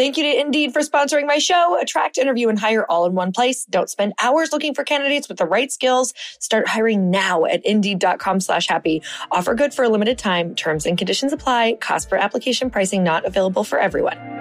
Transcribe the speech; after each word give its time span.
Thank 0.00 0.16
you 0.16 0.22
to 0.22 0.40
Indeed 0.40 0.72
for 0.72 0.80
sponsoring 0.80 1.26
my 1.26 1.36
show. 1.36 1.78
Attract, 1.78 2.16
interview, 2.16 2.48
and 2.48 2.58
hire 2.58 2.90
all 2.90 3.04
in 3.04 3.12
one 3.12 3.32
place. 3.32 3.66
Don't 3.66 3.90
spend 3.90 4.14
hours 4.18 4.50
looking 4.50 4.74
for 4.74 4.82
candidates 4.82 5.28
with 5.28 5.36
the 5.36 5.44
right 5.44 5.70
skills. 5.70 6.14
Start 6.38 6.66
hiring 6.66 7.10
now 7.10 7.44
at 7.44 7.62
indeed.com 7.66 8.40
slash 8.40 8.66
happy. 8.66 9.02
Offer 9.30 9.54
good 9.54 9.74
for 9.74 9.84
a 9.84 9.90
limited 9.90 10.16
time. 10.16 10.54
Terms 10.54 10.86
and 10.86 10.96
conditions 10.96 11.34
apply. 11.34 11.74
Cost 11.82 12.08
per 12.08 12.16
application 12.16 12.70
pricing 12.70 13.04
not 13.04 13.26
available 13.26 13.62
for 13.62 13.78
everyone. 13.78 14.39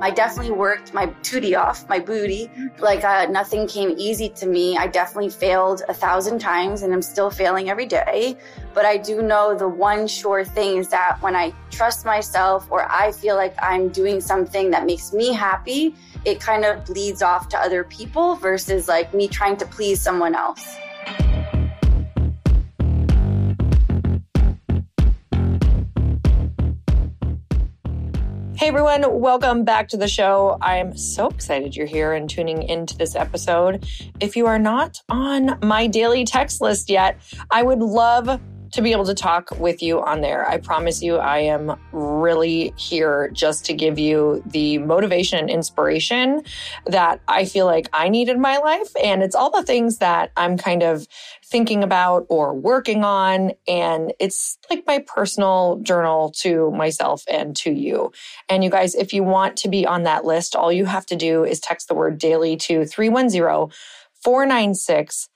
I 0.00 0.12
definitely 0.12 0.52
worked 0.52 0.94
my 0.94 1.06
tootie 1.22 1.58
off, 1.58 1.88
my 1.88 1.98
booty. 1.98 2.48
Like 2.78 3.02
uh, 3.02 3.26
nothing 3.26 3.66
came 3.66 3.94
easy 3.98 4.28
to 4.30 4.46
me. 4.46 4.76
I 4.76 4.86
definitely 4.86 5.30
failed 5.30 5.82
a 5.88 5.94
thousand 5.94 6.38
times 6.38 6.82
and 6.82 6.92
I'm 6.92 7.02
still 7.02 7.30
failing 7.30 7.68
every 7.68 7.86
day. 7.86 8.36
But 8.74 8.84
I 8.84 8.96
do 8.96 9.22
know 9.22 9.56
the 9.56 9.68
one 9.68 10.06
sure 10.06 10.44
thing 10.44 10.76
is 10.76 10.88
that 10.90 11.18
when 11.20 11.34
I 11.34 11.52
trust 11.70 12.06
myself 12.06 12.68
or 12.70 12.90
I 12.90 13.10
feel 13.10 13.34
like 13.34 13.56
I'm 13.60 13.88
doing 13.88 14.20
something 14.20 14.70
that 14.70 14.86
makes 14.86 15.12
me 15.12 15.32
happy, 15.32 15.96
it 16.24 16.40
kind 16.40 16.64
of 16.64 16.84
bleeds 16.84 17.20
off 17.20 17.48
to 17.48 17.58
other 17.58 17.82
people 17.82 18.36
versus 18.36 18.86
like 18.86 19.12
me 19.12 19.26
trying 19.26 19.56
to 19.56 19.66
please 19.66 20.00
someone 20.00 20.36
else. 20.36 20.76
Hey 28.58 28.66
everyone, 28.66 29.20
welcome 29.20 29.62
back 29.62 29.86
to 29.90 29.96
the 29.96 30.08
show. 30.08 30.58
I'm 30.60 30.96
so 30.96 31.28
excited 31.28 31.76
you're 31.76 31.86
here 31.86 32.12
and 32.12 32.28
tuning 32.28 32.64
into 32.64 32.96
this 32.96 33.14
episode. 33.14 33.86
If 34.18 34.34
you 34.34 34.46
are 34.46 34.58
not 34.58 35.00
on 35.08 35.60
my 35.62 35.86
daily 35.86 36.24
text 36.24 36.60
list 36.60 36.90
yet, 36.90 37.20
I 37.52 37.62
would 37.62 37.78
love 37.78 38.40
to 38.72 38.82
be 38.82 38.92
able 38.92 39.04
to 39.06 39.14
talk 39.14 39.50
with 39.58 39.82
you 39.82 40.00
on 40.02 40.20
there. 40.20 40.48
I 40.48 40.58
promise 40.58 41.02
you, 41.02 41.16
I 41.16 41.38
am 41.38 41.78
really 41.92 42.72
here 42.76 43.30
just 43.32 43.64
to 43.66 43.72
give 43.72 43.98
you 43.98 44.42
the 44.46 44.78
motivation 44.78 45.38
and 45.38 45.50
inspiration 45.50 46.42
that 46.86 47.20
I 47.28 47.44
feel 47.44 47.66
like 47.66 47.88
I 47.92 48.08
need 48.08 48.28
in 48.28 48.40
my 48.40 48.58
life. 48.58 48.90
And 49.02 49.22
it's 49.22 49.34
all 49.34 49.50
the 49.50 49.62
things 49.62 49.98
that 49.98 50.32
I'm 50.36 50.56
kind 50.56 50.82
of 50.82 51.06
thinking 51.44 51.82
about 51.82 52.26
or 52.28 52.54
working 52.54 53.04
on. 53.04 53.52
And 53.66 54.12
it's 54.18 54.58
like 54.68 54.84
my 54.86 54.98
personal 55.00 55.80
journal 55.82 56.30
to 56.38 56.70
myself 56.72 57.24
and 57.30 57.56
to 57.56 57.70
you. 57.70 58.12
And 58.48 58.62
you 58.62 58.70
guys, 58.70 58.94
if 58.94 59.12
you 59.12 59.22
want 59.22 59.56
to 59.58 59.68
be 59.68 59.86
on 59.86 60.02
that 60.02 60.24
list, 60.24 60.54
all 60.54 60.72
you 60.72 60.84
have 60.84 61.06
to 61.06 61.16
do 61.16 61.44
is 61.44 61.60
text 61.60 61.88
the 61.88 61.94
word 61.94 62.18
daily 62.18 62.56
to 62.56 62.84
310 62.84 63.74
496 64.22 65.28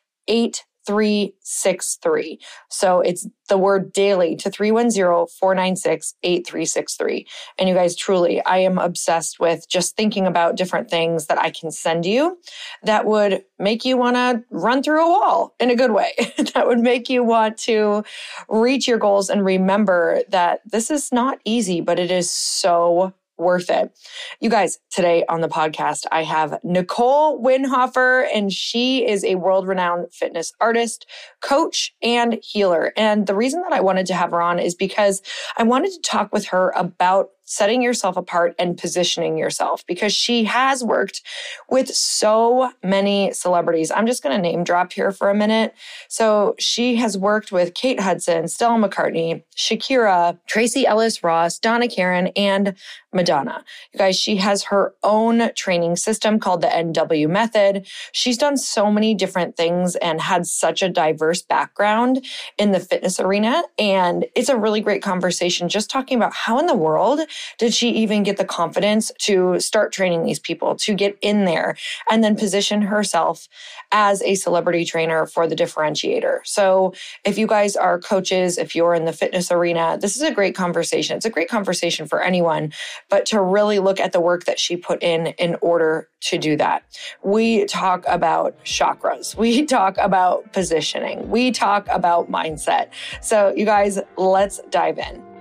8363. 0.89 2.39
So 2.71 3.01
it's 3.01 3.27
the 3.49 3.59
word 3.59 3.93
daily 3.93 4.37
to 4.37 4.49
310-496-8363. 4.51 7.27
And 7.59 7.69
you 7.69 7.75
guys 7.75 7.97
truly, 7.97 8.41
I 8.45 8.59
am 8.59 8.79
obsessed 8.79 9.41
with 9.41 9.69
just 9.69 9.97
thinking 9.97 10.27
about 10.27 10.57
different 10.57 10.89
things 10.89 11.27
that 11.27 11.39
I 11.39 11.51
can 11.51 11.71
send 11.71 12.07
you 12.07 12.39
that 12.83 13.05
would 13.05 13.45
make 13.59 13.85
you 13.85 13.97
want 13.97 14.17
to 14.17 14.43
run 14.51 14.83
through 14.83 15.05
a 15.05 15.09
wall 15.09 15.55
in 15.61 15.71
a 15.71 15.77
good 15.77 15.93
way. 15.93 16.13
that 16.55 16.67
would 16.67 16.81
make 16.81 17.11
you 17.11 17.23
want 17.23 17.59
to 17.59 18.05
reach 18.49 18.89
your 18.89 18.99
goals 18.99 19.29
and 19.29 19.45
remember 19.45 20.23
that 20.31 20.61
this 20.65 20.91
is 20.91 21.13
not 21.13 21.39
easy, 21.45 21.81
but 21.81 21.99
it 21.99 22.11
is 22.11 22.31
so 22.31 23.13
worth 23.43 23.69
it. 23.69 23.93
You 24.41 24.49
guys, 24.49 24.79
today 24.91 25.25
on 25.29 25.41
the 25.41 25.49
podcast, 25.49 26.07
I 26.11 26.23
have 26.23 26.59
Nicole 26.63 27.43
Winhoffer, 27.43 28.27
and 28.35 28.53
she 28.53 29.07
is 29.07 29.25
a 29.25 29.35
world 29.35 29.67
renowned 29.67 30.13
fitness 30.13 30.53
artist, 30.61 31.07
coach, 31.41 31.93
and 32.03 32.39
healer. 32.43 32.93
And 32.97 33.27
the 33.27 33.35
reason 33.35 33.63
that 33.63 33.73
I 33.73 33.81
wanted 33.81 34.07
to 34.07 34.15
have 34.15 34.31
her 34.31 34.41
on 34.41 34.59
is 34.59 34.75
because 34.75 35.21
I 35.59 35.65
wanted 35.65 35.93
to 35.93 36.01
talk 36.01 36.33
with 36.33 36.47
her 36.47 36.73
about 36.77 37.29
setting 37.45 37.83
yourself 37.83 38.17
apart 38.17 38.55
and 38.59 38.79
positioning 38.79 39.37
yourself 39.37 39.85
because 39.87 40.13
she 40.13 40.45
has 40.45 40.83
worked 40.83 41.23
with 41.71 41.89
so 41.89 42.71
many 42.83 43.33
celebrities. 43.33 43.91
I'm 43.91 44.07
just 44.07 44.23
going 44.23 44.35
to 44.35 44.41
name 44.41 44.65
drop 44.65 44.93
here 44.93 45.13
for 45.13 45.29
a 45.29 45.35
minute. 45.35 45.75
So 46.09 46.55
she 46.59 46.97
has 46.97 47.19
worked 47.19 47.53
with 47.53 47.75
Kate 47.75 48.01
Hudson, 48.01 48.49
Stella 48.49 48.89
McCartney, 48.89 49.43
Shakira, 49.57 50.39
Tracee 50.47 50.87
Ellis 50.87 51.23
Ross, 51.23 51.59
Donna 51.59 51.89
Karan, 51.89 52.29
and 52.29 52.75
Madonna. 53.13 53.65
You 53.93 53.99
guys, 53.99 54.19
she 54.19 54.37
has 54.37 54.65
her 54.65 54.95
own 55.03 55.51
training 55.55 55.97
system 55.97 56.39
called 56.41 56.63
the 56.63 56.69
NW 56.69 57.29
Method. 57.29 57.87
She's 58.13 58.39
done 58.39 58.57
so 58.57 58.91
many 58.91 59.15
different 59.15 59.57
things 59.57 59.97
and 59.97 60.21
had 60.21 60.47
such 60.47 60.83
a 60.83 60.89
diverse 60.89 61.43
background 61.43 62.25
in 62.57 62.73
the 62.73 62.81
fitness 62.81 63.21
arena. 63.21 63.63
And 63.79 64.27
it's 64.35 64.49
a 64.49 64.57
really 64.57 64.81
great 64.81 65.03
conversation 65.03 65.69
just 65.69 65.91
talking 65.91 66.17
about 66.17 66.33
how 66.33 66.59
in 66.59 66.67
the 66.67 66.75
world 66.75 67.21
did 67.59 67.75
she 67.75 67.91
even 67.91 68.23
get 68.23 68.37
the 68.37 68.45
confidence 68.45 69.11
to 69.21 69.59
start 69.61 69.93
training 69.93 70.25
these 70.25 70.39
people, 70.39 70.75
to 70.77 70.95
get 70.95 71.17
in 71.21 71.45
there 71.45 71.77
and 72.11 72.23
then 72.23 72.37
position 72.37 72.83
herself 72.83 73.49
as 73.93 74.23
a 74.23 74.35
celebrity 74.35 74.85
trainer 74.85 75.27
for 75.27 75.47
the 75.47 75.55
differentiator. 75.55 76.41
So 76.45 76.95
if 77.25 77.39
you 77.39 77.47
guys 77.47 77.77
are 77.77 78.01
coaches, 78.01 78.59
if 78.59 78.75
you're 78.75 78.95
in 78.95 79.05
the 79.05 79.13
fitness 79.13 79.51
arena, 79.51 79.99
this 80.01 80.17
is 80.17 80.23
a 80.23 80.31
great 80.31 80.55
conversation. 80.55 81.17
It's 81.17 81.27
a 81.27 81.31
great 81.31 81.49
conversation 81.49 82.07
for 82.07 82.23
anyone, 82.23 82.73
but 83.09 83.27
to 83.27 83.41
really 83.41 83.79
look 83.79 84.01
at 84.01 84.13
the 84.13 84.21
work 84.21 84.45
that 84.45 84.59
she 84.59 84.77
put 84.77 85.03
in 85.03 85.29
in 85.39 85.57
order 85.61 86.09
to 86.23 86.39
do 86.39 86.57
that. 86.57 86.85
We 87.23 87.65
talk 87.67 88.05
about 88.09 88.65
chakras. 88.65 89.37
We 89.37 89.65
talk 89.67 89.97
about 89.99 90.53
positioning. 90.53 91.29
We 91.29 91.51
talk 91.51 91.87
about 91.91 92.31
mindset. 92.31 92.89
So 93.21 93.53
you 93.55 93.65
guys, 93.65 93.99
let's 94.17 94.61
dive 94.71 94.99
in. 94.99 95.32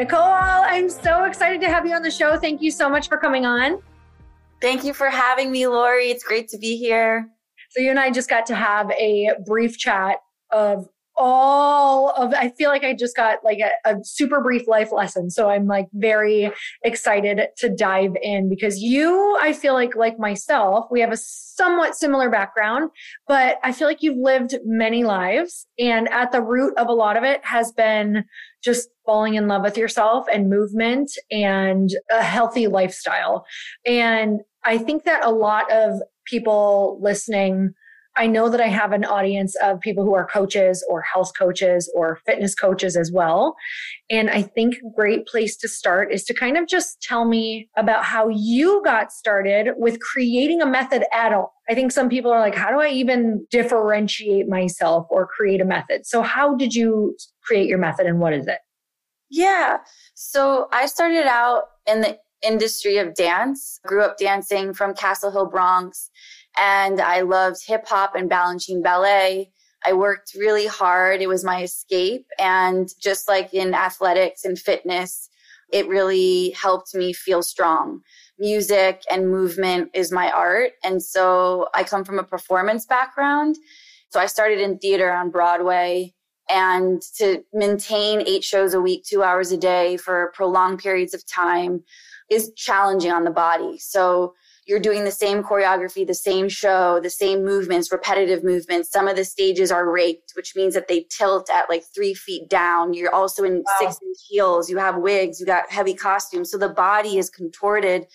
Nicole, 0.00 0.18
I'm 0.18 0.88
so 0.88 1.24
excited 1.24 1.60
to 1.60 1.68
have 1.68 1.84
you 1.84 1.92
on 1.92 2.00
the 2.00 2.10
show. 2.10 2.38
Thank 2.38 2.62
you 2.62 2.70
so 2.70 2.88
much 2.88 3.06
for 3.06 3.18
coming 3.18 3.44
on. 3.44 3.82
Thank 4.62 4.82
you 4.82 4.94
for 4.94 5.10
having 5.10 5.52
me, 5.52 5.66
Lori. 5.66 6.10
It's 6.10 6.24
great 6.24 6.48
to 6.48 6.56
be 6.56 6.78
here. 6.78 7.28
So, 7.68 7.82
you 7.82 7.90
and 7.90 8.00
I 8.00 8.10
just 8.10 8.30
got 8.30 8.46
to 8.46 8.54
have 8.54 8.90
a 8.92 9.32
brief 9.44 9.76
chat 9.76 10.16
of 10.50 10.88
all 11.22 12.10
of 12.12 12.32
i 12.32 12.48
feel 12.48 12.70
like 12.70 12.82
i 12.82 12.94
just 12.94 13.14
got 13.14 13.38
like 13.44 13.58
a, 13.58 13.90
a, 13.90 13.96
super 14.02 14.40
brief 14.40 14.66
life 14.66 14.90
lesson. 14.90 15.30
So 15.30 15.50
i'm 15.50 15.66
like 15.66 15.86
very 15.92 16.50
excited 16.82 17.48
to 17.58 17.68
dive 17.68 18.16
in 18.22 18.48
because 18.48 18.80
you 18.80 19.38
i 19.40 19.52
feel 19.52 19.74
like 19.74 19.94
like 19.94 20.18
myself 20.18 20.86
we 20.90 21.00
have 21.00 21.12
a 21.12 21.16
somewhat 21.18 21.94
similar 21.94 22.30
background 22.30 22.90
but 23.28 23.58
i 23.62 23.70
feel 23.70 23.86
like 23.86 24.02
you've 24.02 24.16
lived 24.16 24.54
many 24.64 25.04
lives 25.04 25.66
and 25.78 26.08
at 26.08 26.32
the 26.32 26.40
root 26.40 26.72
of 26.78 26.88
a 26.88 26.92
lot 26.92 27.18
of 27.18 27.22
it 27.22 27.44
has 27.44 27.70
been 27.72 28.24
just 28.64 28.88
falling 29.04 29.34
in 29.34 29.46
love 29.46 29.62
with 29.62 29.76
yourself 29.76 30.26
and 30.32 30.48
movement 30.48 31.10
and 31.30 31.90
a 32.10 32.22
healthy 32.22 32.66
lifestyle. 32.66 33.44
And 33.84 34.40
i 34.64 34.78
think 34.78 35.04
that 35.04 35.24
a 35.24 35.30
lot 35.30 35.70
of 35.70 36.00
people 36.26 36.98
listening 37.02 37.74
I 38.20 38.26
know 38.26 38.50
that 38.50 38.60
I 38.60 38.66
have 38.66 38.92
an 38.92 39.06
audience 39.06 39.56
of 39.62 39.80
people 39.80 40.04
who 40.04 40.12
are 40.12 40.26
coaches 40.26 40.84
or 40.90 41.00
health 41.00 41.32
coaches 41.38 41.90
or 41.94 42.20
fitness 42.26 42.54
coaches 42.54 42.94
as 42.94 43.10
well. 43.10 43.56
And 44.10 44.28
I 44.28 44.42
think 44.42 44.74
a 44.74 44.94
great 44.94 45.26
place 45.26 45.56
to 45.56 45.68
start 45.68 46.12
is 46.12 46.24
to 46.24 46.34
kind 46.34 46.58
of 46.58 46.68
just 46.68 47.00
tell 47.00 47.24
me 47.24 47.70
about 47.78 48.04
how 48.04 48.28
you 48.28 48.82
got 48.84 49.10
started 49.10 49.70
with 49.78 50.00
creating 50.00 50.60
a 50.60 50.66
method 50.66 51.02
at 51.14 51.32
all. 51.32 51.54
I 51.70 51.74
think 51.74 51.92
some 51.92 52.10
people 52.10 52.30
are 52.30 52.40
like, 52.40 52.54
how 52.54 52.68
do 52.68 52.78
I 52.78 52.90
even 52.90 53.46
differentiate 53.50 54.48
myself 54.48 55.06
or 55.08 55.26
create 55.26 55.62
a 55.62 55.64
method? 55.64 56.04
So, 56.04 56.20
how 56.20 56.54
did 56.54 56.74
you 56.74 57.16
create 57.42 57.68
your 57.68 57.78
method 57.78 58.04
and 58.04 58.20
what 58.20 58.34
is 58.34 58.46
it? 58.46 58.58
Yeah. 59.30 59.78
So, 60.14 60.68
I 60.72 60.84
started 60.84 61.26
out 61.26 61.62
in 61.86 62.02
the 62.02 62.18
industry 62.46 62.98
of 62.98 63.14
dance, 63.14 63.80
grew 63.86 64.02
up 64.02 64.18
dancing 64.18 64.74
from 64.74 64.92
Castle 64.92 65.30
Hill, 65.30 65.46
Bronx 65.46 66.10
and 66.58 67.00
I 67.00 67.22
loved 67.22 67.66
hip 67.66 67.86
hop 67.86 68.14
and 68.14 68.30
Balanchine 68.30 68.82
ballet. 68.82 69.52
I 69.84 69.92
worked 69.94 70.34
really 70.34 70.66
hard. 70.66 71.22
It 71.22 71.28
was 71.28 71.44
my 71.44 71.62
escape. 71.62 72.26
And 72.38 72.88
just 73.00 73.28
like 73.28 73.54
in 73.54 73.74
athletics 73.74 74.44
and 74.44 74.58
fitness, 74.58 75.28
it 75.72 75.88
really 75.88 76.50
helped 76.50 76.94
me 76.94 77.12
feel 77.12 77.42
strong. 77.42 78.00
Music 78.38 79.02
and 79.10 79.30
movement 79.30 79.90
is 79.94 80.12
my 80.12 80.30
art. 80.30 80.72
And 80.84 81.02
so 81.02 81.68
I 81.72 81.84
come 81.84 82.04
from 82.04 82.18
a 82.18 82.24
performance 82.24 82.84
background. 82.84 83.56
So 84.10 84.20
I 84.20 84.26
started 84.26 84.60
in 84.60 84.78
theater 84.78 85.10
on 85.10 85.30
Broadway 85.30 86.14
and 86.50 87.00
to 87.16 87.44
maintain 87.52 88.26
eight 88.26 88.42
shows 88.42 88.74
a 88.74 88.80
week, 88.80 89.04
two 89.04 89.22
hours 89.22 89.52
a 89.52 89.56
day 89.56 89.96
for 89.96 90.32
prolonged 90.34 90.80
periods 90.80 91.14
of 91.14 91.24
time 91.26 91.84
is 92.28 92.52
challenging 92.56 93.12
on 93.12 93.24
the 93.24 93.30
body. 93.30 93.78
So 93.78 94.34
you're 94.70 94.78
doing 94.78 95.02
the 95.02 95.10
same 95.10 95.42
choreography, 95.42 96.06
the 96.06 96.14
same 96.14 96.48
show, 96.48 97.00
the 97.00 97.10
same 97.10 97.44
movements, 97.44 97.90
repetitive 97.90 98.44
movements. 98.44 98.88
Some 98.88 99.08
of 99.08 99.16
the 99.16 99.24
stages 99.24 99.72
are 99.72 99.90
raked, 99.90 100.32
which 100.36 100.54
means 100.54 100.74
that 100.74 100.86
they 100.86 101.08
tilt 101.10 101.50
at 101.50 101.68
like 101.68 101.82
three 101.92 102.14
feet 102.14 102.48
down. 102.48 102.94
You're 102.94 103.12
also 103.12 103.42
in 103.42 103.64
wow. 103.66 103.76
six 103.80 103.98
inch 104.00 104.18
heels. 104.28 104.70
You 104.70 104.78
have 104.78 104.98
wigs, 104.98 105.40
you 105.40 105.46
got 105.46 105.68
heavy 105.72 105.92
costumes. 105.92 106.52
So 106.52 106.56
the 106.56 106.68
body 106.68 107.18
is 107.18 107.28
contorted 107.28 108.06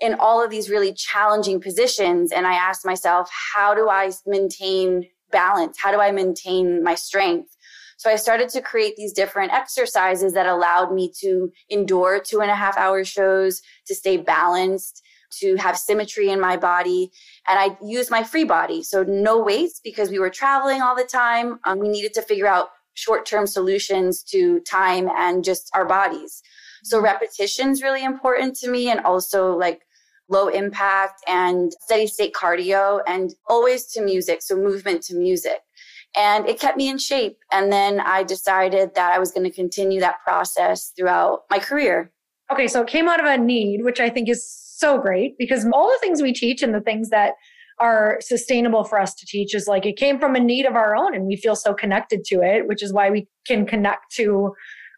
in 0.00 0.14
all 0.14 0.42
of 0.42 0.50
these 0.50 0.70
really 0.70 0.94
challenging 0.94 1.60
positions. 1.60 2.32
And 2.32 2.46
I 2.46 2.54
asked 2.54 2.86
myself, 2.86 3.28
how 3.54 3.74
do 3.74 3.90
I 3.90 4.10
maintain 4.26 5.06
balance? 5.30 5.76
How 5.78 5.92
do 5.92 6.00
I 6.00 6.10
maintain 6.10 6.82
my 6.82 6.94
strength? 6.94 7.54
So 7.98 8.10
I 8.10 8.16
started 8.16 8.48
to 8.48 8.62
create 8.62 8.96
these 8.96 9.12
different 9.12 9.52
exercises 9.52 10.32
that 10.32 10.46
allowed 10.46 10.94
me 10.94 11.12
to 11.20 11.52
endure 11.68 12.18
two 12.18 12.40
and 12.40 12.50
a 12.50 12.56
half 12.56 12.78
hour 12.78 13.04
shows, 13.04 13.60
to 13.86 13.94
stay 13.94 14.16
balanced, 14.16 15.02
to 15.40 15.56
have 15.56 15.78
symmetry 15.78 16.30
in 16.30 16.40
my 16.40 16.56
body. 16.56 17.10
And 17.48 17.58
I 17.58 17.76
used 17.84 18.10
my 18.10 18.22
free 18.22 18.44
body. 18.44 18.82
So 18.82 19.02
no 19.02 19.42
weights 19.42 19.80
because 19.82 20.10
we 20.10 20.18
were 20.18 20.30
traveling 20.30 20.82
all 20.82 20.96
the 20.96 21.04
time. 21.04 21.58
Um, 21.64 21.78
we 21.78 21.88
needed 21.88 22.14
to 22.14 22.22
figure 22.22 22.46
out 22.46 22.68
short 22.94 23.26
term 23.26 23.46
solutions 23.46 24.22
to 24.24 24.60
time 24.60 25.08
and 25.16 25.44
just 25.44 25.70
our 25.74 25.86
bodies. 25.86 26.42
So 26.84 26.96
mm-hmm. 26.96 27.06
repetition 27.06 27.70
is 27.70 27.82
really 27.82 28.04
important 28.04 28.56
to 28.56 28.70
me 28.70 28.90
and 28.90 29.00
also 29.00 29.56
like 29.56 29.82
low 30.28 30.48
impact 30.48 31.22
and 31.28 31.72
steady 31.80 32.06
state 32.06 32.32
cardio 32.32 33.00
and 33.06 33.34
always 33.48 33.86
to 33.92 34.02
music. 34.02 34.42
So 34.42 34.56
movement 34.56 35.02
to 35.04 35.16
music. 35.16 35.60
And 36.16 36.46
it 36.46 36.60
kept 36.60 36.76
me 36.76 36.88
in 36.88 36.98
shape. 36.98 37.38
And 37.50 37.72
then 37.72 38.00
I 38.00 38.22
decided 38.22 38.94
that 38.94 39.12
I 39.12 39.18
was 39.18 39.32
going 39.32 39.44
to 39.44 39.54
continue 39.54 40.00
that 40.00 40.22
process 40.22 40.92
throughout 40.96 41.44
my 41.50 41.58
career. 41.58 42.12
Okay, 42.52 42.68
so 42.68 42.82
it 42.82 42.88
came 42.88 43.08
out 43.08 43.18
of 43.18 43.24
a 43.24 43.38
need, 43.38 43.82
which 43.82 43.98
I 43.98 44.10
think 44.10 44.28
is 44.28 44.46
so 44.82 44.98
great 44.98 45.38
because 45.38 45.64
all 45.72 45.88
the 45.88 45.98
things 46.00 46.20
we 46.20 46.32
teach 46.32 46.62
and 46.62 46.74
the 46.74 46.80
things 46.80 47.08
that 47.10 47.34
are 47.78 48.18
sustainable 48.20 48.84
for 48.84 49.00
us 49.00 49.14
to 49.14 49.24
teach 49.26 49.54
is 49.54 49.66
like 49.66 49.86
it 49.86 49.96
came 49.96 50.18
from 50.18 50.34
a 50.34 50.40
need 50.40 50.66
of 50.66 50.74
our 50.74 50.94
own 50.96 51.14
and 51.14 51.24
we 51.26 51.36
feel 51.36 51.56
so 51.56 51.72
connected 51.72 52.24
to 52.24 52.42
it, 52.42 52.66
which 52.66 52.82
is 52.82 52.92
why 52.92 53.08
we 53.08 53.26
can 53.46 53.64
connect 53.64 54.12
to 54.14 54.52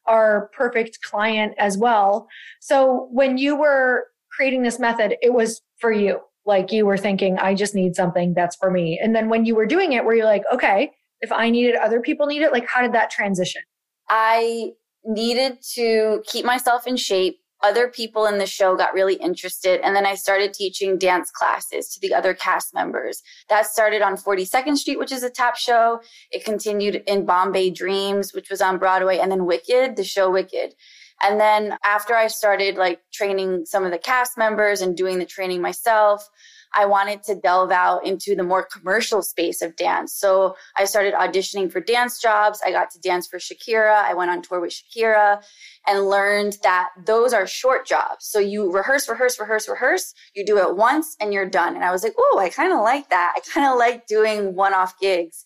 our 0.06 0.50
perfect 0.56 1.00
client 1.02 1.54
as 1.58 1.78
well. 1.78 2.26
So 2.60 3.08
when 3.10 3.38
you 3.38 3.56
were 3.56 4.06
creating 4.32 4.62
this 4.62 4.78
method, 4.78 5.16
it 5.22 5.32
was 5.32 5.60
for 5.78 5.92
you. 5.92 6.20
Like 6.46 6.72
you 6.72 6.84
were 6.84 6.98
thinking, 6.98 7.38
I 7.38 7.54
just 7.54 7.74
need 7.74 7.94
something 7.94 8.34
that's 8.34 8.56
for 8.56 8.70
me. 8.70 8.98
And 9.02 9.14
then 9.14 9.28
when 9.28 9.44
you 9.44 9.54
were 9.54 9.66
doing 9.66 9.92
it, 9.92 10.04
where 10.04 10.14
you're 10.14 10.26
like, 10.26 10.44
okay, 10.52 10.90
if 11.20 11.30
I 11.30 11.48
need 11.50 11.66
it, 11.66 11.76
other 11.76 12.00
people 12.00 12.26
need 12.26 12.42
it, 12.42 12.52
like 12.52 12.66
how 12.66 12.82
did 12.82 12.92
that 12.92 13.10
transition? 13.10 13.62
I 14.08 14.72
needed 15.04 15.58
to 15.74 16.22
keep 16.26 16.44
myself 16.44 16.86
in 16.86 16.96
shape 16.96 17.38
other 17.64 17.88
people 17.88 18.26
in 18.26 18.36
the 18.36 18.46
show 18.46 18.76
got 18.76 18.92
really 18.92 19.14
interested. 19.14 19.80
And 19.80 19.96
then 19.96 20.04
I 20.04 20.14
started 20.14 20.52
teaching 20.52 20.98
dance 20.98 21.30
classes 21.30 21.88
to 21.88 22.00
the 22.00 22.14
other 22.14 22.34
cast 22.34 22.74
members. 22.74 23.22
That 23.48 23.66
started 23.66 24.02
on 24.02 24.18
42nd 24.18 24.76
Street, 24.76 24.98
which 24.98 25.10
is 25.10 25.22
a 25.22 25.30
tap 25.30 25.56
show. 25.56 26.00
It 26.30 26.44
continued 26.44 27.02
in 27.06 27.24
Bombay 27.24 27.70
Dreams, 27.70 28.34
which 28.34 28.50
was 28.50 28.60
on 28.60 28.78
Broadway, 28.78 29.16
and 29.16 29.32
then 29.32 29.46
Wicked, 29.46 29.96
the 29.96 30.04
show 30.04 30.30
Wicked. 30.30 30.74
And 31.22 31.40
then 31.40 31.78
after 31.82 32.14
I 32.14 32.26
started 32.26 32.76
like 32.76 33.00
training 33.12 33.64
some 33.64 33.84
of 33.84 33.92
the 33.92 33.98
cast 33.98 34.36
members 34.36 34.82
and 34.82 34.94
doing 34.94 35.18
the 35.18 35.24
training 35.24 35.62
myself, 35.62 36.28
I 36.74 36.86
wanted 36.86 37.22
to 37.24 37.34
delve 37.34 37.70
out 37.70 38.04
into 38.04 38.34
the 38.34 38.42
more 38.42 38.64
commercial 38.64 39.22
space 39.22 39.62
of 39.62 39.76
dance. 39.76 40.12
So 40.12 40.56
I 40.76 40.84
started 40.84 41.14
auditioning 41.14 41.70
for 41.70 41.80
dance 41.80 42.20
jobs. 42.20 42.60
I 42.64 42.72
got 42.72 42.90
to 42.90 43.00
dance 43.00 43.26
for 43.26 43.38
Shakira. 43.38 43.94
I 43.94 44.14
went 44.14 44.30
on 44.30 44.42
tour 44.42 44.60
with 44.60 44.74
Shakira 44.74 45.42
and 45.86 46.08
learned 46.08 46.58
that 46.62 46.90
those 47.06 47.32
are 47.32 47.46
short 47.46 47.86
jobs. 47.86 48.26
So 48.26 48.38
you 48.38 48.72
rehearse, 48.72 49.08
rehearse, 49.08 49.38
rehearse, 49.38 49.68
rehearse. 49.68 50.14
You 50.34 50.44
do 50.44 50.58
it 50.58 50.76
once 50.76 51.16
and 51.20 51.32
you're 51.32 51.48
done. 51.48 51.74
And 51.74 51.84
I 51.84 51.92
was 51.92 52.02
like, 52.02 52.14
oh, 52.18 52.38
I 52.40 52.48
kind 52.48 52.72
of 52.72 52.80
like 52.80 53.10
that. 53.10 53.34
I 53.36 53.40
kind 53.52 53.70
of 53.70 53.78
like 53.78 54.06
doing 54.06 54.54
one 54.54 54.74
off 54.74 54.98
gigs. 55.00 55.44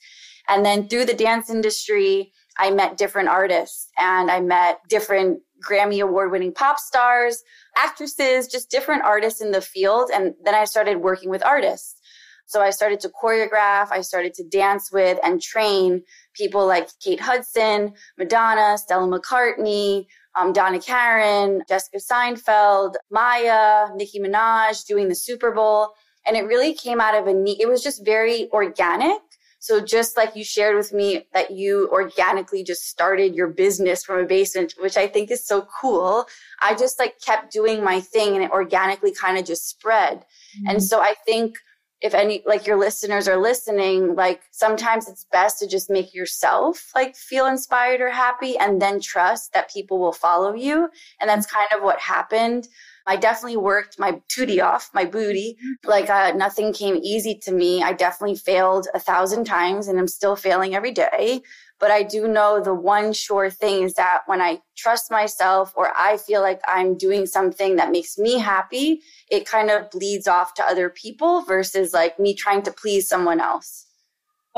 And 0.49 0.65
then 0.65 0.89
through 0.89 1.05
the 1.05 1.15
dance 1.15 1.51
industry, 1.51 2.33
I 2.57 2.71
met 2.71 2.97
different 2.97 3.29
artists 3.29 3.89
and 3.99 4.31
I 4.31 4.41
met 4.41 4.81
different 4.89 5.41
Grammy 5.67 6.03
award 6.03 6.31
winning 6.31 6.53
pop 6.53 6.79
stars, 6.79 7.43
actresses, 7.77 8.47
just 8.47 8.71
different 8.71 9.03
artists 9.03 9.41
in 9.41 9.51
the 9.51 9.61
field. 9.61 10.11
And 10.13 10.35
then 10.45 10.55
I 10.55 10.65
started 10.65 10.99
working 10.99 11.31
with 11.31 11.45
artists. 11.45 12.01
So 12.47 12.63
I 12.63 12.71
started 12.71 12.99
to 13.01 13.11
choreograph, 13.11 13.89
I 13.91 14.01
started 14.01 14.33
to 14.35 14.45
dance 14.45 14.91
with 14.91 15.19
and 15.23 15.41
train 15.41 16.03
people 16.33 16.67
like 16.67 16.89
Kate 16.99 17.21
Hudson, 17.21 17.93
Madonna, 18.17 18.79
Stella 18.79 19.07
McCartney, 19.07 20.07
um, 20.35 20.55
Donna 20.55 20.81
Karan, 20.81 21.63
Jessica 21.69 21.99
Seinfeld, 21.99 22.95
Maya, 23.11 23.89
Nicki 23.95 24.19
Minaj 24.19 24.87
doing 24.87 25.09
the 25.09 25.15
Super 25.15 25.53
Bowl. 25.53 25.91
And 26.27 26.39
it 26.39 26.47
really 26.47 26.73
came 26.73 27.03
out 27.03 27.15
of 27.15 27.27
a 27.27 27.35
need. 27.35 27.61
It 27.61 27.69
was 27.69 27.83
just 27.83 28.03
very 28.03 28.49
organic. 28.51 29.21
So 29.59 29.81
just 29.81 30.17
like 30.17 30.37
you 30.37 30.45
shared 30.45 30.77
with 30.77 30.93
me 30.93 31.27
that 31.35 31.51
you 31.51 31.89
organically 31.91 32.63
just 32.63 32.89
started 32.89 33.35
your 33.35 33.49
business 33.49 34.05
from 34.05 34.21
a 34.21 34.27
basement, 34.27 34.75
which 34.79 34.97
I 34.97 35.07
think 35.07 35.31
is 35.31 35.45
so 35.45 35.67
cool. 35.81 36.27
I 36.63 36.75
just 36.75 36.99
like 36.99 37.21
kept 37.21 37.53
doing 37.53 37.83
my 37.83 38.01
thing 38.01 38.35
and 38.35 38.45
it 38.45 38.51
organically 38.51 39.13
kind 39.13 39.39
of 39.39 39.45
just 39.45 39.69
spread. 39.69 40.19
Mm-hmm. 40.19 40.69
And 40.69 40.83
so 40.83 41.01
I 41.01 41.15
think 41.27 41.57
if 42.01 42.15
any 42.15 42.43
like 42.47 42.67
your 42.67 42.79
listeners 42.79 43.27
are 43.27 43.41
listening 43.41 44.15
like 44.15 44.43
sometimes 44.53 45.09
it's 45.09 45.27
best 45.33 45.59
to 45.59 45.67
just 45.67 45.91
make 45.91 46.15
yourself 46.15 46.91
like 46.95 47.17
feel 47.17 47.47
inspired 47.47 48.01
or 48.01 48.11
happy 48.11 48.57
and 48.57 48.81
then 48.81 49.01
trust 49.01 49.53
that 49.53 49.73
people 49.73 49.99
will 49.99 50.13
follow 50.13 50.55
you 50.55 50.89
and 51.21 51.29
that's 51.29 51.47
kind 51.47 51.67
of 51.75 51.83
what 51.83 51.99
happened 51.99 52.69
i 53.09 53.17
definitely 53.17 53.57
worked 53.57 53.99
my 53.99 54.21
tootie 54.29 54.63
off 54.63 54.91
my 54.95 55.05
booty. 55.05 55.57
Like 55.85 56.09
uh, 56.11 56.33
nothing 56.37 56.73
came 56.73 56.97
easy 57.03 57.35
to 57.45 57.53
me. 57.53 57.83
I 57.83 57.93
definitely 57.93 58.37
failed 58.37 58.87
a 58.95 59.01
thousand 59.01 59.45
times 59.45 59.89
and 59.89 59.99
i'm 59.99 60.09
still 60.09 60.37
failing 60.37 60.75
every 60.75 60.93
day. 60.93 61.43
But 61.81 61.91
I 61.93 62.03
do 62.03 62.27
know 62.27 62.61
the 62.61 62.75
one 62.75 63.13
sure 63.13 63.51
thing 63.51 63.85
is 63.85 63.95
that 63.95 64.23
when 64.27 64.41
I 64.43 64.61
trust 64.77 65.11
myself 65.11 65.73
or 65.77 65.93
I 65.97 66.17
feel 66.17 66.41
like 66.41 66.61
I'm 66.67 66.97
doing 66.97 67.25
something 67.25 67.77
that 67.77 67.93
makes 67.93 68.19
me 68.19 68.39
happy, 68.39 69.01
it 69.31 69.49
kind 69.49 69.71
of 69.71 69.89
bleeds 69.91 70.27
off 70.27 70.55
to 70.55 70.65
other 70.65 70.91
people 70.91 71.43
versus 71.43 71.93
like 71.93 72.19
me 72.19 72.35
trying 72.35 72.63
to 72.63 72.73
please 72.73 73.09
someone 73.09 73.41
else. 73.41 73.88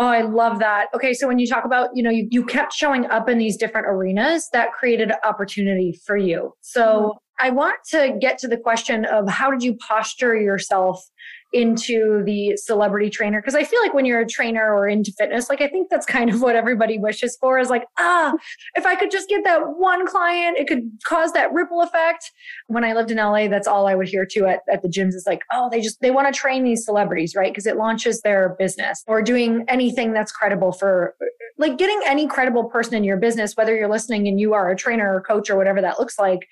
Oh, 0.01 0.07
I 0.07 0.23
love 0.23 0.61
that. 0.61 0.87
Okay, 0.95 1.13
so 1.13 1.29
when 1.29 1.39
you 1.39 1.47
talk 1.47 1.67
about, 1.67 1.91
you 1.93 2.03
know, 2.03 2.09
you, 2.09 2.27
you 2.31 2.43
kept 2.43 2.73
showing 2.73 3.05
up 3.11 3.29
in 3.29 3.37
these 3.37 3.59
different 3.59 3.87
arenas, 3.87 4.49
that 4.55 4.73
created 4.73 5.13
opportunity 5.25 5.93
for 6.07 6.17
you. 6.17 6.55
So 6.63 6.83
mm-hmm. 6.83 7.47
I 7.47 7.51
want 7.51 7.77
to 7.91 8.17
get 8.19 8.39
to 8.39 8.49
the 8.49 8.57
question 8.57 9.05
of 9.05 9.29
how 9.29 9.51
did 9.51 9.63
you 9.63 9.77
posture 9.77 10.35
yourself 10.35 11.05
into 11.53 12.23
the 12.25 12.57
celebrity 12.57 13.11
trainer 13.11 13.41
because 13.41 13.55
I 13.55 13.65
feel 13.65 13.81
like 13.83 13.93
when 13.93 14.05
you're 14.05 14.21
a 14.21 14.27
trainer 14.27 14.73
or 14.75 14.89
into 14.89 15.13
fitness, 15.13 15.49
like 15.49 15.61
I 15.61 15.69
think 15.69 15.91
that's 15.91 16.07
kind 16.07 16.31
of 16.31 16.43
what 16.43 16.57
everybody 16.57 16.99
wishes 16.99 17.37
for 17.41 17.59
is 17.59 17.71
like, 17.71 17.85
ah, 17.99 18.35
if 18.75 18.87
I 18.87 18.95
could 18.95 19.11
just 19.11 19.29
get 19.29 19.45
that 19.45 19.61
one 19.77 20.07
client, 20.07 20.59
it 20.59 20.69
could 20.69 20.91
cause 21.05 21.33
that 21.33 21.53
ripple 21.53 21.83
effect. 21.83 22.31
When 22.69 22.85
I 22.85 22.93
lived 22.93 23.11
in 23.11 23.17
LA, 23.17 23.49
that's 23.49 23.67
all 23.67 23.87
I 23.87 23.95
would 23.95 24.09
hear 24.09 24.25
too 24.25 24.47
at, 24.47 24.61
at 24.71 24.83
the 24.83 24.89
gyms 24.89 25.15
is 25.15 25.25
like, 25.27 25.43
oh, 25.53 25.69
they 25.71 25.81
just 25.81 26.01
they 26.01 26.11
want 26.11 26.33
to 26.33 26.39
train 26.39 26.65
these 26.65 26.85
celebrities, 26.85 27.35
right? 27.35 27.53
Because 27.53 27.67
it 27.67 27.77
launches 27.77 28.21
their 28.23 28.57
business 28.59 29.03
or 29.07 29.23
doing 29.23 29.65
anything 29.69 30.13
that's 30.13 30.33
credible 30.33 30.73
for 30.73 31.15
like 31.59 31.77
getting 31.77 32.01
any 32.07 32.27
credible 32.27 32.65
person 32.65 32.95
in 32.95 33.05
your 33.05 33.19
business, 33.19 33.57
whether 33.57 33.77
you're 33.77 33.91
listening 33.91 34.27
and 34.27 34.41
you 34.41 34.55
are 34.55 34.71
a 34.71 34.77
trainer 34.77 35.15
or 35.15 35.21
coach 35.21 35.51
or 35.51 35.57
whatever 35.57 35.81
that 35.83 35.99
looks 35.99 36.19
like. 36.19 36.49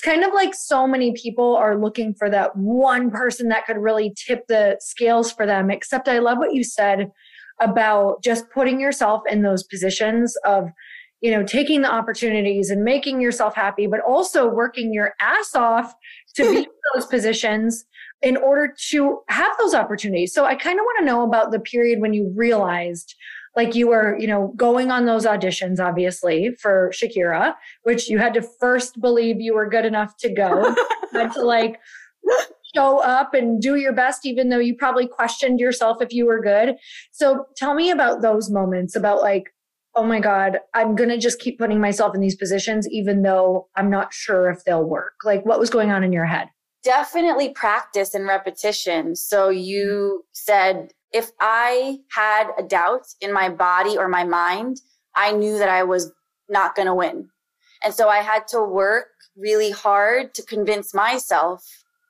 It's 0.00 0.08
kind 0.08 0.24
of 0.24 0.32
like 0.32 0.54
so 0.54 0.86
many 0.86 1.12
people 1.12 1.56
are 1.56 1.78
looking 1.78 2.14
for 2.14 2.30
that 2.30 2.56
one 2.56 3.10
person 3.10 3.48
that 3.48 3.66
could 3.66 3.76
really 3.76 4.14
tip 4.16 4.46
the 4.48 4.78
scales 4.80 5.30
for 5.30 5.44
them. 5.44 5.70
Except 5.70 6.08
I 6.08 6.20
love 6.20 6.38
what 6.38 6.54
you 6.54 6.64
said 6.64 7.10
about 7.60 8.22
just 8.24 8.48
putting 8.48 8.80
yourself 8.80 9.20
in 9.30 9.42
those 9.42 9.62
positions 9.62 10.34
of, 10.46 10.70
you 11.20 11.30
know, 11.30 11.42
taking 11.42 11.82
the 11.82 11.92
opportunities 11.92 12.70
and 12.70 12.82
making 12.82 13.20
yourself 13.20 13.54
happy, 13.54 13.86
but 13.86 14.00
also 14.00 14.48
working 14.48 14.94
your 14.94 15.12
ass 15.20 15.54
off 15.54 15.92
to 16.36 16.50
be 16.50 16.58
in 16.60 16.66
those 16.94 17.04
positions 17.04 17.84
in 18.22 18.38
order 18.38 18.74
to 18.92 19.18
have 19.28 19.52
those 19.58 19.74
opportunities. 19.74 20.32
So 20.32 20.46
I 20.46 20.54
kind 20.54 20.78
of 20.78 20.84
want 20.84 21.00
to 21.00 21.04
know 21.04 21.24
about 21.24 21.50
the 21.50 21.60
period 21.60 22.00
when 22.00 22.14
you 22.14 22.32
realized 22.34 23.14
like 23.56 23.74
you 23.74 23.88
were, 23.88 24.16
you 24.18 24.26
know, 24.26 24.52
going 24.56 24.90
on 24.90 25.06
those 25.06 25.26
auditions, 25.26 25.80
obviously, 25.80 26.50
for 26.60 26.90
Shakira, 26.94 27.54
which 27.82 28.08
you 28.08 28.18
had 28.18 28.34
to 28.34 28.42
first 28.42 29.00
believe 29.00 29.40
you 29.40 29.54
were 29.54 29.68
good 29.68 29.84
enough 29.84 30.16
to 30.18 30.32
go. 30.32 30.74
had 31.12 31.32
to 31.32 31.42
like 31.42 31.80
show 32.74 32.98
up 33.00 33.34
and 33.34 33.60
do 33.60 33.76
your 33.76 33.92
best, 33.92 34.24
even 34.24 34.48
though 34.48 34.58
you 34.58 34.76
probably 34.76 35.06
questioned 35.06 35.58
yourself 35.58 36.00
if 36.00 36.12
you 36.12 36.26
were 36.26 36.40
good. 36.40 36.76
So 37.10 37.46
tell 37.56 37.74
me 37.74 37.90
about 37.90 38.22
those 38.22 38.50
moments 38.50 38.94
about 38.94 39.20
like, 39.20 39.52
oh 39.94 40.04
my 40.04 40.20
God, 40.20 40.60
I'm 40.74 40.94
going 40.94 41.10
to 41.10 41.18
just 41.18 41.40
keep 41.40 41.58
putting 41.58 41.80
myself 41.80 42.14
in 42.14 42.20
these 42.20 42.36
positions, 42.36 42.88
even 42.88 43.22
though 43.22 43.68
I'm 43.74 43.90
not 43.90 44.14
sure 44.14 44.48
if 44.48 44.64
they'll 44.64 44.84
work. 44.84 45.14
Like, 45.24 45.44
what 45.44 45.58
was 45.58 45.70
going 45.70 45.90
on 45.90 46.04
in 46.04 46.12
your 46.12 46.26
head? 46.26 46.48
Definitely 46.84 47.50
practice 47.50 48.14
and 48.14 48.26
repetition. 48.26 49.16
So 49.16 49.48
you 49.48 50.24
said, 50.32 50.92
if 51.12 51.30
I 51.40 51.98
had 52.12 52.50
a 52.58 52.62
doubt 52.62 53.06
in 53.20 53.32
my 53.32 53.48
body 53.48 53.96
or 53.96 54.08
my 54.08 54.24
mind, 54.24 54.80
I 55.14 55.32
knew 55.32 55.58
that 55.58 55.68
I 55.68 55.82
was 55.82 56.12
not 56.48 56.74
going 56.74 56.86
to 56.86 56.94
win. 56.94 57.28
And 57.82 57.94
so 57.94 58.08
I 58.08 58.18
had 58.18 58.46
to 58.48 58.62
work 58.62 59.08
really 59.36 59.70
hard 59.70 60.34
to 60.34 60.42
convince 60.42 60.94
myself 60.94 61.64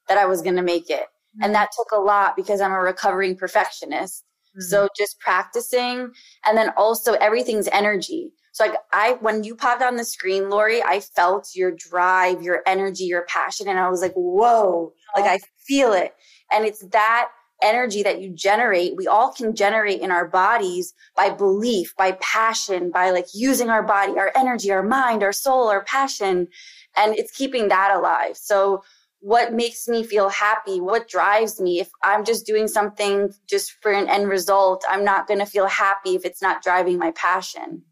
that 0.09 0.19
I 0.19 0.26
was 0.26 0.42
going 0.42 0.57
to 0.57 0.62
make 0.62 0.90
it. 0.90 1.02
Mm-hmm. 1.02 1.45
And 1.45 1.54
that 1.54 1.71
took 1.76 1.92
a 1.92 2.00
lot 2.00 2.37
because 2.37 2.61
I'm 2.61 2.73
a 2.73 2.80
recovering 2.80 3.37
perfectionist. 3.37 4.25
Mm-hmm. 4.50 4.62
So 4.62 4.88
just 4.97 5.21
practicing 5.21 6.11
and 6.45 6.59
then 6.59 6.71
also 6.76 7.14
everything's 7.14 7.69
energy. 7.69 8.33
So 8.52 8.66
like 8.66 8.78
I, 8.92 9.12
when 9.21 9.45
you 9.45 9.54
popped 9.54 9.83
on 9.83 9.97
the 9.97 10.04
screen, 10.04 10.50
Lori, 10.50 10.83
I 10.83 11.00
felt 11.00 11.50
your 11.54 11.71
drive, 11.71 12.42
your 12.42 12.62
energy, 12.66 13.04
your 13.04 13.25
passion. 13.26 13.69
And 13.69 13.78
I 13.78 13.88
was 13.88 14.02
like, 14.02 14.14
whoa, 14.14 14.92
like 15.16 15.25
I 15.25 15.38
feel 15.66 15.92
it. 15.92 16.14
And 16.52 16.64
it's 16.64 16.85
that 16.88 17.28
energy 17.62 18.02
that 18.02 18.21
you 18.21 18.31
generate, 18.31 18.97
we 18.97 19.07
all 19.07 19.33
can 19.33 19.55
generate 19.55 20.00
in 20.00 20.11
our 20.11 20.26
bodies 20.26 20.95
by 21.17 21.31
belief, 21.31 21.95
by 21.97 22.12
passion, 22.21 22.90
by 22.90 23.11
like 23.11 23.26
using 23.35 23.71
our 23.71 23.83
body, 23.83 24.19
our 24.19 24.33
energy, 24.37 24.71
our 24.71 24.83
mind, 24.83 25.23
our 25.23 25.33
soul, 25.33 25.69
our 25.69 25.85
passion. 25.85 26.49
And 26.97 27.17
it's 27.17 27.37
keeping 27.37 27.69
that 27.69 27.95
alive. 27.95 28.37
So 28.37 28.83
what 29.21 29.52
makes 29.52 29.87
me 29.87 30.02
feel 30.02 30.31
happy? 30.31 30.81
What 30.81 31.09
drives 31.09 31.61
me? 31.61 31.81
If 31.81 31.90
I'm 32.02 32.25
just 32.25 32.47
doing 32.47 32.67
something 32.67 33.33
just 33.49 33.73
for 33.83 33.93
an 33.93 34.09
end 34.09 34.29
result, 34.29 34.85
I'm 34.88 35.05
not 35.05 35.26
going 35.26 35.40
to 35.40 35.47
feel 35.47 35.67
happy 35.67 36.14
if 36.14 36.25
it's 36.25 36.40
not 36.40 36.62
driving 36.62 36.99
my 36.99 37.11
passion. 37.12 37.83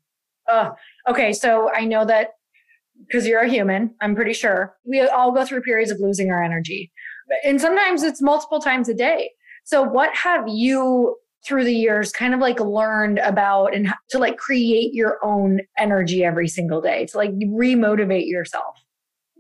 Uh, 0.51 0.71
okay. 1.07 1.35
So 1.35 1.71
I 1.75 1.85
know 1.85 2.07
that 2.07 2.33
because 3.07 3.27
you're 3.27 3.43
a 3.43 3.49
human, 3.49 3.95
I'm 4.01 4.15
pretty 4.15 4.33
sure 4.33 4.77
we 4.85 5.01
all 5.03 5.33
go 5.33 5.45
through 5.45 5.63
periods 5.63 5.91
of 5.91 6.01
losing 6.01 6.31
our 6.31 6.43
energy. 6.43 6.91
And 7.45 7.61
sometimes 7.61 8.03
it's 8.03 8.23
multiple 8.23 8.59
times 8.59 8.89
a 8.89 8.95
day. 8.95 9.31
So, 9.69 9.83
what 9.83 10.17
have 10.17 10.49
you 10.49 11.17
through 11.45 11.65
the 11.65 11.75
years 11.75 12.11
kind 12.11 12.33
of 12.33 12.41
like 12.41 12.59
learned 12.59 13.19
about 13.19 13.75
and 13.75 13.93
to 14.09 14.19
like 14.19 14.39
create 14.39 14.95
your 14.95 15.19
own 15.23 15.61
energy 15.77 16.25
every 16.25 16.49
single 16.49 16.81
day 16.81 17.05
to 17.05 17.19
like 17.19 17.33
remotivate 17.33 18.27
yourself? 18.27 18.79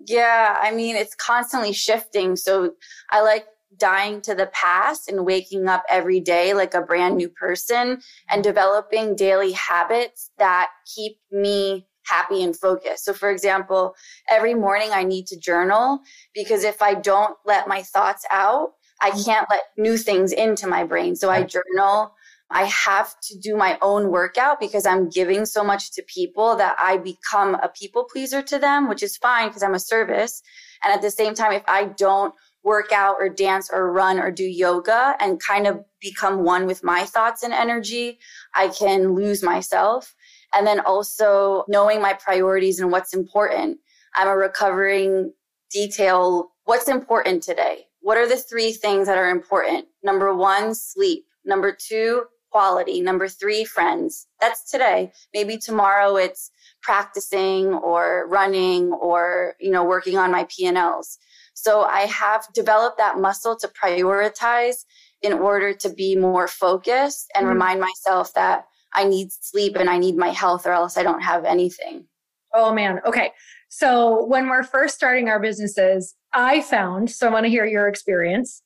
Yeah, 0.07 0.59
I 0.61 0.71
mean, 0.71 0.97
it's 0.97 1.15
constantly 1.15 1.73
shifting. 1.73 2.37
So, 2.37 2.73
I 3.11 3.23
like 3.23 3.47
dying 3.79 4.21
to 4.21 4.35
the 4.35 4.49
past 4.49 5.09
and 5.09 5.25
waking 5.25 5.67
up 5.67 5.83
every 5.89 6.21
day 6.21 6.53
like 6.53 6.75
a 6.75 6.83
brand 6.83 7.17
new 7.17 7.31
person 7.31 8.03
and 8.29 8.45
developing 8.45 9.17
daily 9.17 9.53
habits 9.53 10.31
that 10.37 10.69
keep 10.95 11.17
me 11.33 11.87
happy 12.05 12.43
and 12.43 12.55
focused. 12.55 13.07
So, 13.07 13.15
for 13.15 13.31
example, 13.31 13.95
every 14.29 14.53
morning 14.53 14.91
I 14.93 15.05
need 15.05 15.27
to 15.29 15.39
journal 15.39 16.01
because 16.35 16.65
if 16.65 16.83
I 16.83 16.93
don't 16.93 17.35
let 17.47 17.67
my 17.67 17.83
thoughts 17.83 18.27
out, 18.31 18.73
I 19.01 19.11
can't 19.11 19.47
let 19.51 19.63
new 19.77 19.97
things 19.97 20.33
into 20.33 20.67
my 20.67 20.85
brain. 20.85 21.17
So 21.17 21.31
I 21.31 21.43
journal. 21.43 22.15
I 22.51 22.65
have 22.65 23.15
to 23.25 23.39
do 23.39 23.57
my 23.57 23.79
own 23.83 24.11
workout 24.11 24.59
because 24.59 24.87
I'm 24.87 25.11
giving 25.11 25.45
so 25.45 25.63
much 25.63 25.93
to 25.93 26.03
people 26.03 26.57
that 26.57 26.77
I 26.79 26.97
become 26.97 27.55
a 27.57 27.69
people 27.69 28.05
pleaser 28.05 28.41
to 28.43 28.59
them, 28.59 28.89
which 28.89 29.03
is 29.03 29.19
fine 29.19 29.49
because 29.49 29.63
I'm 29.63 29.75
a 29.75 29.81
service. 29.81 30.43
And 30.83 30.93
at 30.93 31.03
the 31.03 31.11
same 31.11 31.35
time, 31.35 31.53
if 31.53 31.65
I 31.69 31.85
don't 31.85 32.35
work 32.65 32.91
out 32.91 33.17
or 33.21 33.29
dance 33.29 33.69
or 33.73 33.93
run 33.93 34.19
or 34.19 34.31
do 34.31 34.45
yoga 34.45 35.15
and 35.21 35.41
kind 35.41 35.67
of 35.67 35.85
become 36.01 36.43
one 36.43 36.67
with 36.67 36.83
my 36.83 37.05
thoughts 37.05 37.43
and 37.43 37.53
energy, 37.53 38.19
I 38.55 38.69
can 38.69 39.15
lose 39.15 39.43
myself. 39.43 40.15
And 40.55 40.67
then 40.67 40.81
also 40.81 41.65
knowing 41.69 42.01
my 42.01 42.15
priorities 42.15 42.81
and 42.81 42.91
what's 42.91 43.13
important. 43.15 43.79
I'm 44.15 44.29
a 44.29 44.37
recovering 44.37 45.33
detail. 45.71 46.51
What's 46.65 46.89
important 46.89 47.43
today? 47.43 47.88
What 48.01 48.19
are 48.19 48.29
the 48.29 48.37
three 48.37 48.73
things 48.73 49.07
that 49.07 49.19
are 49.19 49.31
important? 49.31 49.87
Number 50.03 50.35
one, 50.35 50.75
sleep. 50.75 51.25
Number 51.45 51.77
two, 51.79 52.25
quality. 52.51 53.01
Number 53.01 53.29
three, 53.29 53.65
friends. 53.65 54.27
That's 54.41 54.71
today. 54.71 55.13
Maybe 55.35 55.59
tomorrow 55.59 56.17
it's 56.17 56.51
practicing 56.83 57.75
or 57.75 58.27
running 58.29 58.93
or, 58.93 59.55
you 59.61 59.71
know, 59.71 59.85
working 59.85 60.17
on 60.17 60.31
my 60.31 60.47
P&Ls. 60.49 61.19
So 61.55 61.83
I 61.83 62.03
have 62.03 62.47
developed 62.55 62.99
that 62.99 63.19
muscle 63.19 63.57
to 63.57 63.69
prioritize 63.69 64.85
in 65.23 65.33
order 65.33 65.75
to 65.75 65.89
be 65.91 66.15
more 66.15 66.47
focused 66.47 67.31
and 67.35 67.45
mm-hmm. 67.45 67.53
remind 67.55 67.81
myself 67.81 68.33
that 68.35 68.67
I 68.95 69.05
need 69.05 69.29
sleep 69.33 69.77
and 69.77 69.91
I 69.91 69.99
need 69.99 70.17
my 70.17 70.31
health 70.31 70.67
or 70.67 70.73
else 70.73 70.97
I 70.97 71.03
don't 71.03 71.23
have 71.23 71.45
anything. 71.45 72.07
Oh 72.55 72.73
man. 72.73 73.01
Okay. 73.05 73.33
So 73.69 74.25
when 74.25 74.49
we're 74.49 74.63
first 74.63 74.95
starting 74.95 75.29
our 75.29 75.41
businesses, 75.41 76.15
I 76.33 76.61
found, 76.61 77.11
so 77.11 77.27
I 77.27 77.31
want 77.31 77.45
to 77.45 77.51
hear 77.51 77.65
your 77.65 77.89
experience. 77.89 78.63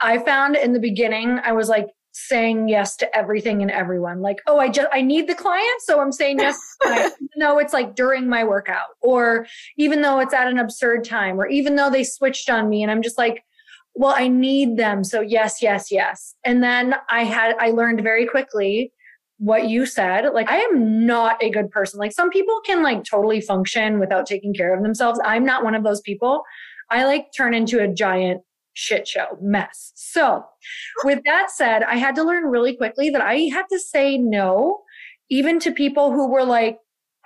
I 0.00 0.18
found 0.18 0.56
in 0.56 0.72
the 0.72 0.80
beginning, 0.80 1.40
I 1.44 1.52
was 1.52 1.68
like 1.68 1.88
saying 2.12 2.68
yes 2.68 2.96
to 2.96 3.16
everything 3.16 3.62
and 3.62 3.70
everyone. 3.70 4.20
Like, 4.20 4.40
oh, 4.46 4.58
I 4.58 4.68
just 4.68 4.88
I 4.92 5.02
need 5.02 5.28
the 5.28 5.34
client, 5.34 5.80
so 5.80 6.00
I'm 6.00 6.12
saying 6.12 6.38
yes. 6.38 6.58
even 6.86 7.10
though 7.38 7.58
it's 7.58 7.72
like 7.72 7.94
during 7.94 8.28
my 8.28 8.44
workout, 8.44 8.88
or 9.00 9.46
even 9.76 10.02
though 10.02 10.18
it's 10.18 10.34
at 10.34 10.48
an 10.48 10.58
absurd 10.58 11.04
time, 11.04 11.40
or 11.40 11.46
even 11.46 11.76
though 11.76 11.90
they 11.90 12.04
switched 12.04 12.50
on 12.50 12.68
me, 12.68 12.82
and 12.82 12.90
I'm 12.90 13.02
just 13.02 13.18
like, 13.18 13.44
well, 13.94 14.14
I 14.16 14.28
need 14.28 14.76
them, 14.76 15.04
so 15.04 15.20
yes, 15.20 15.62
yes, 15.62 15.90
yes. 15.90 16.34
And 16.44 16.62
then 16.62 16.94
I 17.08 17.24
had 17.24 17.56
I 17.58 17.70
learned 17.70 18.02
very 18.02 18.26
quickly 18.26 18.92
what 19.42 19.68
you 19.68 19.84
said 19.84 20.32
like 20.32 20.48
i 20.48 20.58
am 20.58 21.04
not 21.04 21.42
a 21.42 21.50
good 21.50 21.68
person 21.68 21.98
like 21.98 22.12
some 22.12 22.30
people 22.30 22.60
can 22.64 22.80
like 22.80 23.02
totally 23.02 23.40
function 23.40 23.98
without 23.98 24.24
taking 24.24 24.54
care 24.54 24.72
of 24.72 24.84
themselves 24.84 25.18
i'm 25.24 25.44
not 25.44 25.64
one 25.64 25.74
of 25.74 25.82
those 25.82 26.00
people 26.02 26.44
i 26.92 27.04
like 27.04 27.26
turn 27.36 27.54
into 27.54 27.82
a 27.82 27.88
giant 27.88 28.42
shit 28.74 29.06
show 29.06 29.38
mess. 29.40 29.92
So, 29.94 30.44
with 31.04 31.20
that 31.26 31.50
said, 31.50 31.82
I 31.82 31.96
had 31.96 32.14
to 32.16 32.24
learn 32.24 32.44
really 32.44 32.76
quickly 32.76 33.10
that 33.10 33.20
I 33.20 33.50
had 33.52 33.64
to 33.70 33.78
say 33.78 34.18
no, 34.18 34.82
even 35.30 35.58
to 35.60 35.72
people 35.72 36.12
who 36.12 36.30
were 36.30 36.44
like, 36.44 36.78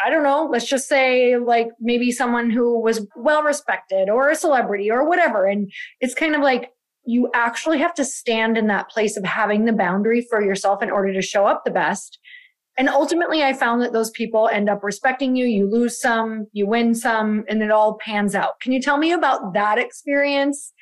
I 0.05 0.11
don't 0.11 0.23
know, 0.23 0.49
let's 0.51 0.69
just 0.69 0.89
say 0.89 1.39
like 1.39 1.69
maybe 1.81 2.11
someone 2.13 2.51
who 2.51 2.81
was 2.81 3.07
well 3.17 3.43
respected 3.43 4.11
or 4.11 4.29
a 4.29 4.35
celebrity 4.35 4.91
or 4.91 5.09
whatever. 5.09 5.47
And 5.47 5.73
it's 6.01 6.15
kind 6.15 6.35
of 6.35 6.43
like 6.43 6.71
you 7.07 7.31
actually 7.35 7.79
have 7.79 7.95
to 7.95 8.05
stand 8.05 8.59
in 8.59 8.67
that 8.67 8.91
place 8.91 9.17
of 9.17 9.25
having 9.25 9.65
the 9.65 9.73
boundary 9.73 10.27
for 10.29 10.43
yourself 10.43 10.83
in 10.83 10.91
order 10.91 11.15
to 11.15 11.23
show 11.23 11.47
up 11.47 11.63
the 11.65 11.71
best. 11.71 12.19
And 12.79 12.89
ultimately, 12.89 13.43
I 13.43 13.55
found 13.55 13.81
that 13.83 13.93
those 13.93 14.11
people 14.11 14.49
end 14.53 14.69
up 14.69 14.85
respecting 14.85 15.35
you. 15.35 15.47
You 15.47 15.67
lose 15.67 15.99
some, 16.01 16.47
you 16.53 16.67
win 16.67 16.95
some, 16.95 17.45
and 17.49 17.63
it 17.63 17.71
all 17.71 17.99
pans 17.99 18.35
out. 18.35 18.61
Can 18.61 18.73
you 18.73 18.83
tell 18.83 18.99
me 18.99 19.13
about 19.13 19.55
that 19.55 19.79
experience 19.79 20.73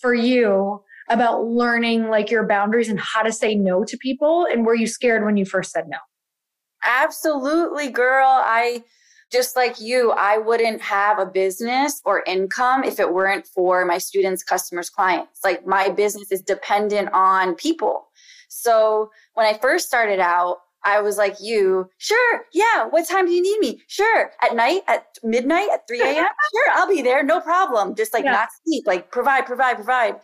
for 0.00 0.14
you 0.14 0.82
about 1.08 1.44
learning 1.44 2.08
like 2.08 2.30
your 2.30 2.46
boundaries 2.46 2.88
and 2.88 3.00
how 3.00 3.22
to 3.22 3.32
say 3.32 3.56
no 3.56 3.82
to 3.84 3.96
people? 3.96 4.46
And 4.50 4.64
were 4.64 4.76
you 4.76 4.86
scared 4.86 5.24
when 5.24 5.36
you 5.36 5.44
first 5.44 5.72
said 5.72 5.88
no? 5.88 5.98
Absolutely, 6.84 7.90
girl. 7.90 8.28
I 8.28 8.84
just 9.30 9.54
like 9.54 9.80
you, 9.80 10.12
I 10.12 10.38
wouldn't 10.38 10.80
have 10.82 11.18
a 11.18 11.26
business 11.26 12.00
or 12.04 12.24
income 12.26 12.84
if 12.84 12.98
it 12.98 13.12
weren't 13.12 13.46
for 13.46 13.84
my 13.84 13.98
students, 13.98 14.42
customers, 14.42 14.90
clients. 14.90 15.40
Like 15.44 15.66
my 15.66 15.88
business 15.88 16.32
is 16.32 16.42
dependent 16.42 17.10
on 17.12 17.54
people. 17.54 18.08
So 18.48 19.10
when 19.34 19.46
I 19.46 19.58
first 19.58 19.86
started 19.86 20.18
out, 20.18 20.58
I 20.84 21.00
was 21.00 21.18
like 21.18 21.36
you, 21.40 21.88
sure, 21.98 22.44
yeah, 22.52 22.86
what 22.88 23.06
time 23.08 23.26
do 23.26 23.32
you 23.32 23.42
need 23.42 23.58
me? 23.58 23.82
Sure, 23.86 24.30
at 24.42 24.54
night, 24.54 24.82
at 24.88 25.06
midnight, 25.22 25.68
at 25.72 25.86
3 25.86 26.00
a.m. 26.00 26.14
sure, 26.54 26.72
I'll 26.72 26.88
be 26.88 27.02
there, 27.02 27.22
no 27.22 27.40
problem. 27.40 27.94
Just 27.94 28.14
like 28.14 28.24
yeah. 28.24 28.32
not 28.32 28.48
sleep, 28.64 28.84
like 28.86 29.10
provide, 29.10 29.46
provide, 29.46 29.74
provide. 29.74 30.16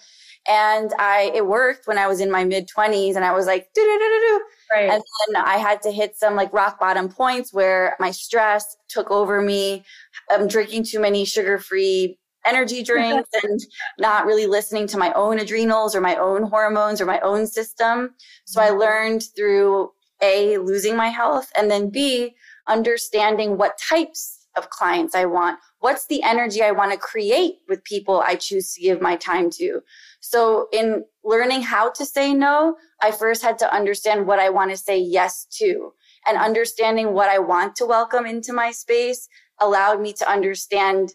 And 0.48 0.92
I, 0.98 1.32
it 1.34 1.46
worked 1.46 1.86
when 1.86 1.98
I 1.98 2.06
was 2.06 2.20
in 2.20 2.30
my 2.30 2.44
mid 2.44 2.68
20s 2.68 3.16
and 3.16 3.24
I 3.24 3.32
was 3.32 3.46
like, 3.46 3.68
do, 3.74 3.82
do, 3.82 3.98
do, 3.98 3.98
do, 3.98 4.20
do. 4.20 4.44
Right. 4.72 4.90
And 4.90 5.02
then 5.26 5.42
I 5.44 5.56
had 5.58 5.82
to 5.82 5.90
hit 5.90 6.16
some 6.16 6.36
like 6.36 6.52
rock 6.52 6.78
bottom 6.78 7.08
points 7.08 7.52
where 7.52 7.96
my 7.98 8.10
stress 8.10 8.76
took 8.88 9.10
over 9.10 9.42
me. 9.42 9.84
I'm 10.30 10.46
drinking 10.46 10.84
too 10.84 11.00
many 11.00 11.24
sugar 11.24 11.58
free 11.58 12.18
energy 12.46 12.82
drinks 12.84 13.28
and 13.42 13.60
not 13.98 14.24
really 14.24 14.46
listening 14.46 14.86
to 14.88 14.98
my 14.98 15.12
own 15.14 15.38
adrenals 15.38 15.94
or 15.94 16.00
my 16.00 16.16
own 16.16 16.44
hormones 16.44 17.00
or 17.00 17.06
my 17.06 17.20
own 17.20 17.46
system. 17.46 18.14
So 18.44 18.60
I 18.60 18.68
mm-hmm. 18.68 18.78
learned 18.78 19.24
through 19.36 19.90
a, 20.22 20.58
losing 20.58 20.96
my 20.96 21.08
health, 21.08 21.50
and 21.56 21.70
then 21.70 21.90
B, 21.90 22.34
understanding 22.66 23.56
what 23.56 23.78
types 23.78 24.46
of 24.56 24.70
clients 24.70 25.14
I 25.14 25.26
want. 25.26 25.58
What's 25.80 26.06
the 26.06 26.22
energy 26.22 26.62
I 26.62 26.72
want 26.72 26.92
to 26.92 26.98
create 26.98 27.56
with 27.68 27.84
people 27.84 28.22
I 28.26 28.34
choose 28.36 28.72
to 28.72 28.80
give 28.80 29.00
my 29.00 29.16
time 29.16 29.50
to? 29.50 29.80
So 30.20 30.68
in 30.72 31.04
learning 31.22 31.62
how 31.62 31.90
to 31.90 32.04
say 32.04 32.32
no, 32.32 32.76
I 33.02 33.10
first 33.10 33.42
had 33.42 33.58
to 33.58 33.72
understand 33.72 34.26
what 34.26 34.38
I 34.38 34.48
want 34.48 34.70
to 34.70 34.76
say 34.76 34.98
yes 34.98 35.46
to 35.58 35.92
and 36.26 36.38
understanding 36.38 37.12
what 37.12 37.28
I 37.28 37.38
want 37.38 37.76
to 37.76 37.86
welcome 37.86 38.26
into 38.26 38.52
my 38.52 38.72
space 38.72 39.28
allowed 39.60 40.00
me 40.00 40.12
to 40.14 40.28
understand 40.28 41.12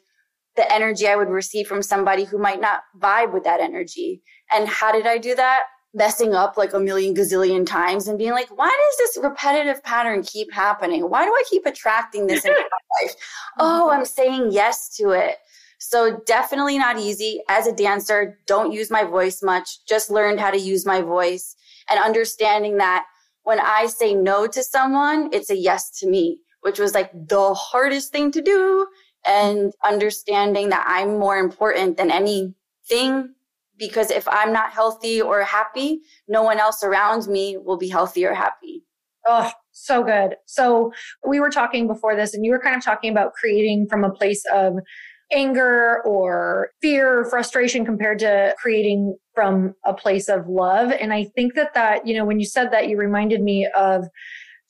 the 0.56 0.72
energy 0.72 1.08
I 1.08 1.16
would 1.16 1.30
receive 1.30 1.68
from 1.68 1.82
somebody 1.82 2.24
who 2.24 2.38
might 2.38 2.62
not 2.62 2.82
vibe 3.00 3.34
with 3.34 3.44
that 3.46 3.62
energy. 3.62 4.22
And 4.52 4.68
how 4.68 4.92
did 4.92 5.08
I 5.08 5.18
do 5.18 5.36
that? 5.36 5.64
Messing 5.94 6.34
up 6.34 6.56
like 6.58 6.74
a 6.74 6.80
million 6.80 7.14
gazillion 7.14 7.66
times 7.66 8.08
and 8.08 8.18
being 8.18 8.32
like, 8.32 8.50
why 8.58 8.68
does 8.68 8.98
this 8.98 9.24
repetitive 9.24 9.84
pattern 9.84 10.24
keep 10.24 10.52
happening? 10.54 11.10
Why 11.10 11.26
do 11.26 11.32
I 11.32 11.44
keep 11.50 11.66
attracting 11.66 12.28
this 12.28 12.46
in 12.46 12.52
my 12.52 12.58
life? 13.02 13.16
Oh, 13.60 13.90
I'm 13.90 14.06
saying 14.06 14.52
yes 14.52 14.96
to 14.98 15.10
it. 15.10 15.38
So 15.80 16.22
definitely 16.26 16.78
not 16.78 17.00
easy. 17.00 17.42
As 17.50 17.68
a 17.68 17.74
dancer, 17.74 18.40
don't 18.46 18.72
use 18.72 18.92
my 18.92 19.04
voice 19.04 19.42
much. 19.44 19.84
Just 19.86 20.12
learned 20.12 20.40
how 20.40 20.52
to 20.52 20.60
use 20.60 20.86
my 20.86 21.02
voice 21.02 21.56
and 21.90 22.00
understanding 22.00 22.78
that 22.78 23.06
when 23.44 23.60
I 23.60 23.88
say 23.88 24.14
no 24.14 24.48
to 24.48 24.64
someone, 24.64 25.30
it's 25.34 25.50
a 25.50 25.58
yes 25.58 25.90
to 26.00 26.08
me, 26.08 26.40
which 26.62 26.80
was 26.80 26.94
like 26.94 27.12
the 27.14 27.54
hardest 27.54 28.12
thing 28.12 28.32
to 28.32 28.42
do. 28.42 28.88
And 29.26 29.74
understanding 29.84 30.70
that 30.70 30.86
I'm 30.88 31.20
more 31.20 31.38
important 31.38 31.98
than 31.98 32.12
anything 32.12 33.36
because 33.82 34.12
if 34.12 34.28
I'm 34.30 34.54
not 34.54 34.72
healthy 34.72 35.20
or 35.20 35.42
happy, 35.42 36.02
no 36.28 36.44
one 36.44 36.60
else 36.60 36.84
around 36.84 37.28
me 37.28 37.58
will 37.58 37.80
be 37.80 37.90
healthy 37.90 38.24
or 38.24 38.36
happy. 38.36 38.84
Oh, 39.28 39.52
so 39.72 40.04
good. 40.04 40.36
So 40.46 40.92
we 41.28 41.40
were 41.40 41.50
talking 41.50 41.88
before 41.88 42.16
this, 42.16 42.36
and 42.36 42.46
you 42.46 42.52
were 42.52 42.60
kind 42.60 42.76
of 42.76 42.84
talking 42.84 43.12
about 43.12 43.34
creating 43.34 43.88
from 43.90 44.04
a 44.04 44.12
place 44.12 44.44
of 44.54 44.76
anger 45.34 46.04
or 46.06 46.70
fear 46.82 47.22
or 47.22 47.26
frustration 47.26 47.84
compared 47.84 48.20
to 48.20 48.54
creating 48.62 49.18
from 49.34 49.74
a 49.84 49.94
place 49.94 50.30
of 50.30 50.48
love. 50.48 50.92
And 50.92 51.12
I 51.12 51.24
think 51.36 51.56
that 51.56 51.74
that, 51.74 52.06
you 52.06 52.16
know, 52.16 52.26
when 52.26 52.40
you 52.40 52.46
said 52.46 52.72
that, 52.72 52.88
you 52.88 52.98
reminded 52.98 53.42
me 53.42 53.68
of 53.76 54.06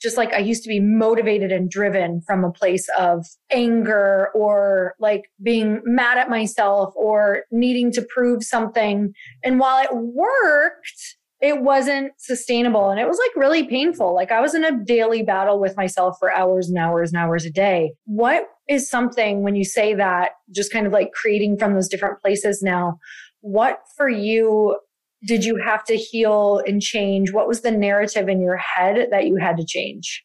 just 0.01 0.17
like 0.17 0.33
I 0.33 0.39
used 0.39 0.63
to 0.63 0.69
be 0.69 0.79
motivated 0.79 1.51
and 1.51 1.69
driven 1.69 2.21
from 2.21 2.43
a 2.43 2.51
place 2.51 2.87
of 2.97 3.25
anger 3.51 4.29
or 4.33 4.95
like 4.99 5.25
being 5.41 5.81
mad 5.85 6.17
at 6.17 6.29
myself 6.29 6.93
or 6.95 7.43
needing 7.51 7.91
to 7.93 8.01
prove 8.01 8.43
something. 8.43 9.13
And 9.43 9.59
while 9.59 9.83
it 9.83 9.93
worked, 9.93 11.17
it 11.39 11.61
wasn't 11.61 12.13
sustainable 12.19 12.89
and 12.89 12.99
it 12.99 13.07
was 13.07 13.17
like 13.17 13.35
really 13.35 13.63
painful. 13.63 14.13
Like 14.13 14.31
I 14.31 14.41
was 14.41 14.53
in 14.53 14.63
a 14.63 14.83
daily 14.83 15.23
battle 15.23 15.59
with 15.59 15.75
myself 15.75 16.17
for 16.19 16.31
hours 16.31 16.69
and 16.69 16.77
hours 16.77 17.11
and 17.11 17.21
hours 17.21 17.45
a 17.45 17.51
day. 17.51 17.93
What 18.05 18.47
is 18.67 18.89
something 18.89 19.41
when 19.43 19.55
you 19.55 19.65
say 19.65 19.95
that, 19.95 20.31
just 20.51 20.71
kind 20.71 20.85
of 20.85 20.93
like 20.93 21.11
creating 21.13 21.57
from 21.57 21.73
those 21.73 21.89
different 21.89 22.21
places 22.21 22.61
now? 22.61 22.99
What 23.41 23.79
for 23.97 24.07
you 24.07 24.77
did 25.25 25.45
you 25.45 25.57
have 25.57 25.83
to 25.85 25.95
heal 25.95 26.61
and 26.65 26.81
change? 26.81 27.31
What 27.31 27.47
was 27.47 27.61
the 27.61 27.71
narrative 27.71 28.27
in 28.27 28.41
your 28.41 28.57
head 28.57 29.07
that 29.11 29.27
you 29.27 29.37
had 29.37 29.57
to 29.57 29.65
change? 29.65 30.23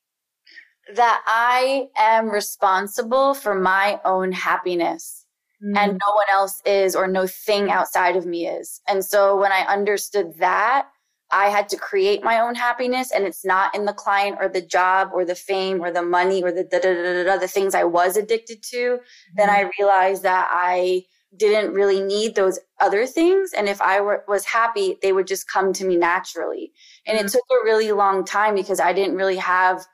That 0.94 1.22
I 1.26 1.88
am 1.96 2.30
responsible 2.30 3.34
for 3.34 3.54
my 3.54 4.00
own 4.04 4.32
happiness 4.32 5.26
mm. 5.62 5.76
and 5.76 5.92
no 5.92 6.14
one 6.14 6.26
else 6.30 6.62
is 6.64 6.94
or 6.94 7.06
no 7.06 7.26
thing 7.26 7.70
outside 7.70 8.16
of 8.16 8.24
me 8.24 8.46
is. 8.46 8.80
And 8.88 9.04
so 9.04 9.36
when 9.36 9.52
I 9.52 9.62
understood 9.62 10.38
that, 10.38 10.88
I 11.32 11.46
had 11.48 11.68
to 11.70 11.76
create 11.76 12.22
my 12.22 12.38
own 12.38 12.54
happiness 12.54 13.10
and 13.10 13.24
it's 13.24 13.44
not 13.44 13.74
in 13.74 13.84
the 13.84 13.92
client 13.92 14.38
or 14.40 14.48
the 14.48 14.62
job 14.62 15.10
or 15.12 15.24
the 15.24 15.34
fame 15.34 15.82
or 15.82 15.90
the 15.90 16.02
money 16.02 16.42
or 16.42 16.52
the 16.52 16.62
da, 16.62 16.78
da, 16.78 16.94
da, 16.94 17.02
da, 17.02 17.24
da 17.24 17.36
the 17.36 17.48
things 17.48 17.74
I 17.74 17.82
was 17.82 18.16
addicted 18.16 18.62
to. 18.70 18.76
Mm. 18.76 19.00
Then 19.34 19.50
I 19.50 19.68
realized 19.78 20.22
that 20.22 20.48
I 20.52 21.02
didn't 21.36 21.72
really 21.72 22.00
need 22.00 22.34
those 22.34 22.58
other 22.80 23.06
things. 23.06 23.52
And 23.52 23.68
if 23.68 23.80
I 23.80 24.00
were, 24.00 24.24
was 24.28 24.44
happy, 24.44 24.96
they 25.02 25.12
would 25.12 25.26
just 25.26 25.50
come 25.50 25.72
to 25.74 25.84
me 25.84 25.96
naturally. 25.96 26.72
And 27.06 27.18
mm-hmm. 27.18 27.26
it 27.26 27.32
took 27.32 27.44
a 27.50 27.64
really 27.64 27.92
long 27.92 28.24
time 28.24 28.54
because 28.54 28.80
I 28.80 28.92
didn't 28.92 29.16
really 29.16 29.36
have 29.36 29.84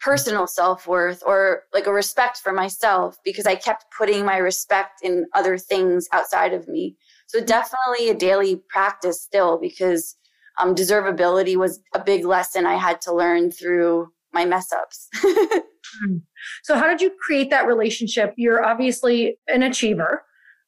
personal 0.00 0.46
self 0.46 0.86
worth 0.86 1.22
or 1.24 1.62
like 1.72 1.86
a 1.86 1.92
respect 1.92 2.38
for 2.38 2.52
myself 2.52 3.16
because 3.24 3.46
I 3.46 3.54
kept 3.54 3.86
putting 3.96 4.24
my 4.24 4.36
respect 4.36 5.00
in 5.02 5.26
other 5.34 5.56
things 5.56 6.08
outside 6.12 6.52
of 6.52 6.68
me. 6.68 6.96
So 7.26 7.38
mm-hmm. 7.38 7.46
definitely 7.46 8.10
a 8.10 8.14
daily 8.14 8.62
practice 8.68 9.22
still 9.22 9.58
because 9.58 10.16
um, 10.60 10.74
deservability 10.74 11.56
was 11.56 11.80
a 11.94 12.02
big 12.02 12.24
lesson 12.24 12.66
I 12.66 12.76
had 12.76 13.00
to 13.02 13.14
learn 13.14 13.50
through 13.50 14.08
my 14.32 14.44
mess 14.44 14.72
ups. 14.72 15.08
Hmm. 16.02 16.16
so 16.64 16.76
how 16.76 16.88
did 16.88 17.00
you 17.00 17.12
create 17.24 17.50
that 17.50 17.68
relationship? 17.68 18.34
You're 18.36 18.64
obviously 18.64 19.38
an 19.46 19.62
achiever 19.62 20.24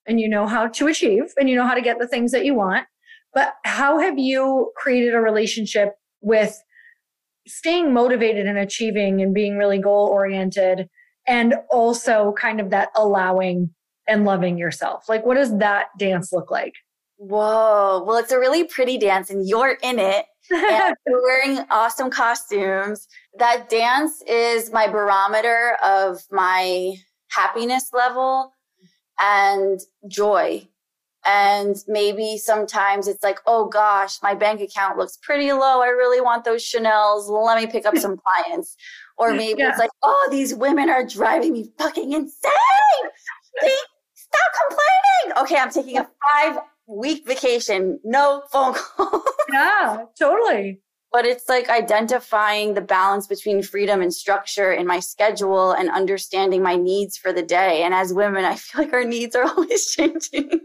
and 0.06 0.20
you 0.20 0.28
know 0.28 0.46
how 0.46 0.68
to 0.68 0.86
achieve 0.86 1.32
and 1.36 1.48
you 1.48 1.56
know 1.56 1.66
how 1.66 1.74
to 1.74 1.82
get 1.82 1.98
the 1.98 2.08
things 2.08 2.32
that 2.32 2.44
you 2.44 2.54
want. 2.54 2.86
But 3.34 3.54
how 3.64 3.98
have 3.98 4.18
you 4.18 4.72
created 4.76 5.14
a 5.14 5.20
relationship 5.20 5.94
with 6.20 6.58
staying 7.46 7.92
motivated 7.92 8.46
and 8.46 8.58
achieving 8.58 9.20
and 9.20 9.34
being 9.34 9.56
really 9.56 9.78
goal 9.78 10.08
oriented 10.08 10.88
and 11.28 11.54
also 11.70 12.34
kind 12.38 12.60
of 12.60 12.70
that 12.70 12.88
allowing 12.96 13.70
and 14.08 14.24
loving 14.24 14.56
yourself? 14.56 15.04
Like, 15.08 15.26
what 15.26 15.34
does 15.34 15.56
that 15.58 15.88
dance 15.98 16.32
look 16.32 16.50
like? 16.50 16.72
Whoa. 17.18 18.04
Well, 18.06 18.16
it's 18.16 18.32
a 18.32 18.38
really 18.38 18.64
pretty 18.64 18.98
dance 18.98 19.30
and 19.30 19.46
you're 19.46 19.78
in 19.82 19.98
it. 19.98 20.26
and 20.50 20.94
you're 21.06 21.22
wearing 21.22 21.58
awesome 21.70 22.10
costumes. 22.10 23.06
That 23.38 23.68
dance 23.68 24.22
is 24.26 24.70
my 24.72 24.86
barometer 24.86 25.76
of 25.84 26.20
my 26.30 26.94
happiness 27.30 27.90
level 27.92 28.52
and 29.20 29.81
joy 30.09 30.66
And 31.24 31.76
maybe 31.88 32.38
sometimes 32.38 33.09
it's 33.09 33.24
like, 33.24 33.40
oh 33.46 33.66
gosh, 33.66 34.22
my 34.22 34.35
bank 34.35 34.61
account 34.61 34.96
looks 34.96 35.16
pretty 35.16 35.52
low. 35.52 35.83
I 35.83 35.88
really 35.88 36.20
want 36.20 36.44
those 36.44 36.62
Chanel's. 36.62 37.29
Let 37.29 37.61
me 37.61 37.66
pick 37.66 37.85
up 37.85 37.96
some 37.96 38.16
clients. 38.16 38.76
Or 39.18 39.33
maybe 39.42 39.61
yeah. 39.61 39.70
it's 39.70 39.79
like, 39.79 39.90
oh, 40.02 40.29
these 40.31 40.55
women 40.55 40.88
are 40.88 41.05
driving 41.05 41.52
me 41.52 41.72
fucking 41.79 42.12
insane. 42.12 43.05
They, 43.61 43.74
stop 44.14 44.52
complaining. 44.68 45.42
Okay, 45.42 45.57
I'm 45.57 45.70
taking 45.70 45.98
a 45.98 46.09
five 46.24 46.59
week 46.87 47.26
vacation, 47.26 47.98
no 48.05 48.42
phone 48.52 48.74
calls. 48.96 49.22
yeah, 49.52 50.05
totally. 50.18 50.81
But 51.16 51.24
it's 51.24 51.48
like 51.48 51.70
identifying 51.70 52.74
the 52.74 52.83
balance 52.83 53.26
between 53.26 53.62
freedom 53.62 54.02
and 54.02 54.12
structure 54.12 54.70
in 54.70 54.87
my 54.87 55.00
schedule 55.00 55.72
and 55.72 55.88
understanding 55.88 56.62
my 56.62 56.76
needs 56.76 57.16
for 57.16 57.33
the 57.33 57.42
day. 57.42 57.85
And 57.85 57.94
as 57.94 58.12
women, 58.12 58.44
I 58.44 58.57
feel 58.57 58.83
like 58.83 58.92
our 58.92 59.02
needs 59.02 59.35
are 59.35 59.44
always 59.48 59.87
changing. 59.92 60.61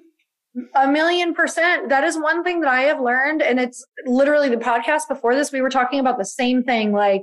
A 0.76 0.92
million 0.92 1.34
percent. 1.34 1.88
That 1.88 2.04
is 2.04 2.18
one 2.18 2.44
thing 2.44 2.60
that 2.60 2.70
I 2.70 2.82
have 2.82 3.00
learned. 3.00 3.42
And 3.42 3.62
it's 3.62 3.86
literally 4.06 4.50
the 4.50 4.58
podcast 4.58 5.08
before 5.08 5.36
this, 5.36 5.54
we 5.54 5.62
were 5.62 5.70
talking 5.70 6.02
about 6.02 6.18
the 6.18 6.26
same 6.26 6.64
thing. 6.64 6.92
Like, 6.92 7.22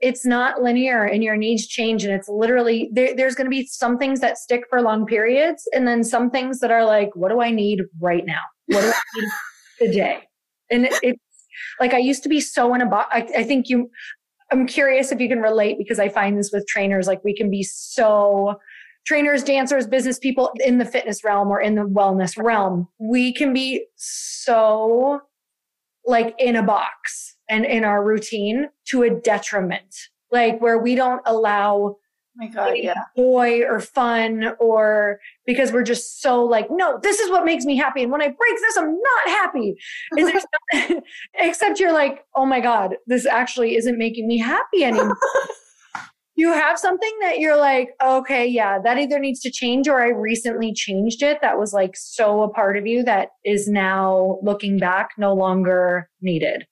it's 0.00 0.26
not 0.26 0.60
linear 0.60 1.04
and 1.04 1.24
your 1.24 1.38
needs 1.38 1.66
change. 1.66 2.04
And 2.04 2.12
it's 2.12 2.28
literally, 2.28 2.90
there, 2.92 3.16
there's 3.16 3.34
going 3.34 3.46
to 3.46 3.50
be 3.50 3.64
some 3.64 3.96
things 3.96 4.20
that 4.20 4.36
stick 4.36 4.64
for 4.68 4.82
long 4.82 5.06
periods. 5.06 5.66
And 5.72 5.88
then 5.88 6.04
some 6.04 6.28
things 6.28 6.60
that 6.60 6.70
are 6.70 6.84
like, 6.84 7.16
what 7.16 7.30
do 7.30 7.40
I 7.40 7.50
need 7.50 7.84
right 7.98 8.26
now? 8.26 8.42
What 8.66 8.82
do 8.82 8.88
I 8.88 9.00
need 9.16 9.28
today? 9.90 10.18
And 10.70 10.84
it, 10.84 10.92
it's 11.02 11.27
like, 11.80 11.94
I 11.94 11.98
used 11.98 12.22
to 12.24 12.28
be 12.28 12.40
so 12.40 12.74
in 12.74 12.80
a 12.80 12.86
box. 12.86 13.08
I, 13.12 13.28
I 13.38 13.44
think 13.44 13.68
you, 13.68 13.90
I'm 14.50 14.66
curious 14.66 15.12
if 15.12 15.20
you 15.20 15.28
can 15.28 15.40
relate 15.40 15.78
because 15.78 15.98
I 15.98 16.08
find 16.08 16.38
this 16.38 16.50
with 16.52 16.66
trainers. 16.66 17.06
Like, 17.06 17.22
we 17.24 17.36
can 17.36 17.50
be 17.50 17.62
so, 17.62 18.58
trainers, 19.06 19.42
dancers, 19.42 19.86
business 19.86 20.18
people 20.18 20.52
in 20.60 20.78
the 20.78 20.84
fitness 20.84 21.24
realm 21.24 21.48
or 21.48 21.60
in 21.60 21.74
the 21.74 21.82
wellness 21.82 22.36
realm, 22.36 22.86
we 22.98 23.32
can 23.32 23.52
be 23.52 23.86
so 23.96 25.20
like 26.04 26.34
in 26.38 26.56
a 26.56 26.62
box 26.62 27.36
and 27.48 27.64
in 27.64 27.84
our 27.84 28.04
routine 28.04 28.68
to 28.88 29.02
a 29.02 29.10
detriment, 29.10 29.94
like 30.30 30.60
where 30.60 30.78
we 30.78 30.94
don't 30.94 31.22
allow 31.26 31.96
my 32.38 32.46
God, 32.46 32.74
yeah. 32.76 32.94
joy 33.16 33.62
or 33.68 33.80
fun 33.80 34.52
or 34.60 35.18
because 35.44 35.72
we're 35.72 35.82
just 35.82 36.22
so 36.22 36.44
like, 36.44 36.68
no, 36.70 36.98
this 37.02 37.18
is 37.18 37.30
what 37.30 37.44
makes 37.44 37.64
me 37.64 37.76
happy. 37.76 38.02
And 38.02 38.12
when 38.12 38.22
I 38.22 38.28
break 38.28 38.56
this, 38.60 38.76
I'm 38.76 38.96
not 38.96 39.26
happy. 39.26 39.76
Except 41.34 41.80
you're 41.80 41.92
like, 41.92 42.24
oh 42.36 42.46
my 42.46 42.60
God, 42.60 42.94
this 43.06 43.26
actually 43.26 43.76
isn't 43.76 43.98
making 43.98 44.28
me 44.28 44.38
happy 44.38 44.84
anymore 44.84 45.16
you 46.38 46.52
have 46.52 46.78
something 46.78 47.12
that 47.20 47.40
you're 47.40 47.56
like, 47.56 47.88
okay, 48.00 48.46
yeah, 48.46 48.78
that 48.84 48.96
either 48.96 49.18
needs 49.18 49.40
to 49.40 49.50
change 49.50 49.88
or 49.88 50.00
I 50.00 50.10
recently 50.10 50.72
changed 50.72 51.20
it 51.20 51.38
that 51.42 51.58
was 51.58 51.72
like 51.72 51.96
so 51.96 52.42
a 52.42 52.48
part 52.48 52.76
of 52.76 52.86
you 52.86 53.02
that 53.02 53.30
is 53.44 53.66
now 53.66 54.38
looking 54.40 54.78
back 54.78 55.10
no 55.18 55.34
longer 55.34 56.08
needed. 56.22 56.64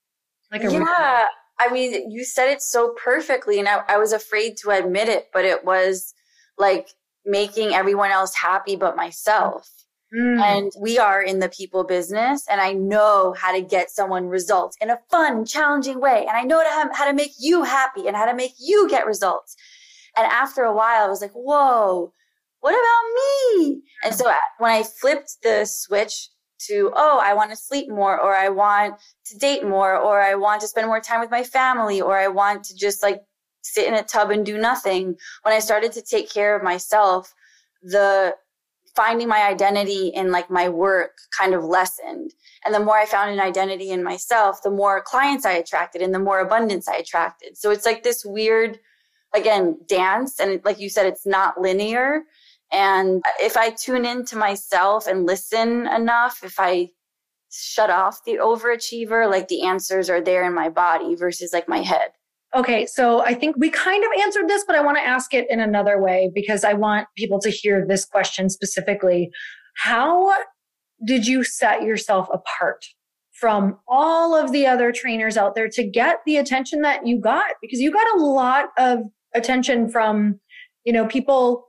Like 0.53 0.63
a 0.63 0.71
yeah. 0.71 1.25
I 1.59 1.73
mean, 1.73 2.11
you 2.11 2.25
said 2.25 2.51
it 2.51 2.61
so 2.63 2.95
perfectly, 3.03 3.59
and 3.59 3.69
I, 3.69 3.83
I 3.89 3.97
was 3.99 4.13
afraid 4.13 4.57
to 4.59 4.71
admit 4.71 5.09
it, 5.09 5.29
but 5.33 5.45
it 5.45 5.65
was 5.65 6.13
like 6.59 6.89
making 7.25 7.75
everyone 7.75 8.11
else 8.11 8.35
happy 8.35 8.77
but 8.77 8.97
myself. 8.97 9.69
Mm. 10.17 10.41
And 10.41 10.73
we 10.81 10.99
are 10.99 11.21
in 11.21 11.41
the 11.41 11.49
people 11.49 11.83
business 11.85 12.45
and 12.49 12.61
I 12.61 12.73
know 12.73 13.35
how 13.37 13.53
to 13.53 13.61
get 13.61 13.91
someone 13.91 14.29
results 14.29 14.77
in 14.81 14.89
a 14.89 15.01
fun, 15.11 15.45
challenging 15.45 16.01
way. 16.01 16.27
And 16.29 16.37
I 16.37 16.43
know 16.43 16.63
how 16.93 17.09
to 17.09 17.13
make 17.13 17.33
you 17.41 17.65
happy 17.65 18.07
and 18.07 18.17
how 18.17 18.27
to 18.27 18.35
make 18.35 18.53
you 18.59 18.89
get 18.89 19.05
results. 19.05 19.57
And 20.17 20.27
after 20.27 20.63
a 20.63 20.73
while, 20.73 21.05
I 21.05 21.09
was 21.09 21.21
like, 21.21 21.33
whoa, 21.33 22.13
what 22.61 22.71
about 22.71 23.61
me? 23.61 23.83
And 24.05 24.15
so 24.15 24.33
when 24.59 24.71
I 24.71 24.85
flipped 24.85 25.39
the 25.43 25.67
switch 25.67 26.31
to, 26.69 26.93
oh, 26.95 27.21
I 27.23 27.35
want 27.35 27.51
to 27.51 27.57
sleep 27.57 27.89
more, 27.89 28.21
or 28.21 28.35
I 28.35 28.49
want 28.49 28.95
to 29.27 29.39
date 29.39 29.65
more, 29.67 29.97
or 29.97 30.21
I 30.21 30.35
want 30.35 30.61
to 30.63 30.69
spend 30.69 30.87
more 30.87 31.01
time 31.01 31.21
with 31.21 31.31
my 31.31 31.43
family, 31.43 32.01
or 32.01 32.19
I 32.19 32.29
want 32.29 32.65
to 32.65 32.77
just 32.77 33.03
like 33.03 33.21
sit 33.63 33.87
in 33.87 33.95
a 33.95 34.03
tub 34.03 34.31
and 34.31 34.47
do 34.47 34.59
nothing. 34.59 35.17
When 35.43 35.55
I 35.55 35.59
started 35.59 35.93
to 35.93 36.03
take 36.03 36.33
care 36.33 36.57
of 36.57 36.63
myself, 36.63 37.33
the 37.83 38.35
finding 38.97 39.29
my 39.29 39.43
identity 39.43 40.09
in 40.09 40.33
like 40.33 40.51
my 40.51 40.71
work 40.71 41.13
kind 41.39 41.53
of 41.55 41.63
lessened. 41.63 42.33
And 42.65 42.75
the 42.75 42.81
more 42.81 42.97
I 42.97 43.05
found 43.05 43.31
an 43.31 43.41
identity 43.41 43.91
in 43.91 44.03
myself, 44.03 44.63
the 44.63 44.71
more 44.71 45.03
clients 45.03 45.45
I 45.45 45.53
attracted 45.53 46.01
and 46.01 46.15
the 46.15 46.19
more 46.19 46.41
abundance 46.41 46.89
I 46.89 46.97
attracted. 46.97 47.59
So 47.59 47.71
it's 47.71 47.85
like 47.85 48.03
this 48.03 48.25
weird, 48.25 48.79
again, 49.35 49.79
dance. 49.87 50.41
And 50.41 50.63
like 50.65 50.81
you 50.81 50.89
said, 50.89 51.05
it's 51.05 51.27
not 51.27 51.61
linear. 51.61 52.23
And 52.73 53.23
if 53.41 53.57
I 53.57 53.71
tune 53.71 54.05
into 54.05 54.37
myself 54.37 55.07
and 55.07 55.27
listen 55.27 55.87
enough, 55.87 56.41
if 56.43 56.57
I 56.59 56.91
shut 57.51 57.91
off 57.91 58.25
the 58.25 58.35
overachiever, 58.35 59.31
like 59.31 59.49
the 59.49 59.63
answers 59.63 60.11
are 60.11 60.21
there 60.21 60.45
in 60.45 60.55
my 60.55 60.69
body 60.69 61.15
versus 61.15 61.53
like 61.53 61.69
my 61.69 61.79
head. 61.79 62.11
Okay, 62.55 62.87
so 62.87 63.23
I 63.23 63.35
think 63.35 63.57
we 63.59 63.71
kind 63.71 64.03
of 64.03 64.11
answered 64.23 64.49
this, 64.49 64.65
but 64.67 64.77
I 64.77 64.81
want 64.81 64.97
to 64.99 65.03
ask 65.03 65.35
it 65.35 65.47
in 65.51 65.61
another 65.61 66.01
way 66.01 66.31
because 66.35 66.65
I 66.65 66.73
want 66.73 67.07
people 67.17 67.39
to 67.41 67.51
hear 67.51 67.85
this 67.87 68.05
question 68.05 68.49
specifically. 68.49 69.31
How 69.77 70.33
did 71.05 71.27
you 71.27 71.45
set 71.45 71.83
yourself 71.83 72.29
apart 72.33 72.85
from 73.33 73.79
all 73.87 74.35
of 74.35 74.53
the 74.53 74.67
other 74.67 74.91
trainers 74.91 75.37
out 75.37 75.55
there 75.55 75.69
to 75.69 75.87
get 75.87 76.21
the 76.25 76.39
attention 76.39 76.81
that 76.83 77.07
you 77.07 77.21
got? 77.21 77.47
Because 77.61 77.81
you 77.81 77.93
got 77.93 78.07
a 78.17 78.23
lot 78.23 78.71
of 78.79 79.01
attention 79.35 79.91
from, 79.91 80.41
you 80.85 80.93
know, 80.93 81.07
people 81.07 81.66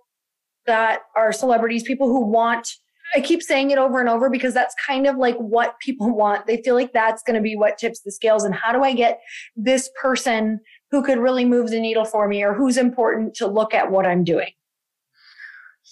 that 0.67 1.01
are 1.15 1.31
celebrities, 1.31 1.83
people 1.83 2.07
who 2.07 2.25
want 2.25 2.69
I 3.15 3.21
keep 3.21 3.41
saying 3.41 3.71
it 3.71 3.77
over 3.77 3.99
and 3.99 4.09
over 4.09 4.29
because 4.29 4.53
that's 4.53 4.75
kind 4.85 5.07
of 5.07 5.17
like 5.17 5.37
what 5.37 5.79
people 5.79 6.09
want. 6.15 6.45
They 6.45 6.61
feel 6.61 6.75
like 6.75 6.93
that's 6.93 7.23
going 7.23 7.35
to 7.35 7.41
be 7.41 7.55
what 7.55 7.77
tips 7.77 8.01
the 8.01 8.11
scales. 8.11 8.43
And 8.43 8.53
how 8.53 8.71
do 8.71 8.83
I 8.83 8.93
get 8.93 9.21
this 9.55 9.89
person 10.01 10.59
who 10.91 11.03
could 11.03 11.19
really 11.19 11.45
move 11.45 11.69
the 11.69 11.79
needle 11.79 12.05
for 12.05 12.27
me 12.27 12.43
or 12.43 12.53
who's 12.53 12.77
important 12.77 13.33
to 13.35 13.47
look 13.47 13.73
at 13.73 13.91
what 13.91 14.05
I'm 14.05 14.23
doing? 14.23 14.51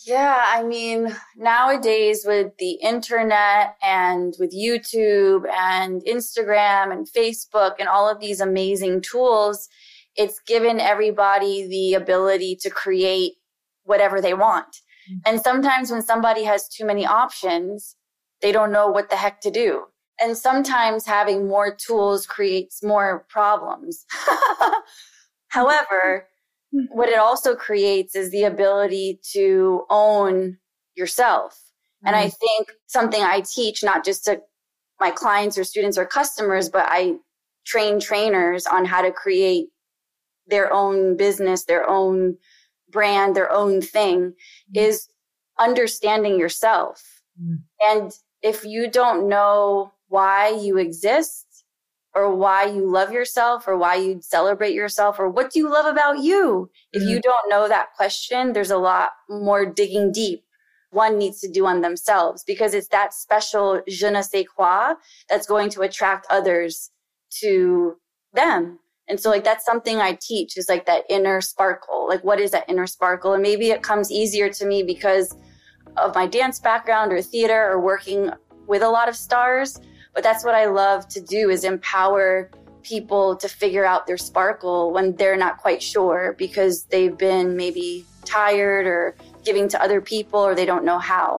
Yeah, 0.06 0.44
I 0.48 0.62
mean, 0.62 1.16
nowadays 1.36 2.26
with 2.28 2.52
the 2.60 2.74
internet 2.74 3.76
and 3.82 4.36
with 4.40 4.54
YouTube 4.54 5.50
and 5.52 6.04
Instagram 6.04 6.92
and 6.92 7.08
Facebook 7.08 7.76
and 7.80 7.88
all 7.88 8.08
of 8.08 8.20
these 8.20 8.40
amazing 8.40 9.02
tools, 9.02 9.68
it's 10.16 10.40
given 10.46 10.80
everybody 10.80 11.68
the 11.68 11.96
ability 11.96 12.58
to 12.58 12.70
create 12.70 13.34
whatever 13.86 14.22
they 14.22 14.34
want. 14.34 14.68
Mm-hmm. 15.10 15.18
And 15.26 15.42
sometimes 15.42 15.92
when 15.92 16.02
somebody 16.02 16.44
has 16.44 16.68
too 16.68 16.86
many 16.86 17.06
options, 17.06 17.96
they 18.42 18.52
don't 18.52 18.72
know 18.72 18.88
what 18.88 19.10
the 19.10 19.16
heck 19.16 19.42
to 19.42 19.52
do. 19.52 19.86
And 20.20 20.38
sometimes 20.38 21.06
having 21.06 21.48
more 21.48 21.76
tools 21.76 22.26
creates 22.26 22.84
more 22.84 23.26
problems. 23.30 24.06
However, 25.48 26.28
mm-hmm. 26.74 26.96
what 26.96 27.10
it 27.10 27.18
also 27.18 27.56
creates 27.56 28.16
is 28.16 28.32
the 28.32 28.44
ability 28.44 29.20
to 29.34 29.86
own 29.90 30.58
yourself. 30.96 31.60
And 32.06 32.16
I 32.16 32.28
mm-hmm. 32.28 32.46
think 32.46 32.72
something 32.88 33.22
I 33.22 33.42
teach, 33.42 33.84
not 33.84 34.06
just 34.06 34.26
to 34.26 34.42
my 35.00 35.12
clients 35.12 35.58
or 35.58 35.64
students 35.64 35.98
or 35.98 36.06
customers, 36.06 36.70
but 36.70 36.86
I 36.88 37.16
train 37.66 38.00
trainers 38.00 38.66
on 38.66 38.86
how 38.86 39.02
to 39.02 39.12
create 39.12 39.68
their 40.48 40.72
own 40.72 41.18
business, 41.18 41.66
their 41.66 41.90
own 41.90 42.38
brand, 42.96 43.36
their 43.36 43.52
own 43.52 43.82
thing 43.82 44.20
mm-hmm. 44.20 44.86
is 44.88 45.08
understanding 45.60 46.40
yourself. 46.40 47.22
Mm. 47.42 47.60
And 47.82 48.12
if 48.42 48.64
you 48.64 48.90
don't 48.90 49.28
know 49.28 49.92
why 50.08 50.50
you 50.50 50.78
exist 50.78 51.46
or 52.14 52.34
why 52.34 52.66
you 52.66 52.90
love 52.90 53.12
yourself 53.12 53.68
or 53.68 53.76
why 53.78 53.96
you 53.96 54.22
celebrate 54.22 54.74
yourself 54.74 55.20
or 55.20 55.28
what 55.30 55.52
do 55.52 55.60
you 55.60 55.70
love 55.70 55.86
about 55.86 56.24
you, 56.24 56.70
mm. 56.72 56.98
if 56.98 57.04
you 57.04 57.18
mm-hmm. 57.18 57.30
don't 57.30 57.50
know 57.50 57.68
that 57.68 57.94
question, 57.98 58.54
there's 58.54 58.72
a 58.72 58.86
lot 58.92 59.12
more 59.30 59.66
digging 59.66 60.12
deep 60.12 60.42
one 60.96 61.18
needs 61.18 61.42
to 61.42 61.50
do 61.52 61.66
on 61.66 61.82
themselves 61.82 62.44
because 62.48 62.74
it's 62.74 62.88
that 62.88 63.14
special 63.14 63.82
je 63.88 64.10
ne 64.10 64.22
sais 64.22 64.46
quoi 64.48 64.94
that's 65.30 65.46
going 65.46 65.70
to 65.70 65.82
attract 65.82 66.26
others 66.30 66.90
to 67.42 67.98
them. 68.34 68.80
And 69.08 69.20
so 69.20 69.30
like 69.30 69.44
that's 69.44 69.66
something 69.66 69.98
I 69.98 70.18
teach 70.20 70.58
is 70.58 70.68
like 70.68 70.86
that 70.88 71.04
inner 71.10 71.42
sparkle. 71.42 72.08
Like 72.08 72.24
what 72.24 72.40
is 72.40 72.52
that 72.52 72.66
inner 72.68 72.88
sparkle? 72.88 73.34
And 73.34 73.44
maybe 73.44 73.70
it 73.70 73.84
comes 73.84 74.12
easier 74.12 74.50
to 74.50 74.66
me 74.66 74.84
because 74.84 75.36
of 75.98 76.16
my 76.16 76.28
dance 76.28 76.60
background 76.60 77.12
or 77.12 77.22
theater 77.22 77.70
or 77.72 77.80
working 77.80 78.32
with 78.68 78.82
a 78.82 78.90
lot 78.90 79.08
of 79.08 79.16
stars. 79.16 79.80
But 80.14 80.24
that's 80.24 80.44
what 80.44 80.56
I 80.56 80.66
love 80.66 81.08
to 81.10 81.22
do 81.22 81.50
is 81.50 81.64
empower 81.64 82.50
people 82.84 83.36
to 83.36 83.48
figure 83.48 83.86
out 83.86 84.08
their 84.08 84.18
sparkle 84.18 84.92
when 84.92 85.16
they're 85.16 85.38
not 85.38 85.58
quite 85.58 85.82
sure 85.82 86.36
because 86.38 86.86
they've 86.86 87.18
been 87.18 87.56
maybe 87.56 88.06
tired 88.26 88.86
or 88.86 89.16
giving 89.44 89.68
to 89.70 89.82
other 89.82 90.02
people 90.02 90.40
or 90.40 90.56
they 90.56 90.66
don't 90.66 90.86
know 90.86 91.00
how. 91.00 91.38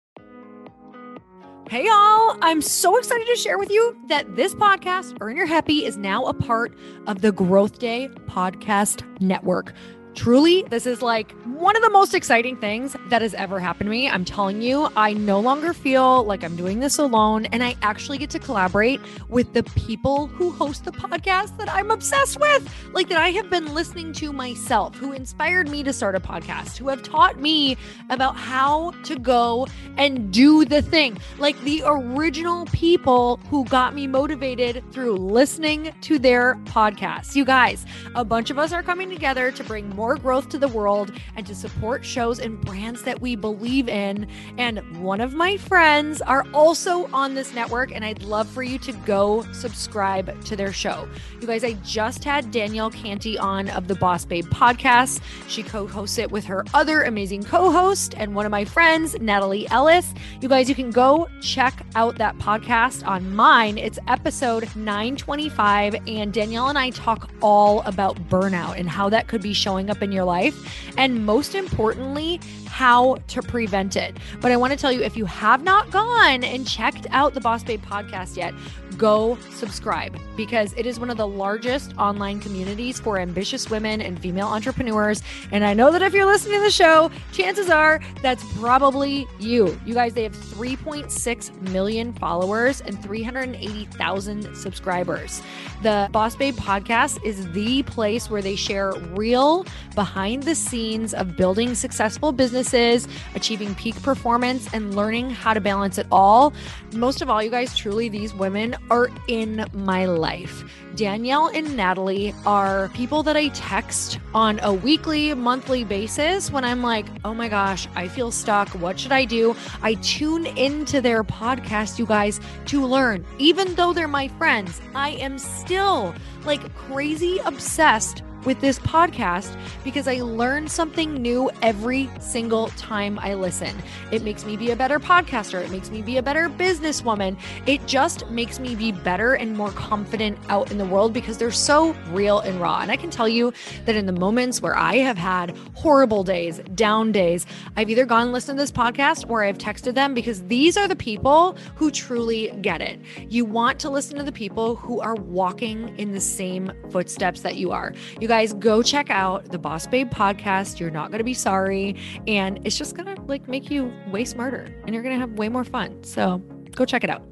Hey, 1.68 1.88
y'all. 1.88 2.38
I'm 2.44 2.62
so 2.62 2.96
excited 2.96 3.26
to 3.26 3.36
share 3.36 3.58
with 3.58 3.72
you 3.72 3.98
that 4.08 4.36
this 4.36 4.54
podcast, 4.54 5.18
Earn 5.20 5.36
Your 5.36 5.48
Happy, 5.48 5.84
is 5.84 5.98
now 5.98 6.24
a 6.26 6.34
part 6.34 6.78
of 7.08 7.22
the 7.22 7.32
Growth 7.32 7.80
Day 7.80 8.08
Podcast 8.28 9.04
Network. 9.20 9.74
Truly, 10.16 10.64
this 10.70 10.86
is 10.86 11.02
like 11.02 11.34
one 11.44 11.76
of 11.76 11.82
the 11.82 11.90
most 11.90 12.14
exciting 12.14 12.56
things 12.56 12.96
that 13.10 13.22
has 13.22 13.34
ever 13.34 13.60
happened 13.60 13.88
to 13.88 13.92
me. 13.92 14.10
I'm 14.10 14.24
telling 14.24 14.62
you, 14.62 14.88
I 14.96 15.14
no 15.14 15.40
longer 15.42 15.74
feel 15.74 16.24
like 16.24 16.44
I'm 16.44 16.56
doing 16.56 16.80
this 16.80 16.98
alone. 16.98 17.46
And 17.48 17.62
I 17.62 17.76
actually 17.82 18.18
get 18.18 18.30
to 18.32 18.40
collaborate 18.40 19.02
with 19.28 19.54
the 19.54 19.64
people 19.64 20.28
who 20.28 20.52
host 20.52 20.86
the 20.86 20.92
podcast 20.92 21.58
that 21.58 21.70
I'm 21.70 21.92
obsessed 21.92 22.40
with, 22.40 22.68
like 22.94 23.10
that 23.10 23.18
I 23.18 23.30
have 23.32 23.50
been 23.50 23.74
listening 23.74 24.14
to 24.14 24.32
myself, 24.32 24.96
who 24.96 25.12
inspired 25.12 25.70
me 25.70 25.84
to 25.84 25.92
start 25.92 26.16
a 26.16 26.20
podcast, 26.22 26.78
who 26.78 26.88
have 26.88 27.04
taught 27.04 27.40
me 27.40 27.76
about 28.10 28.38
how 28.38 28.92
to 29.04 29.20
go 29.20 29.68
and 29.98 30.32
do 30.32 30.64
the 30.64 30.82
thing. 30.82 31.18
Like 31.40 31.60
the 31.62 31.84
original 31.86 32.66
people 32.68 33.38
who 33.50 33.66
got 33.66 33.94
me 33.94 34.08
motivated 34.08 34.84
through 34.92 35.18
listening 35.18 35.94
to 36.02 36.20
their 36.20 36.56
podcasts. 36.64 37.36
You 37.36 37.44
guys, 37.44 37.86
a 38.16 38.24
bunch 38.24 38.50
of 38.50 38.58
us 38.58 38.72
are 38.72 38.82
coming 38.82 39.10
together 39.10 39.52
to 39.52 39.64
bring 39.64 39.90
more 39.90 40.05
more 40.06 40.18
growth 40.18 40.50
to 40.50 40.60
the 40.60 40.68
world 40.68 41.12
and 41.36 41.48
to 41.48 41.56
support 41.56 42.06
shows 42.06 42.40
and 42.40 42.62
brands 42.62 43.02
that 43.02 43.20
we 43.22 43.36
believe 43.36 43.90
in. 43.90 44.28
And 44.60 44.80
one 45.02 45.20
of 45.20 45.34
my 45.34 45.58
friends 45.58 46.22
are 46.22 46.46
also 46.54 47.08
on 47.12 47.34
this 47.34 47.56
network, 47.56 47.92
and 47.92 48.06
I'd 48.06 48.22
love 48.22 48.48
for 48.48 48.62
you 48.62 48.78
to 48.80 48.92
go 48.92 49.44
subscribe 49.52 50.40
to 50.46 50.56
their 50.56 50.72
show. 50.72 51.08
You 51.42 51.48
guys, 51.48 51.64
I 51.64 51.74
just 51.84 52.24
had 52.24 52.52
Danielle 52.52 52.92
Canty 52.92 53.36
on 53.40 53.68
of 53.70 53.88
the 53.88 53.96
Boss 53.96 54.26
Babe 54.26 54.46
podcast. 54.46 55.22
She 55.48 55.64
co 55.64 55.88
hosts 55.88 56.20
it 56.20 56.30
with 56.30 56.46
her 56.46 56.64
other 56.76 57.02
amazing 57.02 57.44
co 57.44 57.72
host 57.72 58.14
and 58.16 58.36
one 58.36 58.46
of 58.46 58.52
my 58.52 58.64
friends, 58.64 59.20
Natalie 59.20 59.68
Ellis. 59.70 60.14
You 60.40 60.50
guys, 60.50 60.70
you 60.70 60.76
can 60.76 60.92
go 60.92 61.28
check 61.42 61.84
out 61.96 62.20
that 62.20 62.38
podcast 62.38 63.08
on 63.08 63.36
mine. 63.36 63.80
It's 63.80 63.98
episode 64.08 64.70
925, 64.76 65.96
and 66.08 66.32
Danielle 66.32 66.68
and 66.68 66.78
I 66.78 66.92
talk 66.92 67.32
all 67.42 67.82
about 67.82 68.18
burnout 68.30 68.80
and 68.80 68.88
how 68.88 69.10
that 69.10 69.28
could 69.28 69.42
be 69.42 69.54
showing 69.54 69.90
up 69.90 69.95
up 69.96 70.04
in 70.04 70.12
your 70.12 70.26
life, 70.26 70.56
and 70.98 71.26
most 71.26 71.56
importantly, 71.56 72.40
how 72.68 73.16
to 73.28 73.42
prevent 73.42 73.96
it. 73.96 74.18
But 74.42 74.52
I 74.52 74.58
want 74.58 74.74
to 74.74 74.78
tell 74.78 74.92
you 74.92 75.02
if 75.02 75.16
you 75.16 75.26
have 75.26 75.64
not 75.64 75.92
gone 75.92 76.44
and 76.44 76.68
checked 76.68 77.08
out 77.12 77.34
the 77.34 77.42
Boss 77.42 77.64
Babe 77.64 77.82
podcast 77.82 78.36
yet, 78.36 78.54
go 78.98 79.38
subscribe 79.52 80.20
because 80.36 80.74
it 80.78 80.86
is 80.86 81.00
one 81.00 81.10
of 81.10 81.18
the 81.18 81.28
largest 81.28 81.96
online 81.98 82.40
communities 82.40 83.00
for 83.00 83.20
ambitious 83.20 83.70
women 83.70 84.02
and 84.02 84.20
female 84.20 84.48
entrepreneurs. 84.48 85.22
And 85.52 85.64
I 85.66 85.74
know 85.74 85.92
that 85.92 86.02
if 86.02 86.14
you're 86.14 86.26
listening 86.26 86.60
to 86.60 86.64
the 86.64 86.72
show, 86.72 87.12
chances 87.32 87.70
are 87.70 88.00
that's 88.22 88.44
probably 88.58 89.28
you. 89.40 89.80
You 89.86 89.94
guys, 89.94 90.14
they 90.14 90.24
have 90.24 90.36
3.6 90.36 91.62
million 91.72 92.14
followers 92.14 92.82
and 92.82 93.02
380,000 93.02 94.56
subscribers. 94.56 95.42
The 95.82 96.10
Boss 96.12 96.36
Babe 96.36 96.56
podcast 96.56 97.24
is 97.24 97.52
the 97.52 97.84
place 97.84 98.30
where 98.30 98.42
they 98.42 98.56
share 98.56 98.94
real 99.14 99.66
behind 99.94 100.44
the 100.44 100.56
scenes 100.56 101.14
of 101.14 101.38
building 101.38 101.76
successful 101.76 102.32
businesses, 102.32 103.08
achieving 103.36 103.76
peak 103.76 104.02
performance, 104.02 104.68
and 104.74 104.96
learning 104.96 105.30
how 105.30 105.54
to 105.54 105.62
balance 105.62 105.98
it 105.98 106.08
all. 106.12 106.54
Most 106.94 107.22
of 107.22 107.30
all, 107.30 107.44
you 107.44 107.50
guys, 107.50 107.76
truly, 107.78 108.10
these 108.10 108.34
women 108.34 108.76
are 108.90 109.10
in 109.28 109.66
my 109.74 110.06
life. 110.06 110.64
Danielle 110.96 111.48
and 111.48 111.76
Natalie 111.76 112.34
are 112.46 112.90
people 112.90 113.22
that 113.24 113.36
I 113.36 113.50
text 113.50 114.20
on 114.34 114.60
a 114.62 114.74
weekly, 114.74 115.34
monthly 115.34 115.84
basis 115.84 116.52
when 116.52 116.64
I'm 116.64 116.82
like, 116.82 117.06
oh 117.26 117.34
my 117.34 117.50
gosh, 117.50 117.88
I 117.96 118.08
feel 118.08 118.32
stuck. 118.32 118.70
What 118.70 119.00
should 119.00 119.12
I 119.12 119.26
do? 119.26 119.56
I 119.82 119.96
tune 119.96 120.46
into 120.46 121.02
their 121.02 121.24
podcast, 121.24 122.00
you 122.00 122.06
guys, 122.06 122.40
to 122.68 122.86
learn. 122.86 123.26
Even 123.40 123.76
though 123.76 123.92
they're 123.92 124.08
my 124.08 124.30
friends, 124.30 124.82
I 124.94 125.12
am 125.12 125.38
still 125.38 126.16
like 126.46 126.74
crazy 126.76 127.40
obsessed 127.40 128.24
with 128.46 128.62
this 128.62 128.80
podcast 128.80 129.58
because 129.84 130.08
I 130.08 130.22
learn 130.22 130.68
something 130.68 131.14
new 131.14 131.50
every 131.62 132.10
single 132.20 132.68
time 132.70 133.18
I 133.20 133.34
listen. 133.34 133.76
It 134.12 134.24
makes 134.24 134.46
me 134.46 134.56
be 134.56 134.72
a 134.72 134.76
better 134.76 135.00
podcaster. 135.00 135.64
It 135.64 135.72
makes 135.72 135.90
me 135.90 136.02
be 136.02 136.18
a 136.18 136.24
better 136.24 136.50
businesswoman. 136.50 137.38
It 137.66 137.86
just 137.88 138.30
makes 138.30 138.60
me 138.60 138.76
be 138.76 138.92
better 138.92 139.34
and 139.34 139.58
more 139.58 139.72
confident 139.72 140.38
out 140.50 140.72
in 140.72 140.78
the 140.78 140.86
world 140.86 141.14
because 141.14 141.38
they're 141.38 141.52
so 141.52 141.94
real 142.12 142.40
and 142.40 142.62
raw. 142.62 142.82
And 142.82 142.92
I 142.92 142.96
can 142.96 143.10
tell 143.10 143.28
you 143.28 143.54
that 143.86 143.96
in 143.96 144.06
the 144.06 144.12
moments 144.12 144.62
where 144.62 144.78
I 144.78 144.98
have 144.98 145.18
had 145.18 145.58
horrible 145.74 146.24
days, 146.24 146.60
down 146.76 147.12
days, 147.12 147.46
I've 147.76 147.90
either 147.90 148.06
gone 148.06 148.24
and 148.24 148.32
listened 148.32 148.58
to 148.58 148.64
this 148.64 148.72
podcast 148.72 149.30
or 149.30 149.44
I've 149.44 149.58
texted 149.58 149.96
them 149.96 150.14
because 150.14 150.44
these 150.44 150.78
are 150.78 150.88
the 150.88 150.96
people 150.96 151.58
who 151.76 151.92
truly 151.92 152.52
get 152.62 152.82
it. 152.82 153.00
You 153.30 153.46
want 153.46 153.80
to 153.80 153.90
listen 153.90 154.18
to 154.18 154.24
the 154.24 154.32
people 154.32 154.76
who 154.76 155.02
are 155.02 155.16
walking 155.16 155.98
in 155.98 156.12
the 156.12 156.22
same 156.22 156.72
footsteps 156.92 157.42
that 157.42 157.56
you 157.56 157.72
are. 157.72 157.94
You 158.20 158.28
guys 158.28 158.35
guys 158.36 158.52
go 158.52 158.84
check 158.84 159.10
out 159.10 159.50
the 159.50 159.58
Boss 159.58 159.88
Babe 159.88 160.12
podcast. 160.12 160.78
You're 160.78 160.92
not 160.92 161.10
going 161.10 161.20
to 161.20 161.24
be 161.24 161.34
sorry. 161.34 161.96
And 162.28 162.60
it's 162.68 162.78
just 162.78 162.94
going 162.94 163.16
to 163.16 163.22
like 163.22 163.48
make 163.48 163.72
you 163.72 163.94
way 164.12 164.26
smarter 164.26 164.68
and 164.84 164.94
you're 164.94 165.04
going 165.04 165.16
to 165.16 165.20
have 165.22 165.32
way 165.38 165.48
more 165.48 165.64
fun. 165.64 166.04
So 166.04 166.40
go 166.76 166.84
check 166.84 167.06
it 167.06 167.10
out. 167.10 167.24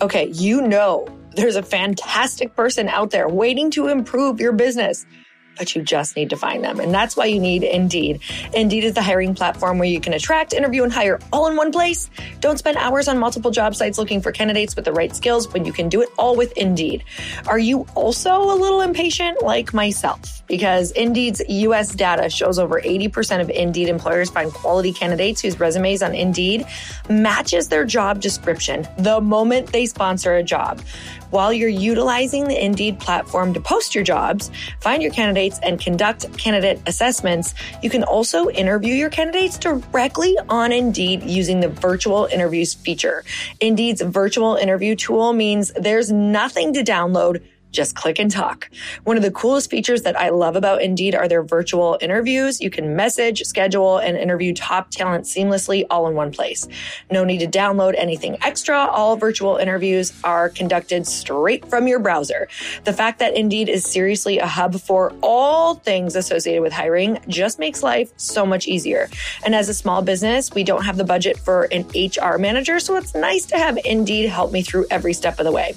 Okay, 0.00 0.28
you 0.32 0.62
know 0.62 1.06
there's 1.34 1.56
a 1.56 1.62
fantastic 1.62 2.56
person 2.56 2.88
out 2.88 3.10
there 3.10 3.28
waiting 3.28 3.70
to 3.72 3.88
improve 3.88 4.40
your 4.40 4.52
business 4.52 5.04
but 5.56 5.74
you 5.74 5.82
just 5.82 6.16
need 6.16 6.30
to 6.30 6.36
find 6.36 6.62
them. 6.64 6.80
And 6.80 6.92
that's 6.92 7.16
why 7.16 7.26
you 7.26 7.40
need 7.40 7.62
Indeed. 7.62 8.20
Indeed 8.54 8.84
is 8.84 8.94
the 8.94 9.02
hiring 9.02 9.34
platform 9.34 9.78
where 9.78 9.88
you 9.88 10.00
can 10.00 10.12
attract, 10.12 10.52
interview, 10.52 10.82
and 10.82 10.92
hire 10.92 11.20
all 11.32 11.46
in 11.46 11.56
one 11.56 11.72
place. 11.72 12.10
Don't 12.40 12.58
spend 12.58 12.76
hours 12.76 13.08
on 13.08 13.18
multiple 13.18 13.50
job 13.50 13.74
sites 13.74 13.98
looking 13.98 14.20
for 14.20 14.32
candidates 14.32 14.76
with 14.76 14.84
the 14.84 14.92
right 14.92 15.14
skills 15.14 15.52
when 15.52 15.64
you 15.64 15.72
can 15.72 15.88
do 15.88 16.02
it 16.02 16.08
all 16.18 16.36
with 16.36 16.52
Indeed. 16.56 17.04
Are 17.46 17.58
you 17.58 17.86
also 17.94 18.42
a 18.42 18.56
little 18.56 18.80
impatient 18.80 19.42
like 19.42 19.72
myself? 19.74 20.42
Because 20.46 20.92
Indeed's 20.92 21.42
US 21.48 21.94
data 21.94 22.30
shows 22.30 22.58
over 22.58 22.80
80% 22.80 23.40
of 23.40 23.50
Indeed 23.50 23.88
employers 23.88 24.30
find 24.30 24.52
quality 24.52 24.92
candidates 24.92 25.40
whose 25.40 25.58
resumes 25.58 26.02
on 26.02 26.14
Indeed 26.14 26.66
matches 27.08 27.68
their 27.68 27.84
job 27.84 28.20
description 28.20 28.86
the 28.98 29.20
moment 29.20 29.68
they 29.68 29.86
sponsor 29.86 30.36
a 30.36 30.42
job. 30.42 30.80
While 31.30 31.52
you're 31.52 31.68
utilizing 31.68 32.48
the 32.48 32.64
Indeed 32.64 32.98
platform 32.98 33.52
to 33.54 33.60
post 33.60 33.94
your 33.94 34.04
jobs, 34.04 34.50
find 34.80 35.02
your 35.02 35.12
candidates, 35.12 35.45
and 35.62 35.80
conduct 35.80 36.36
candidate 36.36 36.80
assessments, 36.86 37.54
you 37.82 37.90
can 37.90 38.02
also 38.02 38.50
interview 38.50 38.94
your 38.94 39.10
candidates 39.10 39.58
directly 39.58 40.36
on 40.48 40.72
Indeed 40.72 41.22
using 41.22 41.60
the 41.60 41.68
virtual 41.68 42.26
interviews 42.26 42.74
feature. 42.74 43.24
Indeed's 43.60 44.02
virtual 44.02 44.56
interview 44.56 44.94
tool 44.94 45.32
means 45.32 45.72
there's 45.72 46.10
nothing 46.12 46.72
to 46.74 46.82
download 46.82 47.42
just 47.76 47.94
click 47.94 48.18
and 48.18 48.30
talk. 48.30 48.68
One 49.04 49.16
of 49.16 49.22
the 49.22 49.30
coolest 49.30 49.70
features 49.70 50.02
that 50.02 50.18
I 50.18 50.30
love 50.30 50.56
about 50.56 50.82
Indeed 50.82 51.14
are 51.14 51.28
their 51.28 51.42
virtual 51.42 51.98
interviews. 52.00 52.60
You 52.60 52.70
can 52.70 52.96
message, 52.96 53.42
schedule, 53.42 53.98
and 53.98 54.16
interview 54.16 54.54
top 54.54 54.90
talent 54.90 55.26
seamlessly 55.26 55.84
all 55.90 56.08
in 56.08 56.14
one 56.14 56.32
place. 56.32 56.66
No 57.10 57.24
need 57.24 57.38
to 57.38 57.46
download 57.46 57.94
anything 57.96 58.38
extra. 58.42 58.78
All 58.78 59.16
virtual 59.16 59.56
interviews 59.56 60.12
are 60.24 60.48
conducted 60.48 61.06
straight 61.06 61.68
from 61.68 61.86
your 61.86 61.98
browser. 61.98 62.48
The 62.84 62.92
fact 62.92 63.18
that 63.18 63.36
Indeed 63.36 63.68
is 63.68 63.84
seriously 63.84 64.38
a 64.38 64.46
hub 64.46 64.80
for 64.80 65.12
all 65.22 65.74
things 65.74 66.16
associated 66.16 66.62
with 66.62 66.72
hiring 66.72 67.18
just 67.28 67.58
makes 67.58 67.82
life 67.82 68.12
so 68.16 68.46
much 68.46 68.66
easier. 68.66 69.08
And 69.44 69.54
as 69.54 69.68
a 69.68 69.74
small 69.74 70.00
business, 70.02 70.52
we 70.52 70.64
don't 70.64 70.84
have 70.84 70.96
the 70.96 71.04
budget 71.04 71.38
for 71.38 71.64
an 71.64 71.86
HR 71.94 72.38
manager, 72.38 72.80
so 72.80 72.96
it's 72.96 73.14
nice 73.14 73.44
to 73.46 73.58
have 73.58 73.78
Indeed 73.84 74.28
help 74.28 74.52
me 74.52 74.62
through 74.62 74.86
every 74.90 75.12
step 75.12 75.38
of 75.38 75.44
the 75.44 75.52
way. 75.52 75.74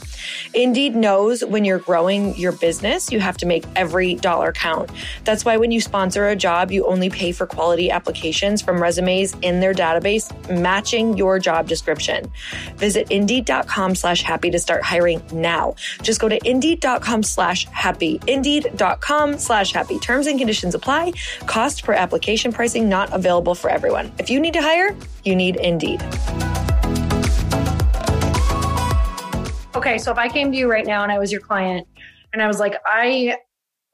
Indeed 0.54 0.96
knows 0.96 1.44
when 1.44 1.66
you're 1.66 1.80
growing 1.89 2.36
your 2.36 2.52
business, 2.52 3.12
you 3.12 3.19
have 3.19 3.36
to 3.36 3.47
make 3.47 3.63
every 3.75 4.13
dollar 4.13 4.52
count. 4.52 4.91
That's 5.23 5.43
why 5.43 5.58
when 5.58 5.71
you 5.71 5.82
sponsor 5.82 6.28
a 6.28 6.36
job, 6.36 6.69
you 6.69 6.86
only 6.86 7.10
pay 7.10 7.32
for 7.32 7.47
quality 7.47 7.89
applications 7.89 8.62
from 8.62 8.80
resumes 8.80 9.36
in 9.41 9.60
their 9.60 9.73
database 9.73 10.30
matching 10.52 11.17
your 11.17 11.39
job 11.39 11.67
description. 11.67 12.32
Visit 12.75 13.10
indeed.com 13.10 13.95
slash 13.95 14.21
happy 14.21 14.52
to 14.52 14.60
start 14.60 14.84
hiring 14.84 15.19
now. 15.34 15.73
Just 16.04 16.21
go 16.21 16.30
to 16.30 16.38
indeed.com 16.47 17.23
slash 17.23 17.65
happy. 17.65 18.19
Indeed.com 18.28 19.39
slash 19.39 19.73
happy. 19.73 19.97
Terms 19.97 20.28
and 20.28 20.38
conditions 20.38 20.75
apply. 20.75 21.13
Cost 21.47 21.84
per 21.84 21.93
application 21.93 22.52
pricing 22.52 22.88
not 22.88 23.12
available 23.13 23.56
for 23.56 23.71
everyone. 23.71 24.12
If 24.19 24.30
you 24.30 24.39
need 24.39 24.54
to 24.54 24.62
hire, 24.62 24.95
you 25.23 25.36
need 25.36 25.56
Indeed. 25.56 26.04
Okay, 29.80 29.98
so 29.98 30.12
if 30.12 30.18
I 30.18 30.28
came 30.28 30.52
to 30.52 30.58
you 30.58 30.70
right 30.70 30.86
now 30.86 31.04
and 31.04 31.12
I 31.12 31.18
was 31.18 31.32
your 31.32 31.39
client 31.39 31.88
and 32.34 32.42
I 32.42 32.48
was 32.48 32.60
like, 32.60 32.76
I 32.86 33.38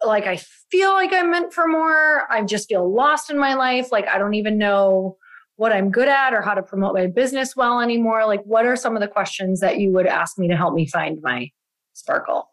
like 0.03 0.25
I 0.25 0.37
feel 0.71 0.91
like 0.93 1.13
I'm 1.13 1.29
meant 1.29 1.53
for 1.53 1.67
more. 1.67 2.23
I 2.27 2.41
just 2.41 2.67
feel 2.67 2.91
lost 2.91 3.29
in 3.29 3.37
my 3.37 3.53
life. 3.53 3.91
Like 3.91 4.07
I 4.07 4.17
don't 4.17 4.33
even 4.33 4.57
know 4.57 5.17
what 5.57 5.71
I'm 5.71 5.91
good 5.91 6.07
at 6.07 6.33
or 6.33 6.41
how 6.41 6.55
to 6.55 6.63
promote 6.63 6.95
my 6.95 7.05
business 7.05 7.55
well 7.55 7.81
anymore. 7.81 8.25
Like 8.25 8.41
what 8.45 8.65
are 8.65 8.75
some 8.75 8.95
of 8.95 9.01
the 9.01 9.07
questions 9.07 9.59
that 9.59 9.77
you 9.77 9.91
would 9.91 10.07
ask 10.07 10.39
me 10.39 10.47
to 10.47 10.57
help 10.57 10.73
me 10.73 10.87
find 10.87 11.21
my 11.21 11.51
sparkle? 11.93 12.49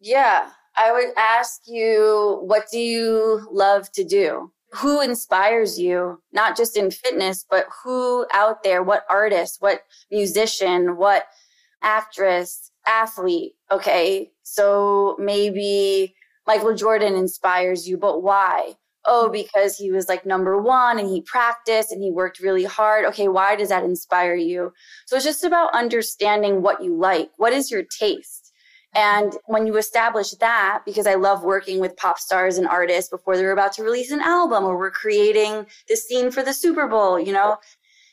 Yeah, 0.00 0.48
I 0.76 0.92
would 0.92 1.18
ask 1.18 1.62
you 1.66 2.42
what 2.44 2.66
do 2.70 2.78
you 2.78 3.44
love 3.50 3.90
to 3.92 4.04
do? 4.04 4.52
who 4.74 5.02
inspires 5.02 5.78
you, 5.78 6.18
not 6.32 6.56
just 6.56 6.78
in 6.78 6.90
fitness, 6.90 7.44
but 7.48 7.66
who 7.84 8.26
out 8.32 8.62
there, 8.62 8.82
what 8.82 9.04
artist, 9.10 9.58
what 9.60 9.82
musician, 10.10 10.96
what 10.96 11.26
actress, 11.82 12.70
athlete. 12.86 13.52
Okay. 13.70 14.30
So 14.42 15.16
maybe 15.18 16.14
Michael 16.46 16.74
Jordan 16.74 17.14
inspires 17.14 17.88
you, 17.88 17.96
but 17.96 18.22
why? 18.22 18.74
Oh, 19.04 19.28
because 19.28 19.76
he 19.76 19.90
was 19.90 20.08
like 20.08 20.24
number 20.24 20.60
one 20.60 20.98
and 20.98 21.08
he 21.08 21.22
practiced 21.22 21.90
and 21.90 22.02
he 22.02 22.10
worked 22.10 22.38
really 22.38 22.64
hard. 22.64 23.04
Okay. 23.06 23.28
Why 23.28 23.56
does 23.56 23.70
that 23.70 23.84
inspire 23.84 24.34
you? 24.34 24.72
So 25.06 25.16
it's 25.16 25.24
just 25.24 25.44
about 25.44 25.74
understanding 25.74 26.62
what 26.62 26.82
you 26.82 26.96
like. 26.96 27.30
What 27.36 27.52
is 27.52 27.70
your 27.70 27.82
taste? 27.82 28.52
And 28.94 29.32
when 29.46 29.66
you 29.66 29.76
establish 29.78 30.32
that, 30.32 30.82
because 30.84 31.06
I 31.06 31.14
love 31.14 31.42
working 31.42 31.80
with 31.80 31.96
pop 31.96 32.18
stars 32.18 32.58
and 32.58 32.68
artists 32.68 33.10
before 33.10 33.36
they're 33.36 33.52
about 33.52 33.72
to 33.74 33.82
release 33.82 34.10
an 34.10 34.20
album 34.20 34.64
or 34.64 34.76
we're 34.76 34.90
creating 34.90 35.66
the 35.88 35.96
scene 35.96 36.30
for 36.30 36.42
the 36.42 36.52
Super 36.52 36.86
Bowl, 36.86 37.18
you 37.18 37.32
know, 37.32 37.56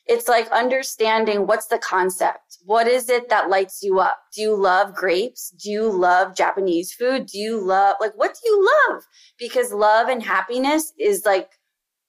it's 0.10 0.28
like 0.28 0.50
understanding 0.50 1.46
what's 1.46 1.68
the 1.68 1.78
concept. 1.78 2.58
What 2.66 2.88
is 2.88 3.10
it 3.10 3.30
that 3.30 3.50
lights 3.50 3.82
you 3.84 4.00
up? 4.00 4.18
Do 4.36 4.42
you 4.42 4.56
love 4.56 4.96
grapes? 4.96 5.52
Do 5.52 5.70
you 5.70 5.88
love 5.88 6.36
Japanese 6.36 6.92
food? 6.92 7.28
Do 7.28 7.38
you 7.38 7.62
love, 7.62 7.96
like, 8.02 8.14
what 8.16 8.34
do 8.34 8.50
you 8.50 8.70
love? 8.90 9.04
Because 9.38 9.72
love 9.72 10.10
and 10.10 10.24
happiness 10.24 10.92
is 10.98 11.26
like 11.28 11.52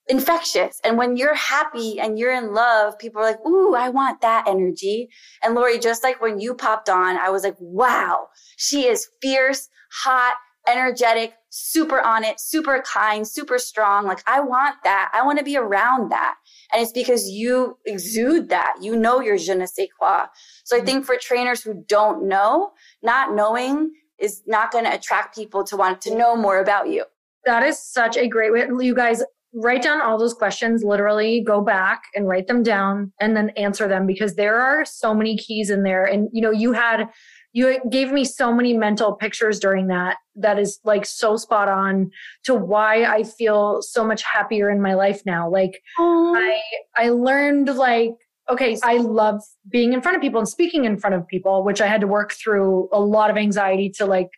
infectious. 0.08 0.80
And 0.82 0.96
when 0.96 1.18
you're 1.18 1.34
happy 1.34 2.00
and 2.00 2.18
you're 2.18 2.34
in 2.34 2.54
love, 2.54 2.98
people 2.98 3.20
are 3.20 3.26
like, 3.26 3.46
Ooh, 3.46 3.74
I 3.74 3.90
want 3.90 4.22
that 4.22 4.48
energy. 4.48 5.10
And 5.42 5.54
Lori, 5.54 5.78
just 5.78 6.02
like 6.02 6.22
when 6.22 6.40
you 6.40 6.54
popped 6.54 6.88
on, 6.88 7.18
I 7.18 7.28
was 7.28 7.44
like, 7.44 7.56
wow, 7.60 8.28
she 8.56 8.86
is 8.86 9.08
fierce, 9.20 9.68
hot, 9.92 10.36
energetic, 10.66 11.34
super 11.50 12.00
on 12.00 12.24
it, 12.24 12.40
super 12.40 12.82
kind, 12.82 13.26
super 13.26 13.58
strong. 13.58 14.06
Like 14.06 14.22
I 14.26 14.40
want 14.40 14.76
that. 14.84 15.10
I 15.12 15.24
want 15.24 15.38
to 15.38 15.44
be 15.44 15.56
around 15.56 16.10
that. 16.10 16.36
And 16.72 16.82
it's 16.82 16.92
because 16.92 17.28
you 17.28 17.76
exude 17.84 18.48
that. 18.48 18.74
You 18.80 18.96
know 18.96 19.20
your 19.20 19.36
je 19.36 19.54
ne 19.54 19.66
sais 19.66 19.88
quoi. 19.98 20.26
So 20.64 20.76
I 20.76 20.78
mm-hmm. 20.78 20.86
think 20.86 21.04
for 21.04 21.16
trainers 21.16 21.62
who 21.62 21.84
don't 21.86 22.26
know, 22.26 22.72
not 23.02 23.34
knowing 23.34 23.92
is 24.18 24.42
not 24.46 24.70
going 24.70 24.84
to 24.84 24.94
attract 24.94 25.34
people 25.34 25.64
to 25.64 25.76
want 25.76 26.00
to 26.02 26.14
know 26.14 26.36
more 26.36 26.60
about 26.60 26.88
you. 26.88 27.04
That 27.44 27.62
is 27.62 27.78
such 27.78 28.16
a 28.16 28.28
great 28.28 28.52
way. 28.52 28.66
You 28.80 28.94
guys, 28.94 29.22
write 29.52 29.82
down 29.82 30.00
all 30.00 30.18
those 30.18 30.34
questions, 30.34 30.84
literally 30.84 31.42
go 31.42 31.60
back 31.60 32.04
and 32.14 32.28
write 32.28 32.46
them 32.46 32.62
down 32.62 33.12
and 33.20 33.36
then 33.36 33.50
answer 33.50 33.88
them 33.88 34.06
because 34.06 34.36
there 34.36 34.60
are 34.60 34.84
so 34.84 35.12
many 35.12 35.36
keys 35.36 35.70
in 35.70 35.82
there. 35.82 36.04
And, 36.04 36.28
you 36.32 36.40
know, 36.40 36.50
you 36.52 36.72
had, 36.72 37.08
you 37.52 37.80
gave 37.90 38.12
me 38.12 38.24
so 38.24 38.52
many 38.52 38.76
mental 38.76 39.14
pictures 39.14 39.58
during 39.58 39.88
that 39.88 40.16
that 40.36 40.58
is 40.58 40.78
like 40.84 41.04
so 41.04 41.36
spot 41.36 41.68
on 41.68 42.10
to 42.44 42.54
why 42.54 43.04
I 43.04 43.24
feel 43.24 43.82
so 43.82 44.04
much 44.04 44.22
happier 44.22 44.70
in 44.70 44.80
my 44.80 44.94
life 44.94 45.22
now. 45.26 45.50
Like 45.50 45.82
Aww. 45.98 46.36
I 46.36 46.60
I 46.96 47.08
learned 47.10 47.74
like 47.74 48.14
okay, 48.48 48.76
I 48.82 48.96
love 48.96 49.40
being 49.68 49.92
in 49.92 50.02
front 50.02 50.16
of 50.16 50.22
people 50.22 50.40
and 50.40 50.48
speaking 50.48 50.84
in 50.84 50.98
front 50.98 51.14
of 51.14 51.26
people, 51.28 51.62
which 51.62 51.80
I 51.80 51.86
had 51.86 52.00
to 52.00 52.08
work 52.08 52.32
through 52.32 52.88
a 52.92 53.00
lot 53.00 53.30
of 53.30 53.36
anxiety 53.36 53.90
to 53.90 54.06
like 54.06 54.28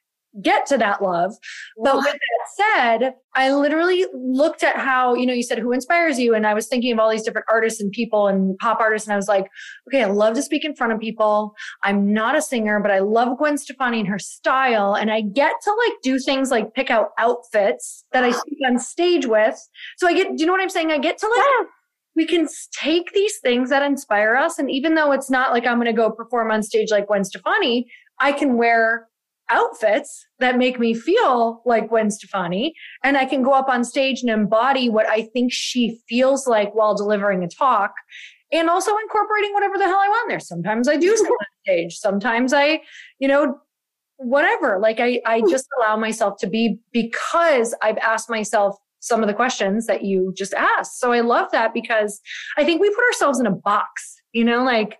get 0.40 0.66
to 0.66 0.78
that 0.78 1.02
love. 1.02 1.34
But 1.82 1.96
with 1.96 2.04
that 2.04 2.98
said, 3.00 3.14
I 3.34 3.52
literally 3.52 4.06
looked 4.14 4.62
at 4.62 4.76
how, 4.76 5.14
you 5.14 5.26
know, 5.26 5.32
you 5.32 5.42
said 5.42 5.58
who 5.58 5.72
inspires 5.72 6.18
you. 6.18 6.34
And 6.34 6.46
I 6.46 6.54
was 6.54 6.66
thinking 6.66 6.92
of 6.92 6.98
all 6.98 7.10
these 7.10 7.22
different 7.22 7.46
artists 7.50 7.80
and 7.80 7.92
people 7.92 8.28
and 8.28 8.56
pop 8.58 8.80
artists. 8.80 9.06
And 9.06 9.12
I 9.12 9.16
was 9.16 9.28
like, 9.28 9.50
okay, 9.88 10.02
I 10.02 10.06
love 10.06 10.34
to 10.34 10.42
speak 10.42 10.64
in 10.64 10.74
front 10.74 10.92
of 10.92 11.00
people. 11.00 11.54
I'm 11.82 12.12
not 12.12 12.36
a 12.36 12.42
singer, 12.42 12.80
but 12.80 12.90
I 12.90 13.00
love 13.00 13.36
Gwen 13.36 13.58
Stefani 13.58 14.00
and 14.00 14.08
her 14.08 14.18
style. 14.18 14.94
And 14.94 15.10
I 15.10 15.20
get 15.20 15.52
to 15.64 15.70
like 15.86 15.94
do 16.02 16.18
things 16.18 16.50
like 16.50 16.72
pick 16.74 16.90
out 16.90 17.10
outfits 17.18 18.04
that 18.12 18.24
I 18.24 18.30
speak 18.32 18.58
on 18.66 18.78
stage 18.78 19.26
with. 19.26 19.58
So 19.98 20.06
I 20.06 20.14
get, 20.14 20.28
do 20.36 20.40
you 20.40 20.46
know 20.46 20.52
what 20.52 20.62
I'm 20.62 20.70
saying? 20.70 20.90
I 20.90 20.98
get 20.98 21.18
to 21.18 21.28
like, 21.28 21.68
we 22.14 22.26
can 22.26 22.46
take 22.78 23.12
these 23.12 23.38
things 23.38 23.70
that 23.70 23.82
inspire 23.82 24.36
us. 24.36 24.58
And 24.58 24.70
even 24.70 24.94
though 24.94 25.12
it's 25.12 25.30
not 25.30 25.52
like 25.52 25.66
I'm 25.66 25.76
going 25.76 25.86
to 25.86 25.92
go 25.92 26.10
perform 26.10 26.50
on 26.50 26.62
stage 26.62 26.90
like 26.90 27.06
Gwen 27.06 27.24
Stefani, 27.24 27.86
I 28.18 28.32
can 28.32 28.56
wear 28.56 29.08
outfits 29.52 30.26
that 30.38 30.58
make 30.58 30.78
me 30.80 30.94
feel 30.94 31.62
like 31.64 31.88
Gwen 31.88 32.10
Stefani. 32.10 32.74
And 33.04 33.16
I 33.16 33.24
can 33.24 33.42
go 33.42 33.52
up 33.52 33.68
on 33.68 33.84
stage 33.84 34.22
and 34.22 34.30
embody 34.30 34.88
what 34.88 35.06
I 35.06 35.22
think 35.32 35.52
she 35.52 36.00
feels 36.08 36.46
like 36.46 36.74
while 36.74 36.94
delivering 36.94 37.44
a 37.44 37.48
talk. 37.48 37.92
And 38.50 38.68
also 38.68 38.92
incorporating 38.98 39.52
whatever 39.54 39.78
the 39.78 39.84
hell 39.84 39.98
I 39.98 40.08
want 40.08 40.28
there. 40.28 40.40
Sometimes 40.40 40.88
I 40.88 40.96
do 40.96 41.10
on 41.12 41.36
stage. 41.64 41.96
Sometimes 41.96 42.52
I, 42.52 42.80
you 43.18 43.28
know, 43.28 43.58
whatever. 44.16 44.78
Like 44.80 45.00
I, 45.00 45.20
I 45.26 45.40
just 45.48 45.66
allow 45.78 45.96
myself 45.96 46.38
to 46.40 46.46
be 46.46 46.78
because 46.92 47.74
I've 47.82 47.98
asked 47.98 48.30
myself 48.30 48.76
some 49.00 49.20
of 49.20 49.26
the 49.26 49.34
questions 49.34 49.86
that 49.86 50.04
you 50.04 50.32
just 50.36 50.54
asked. 50.54 51.00
So 51.00 51.12
I 51.12 51.20
love 51.20 51.50
that 51.52 51.74
because 51.74 52.20
I 52.56 52.64
think 52.64 52.80
we 52.80 52.88
put 52.90 53.04
ourselves 53.04 53.40
in 53.40 53.46
a 53.46 53.50
box, 53.50 54.16
you 54.32 54.44
know, 54.44 54.62
like 54.62 54.98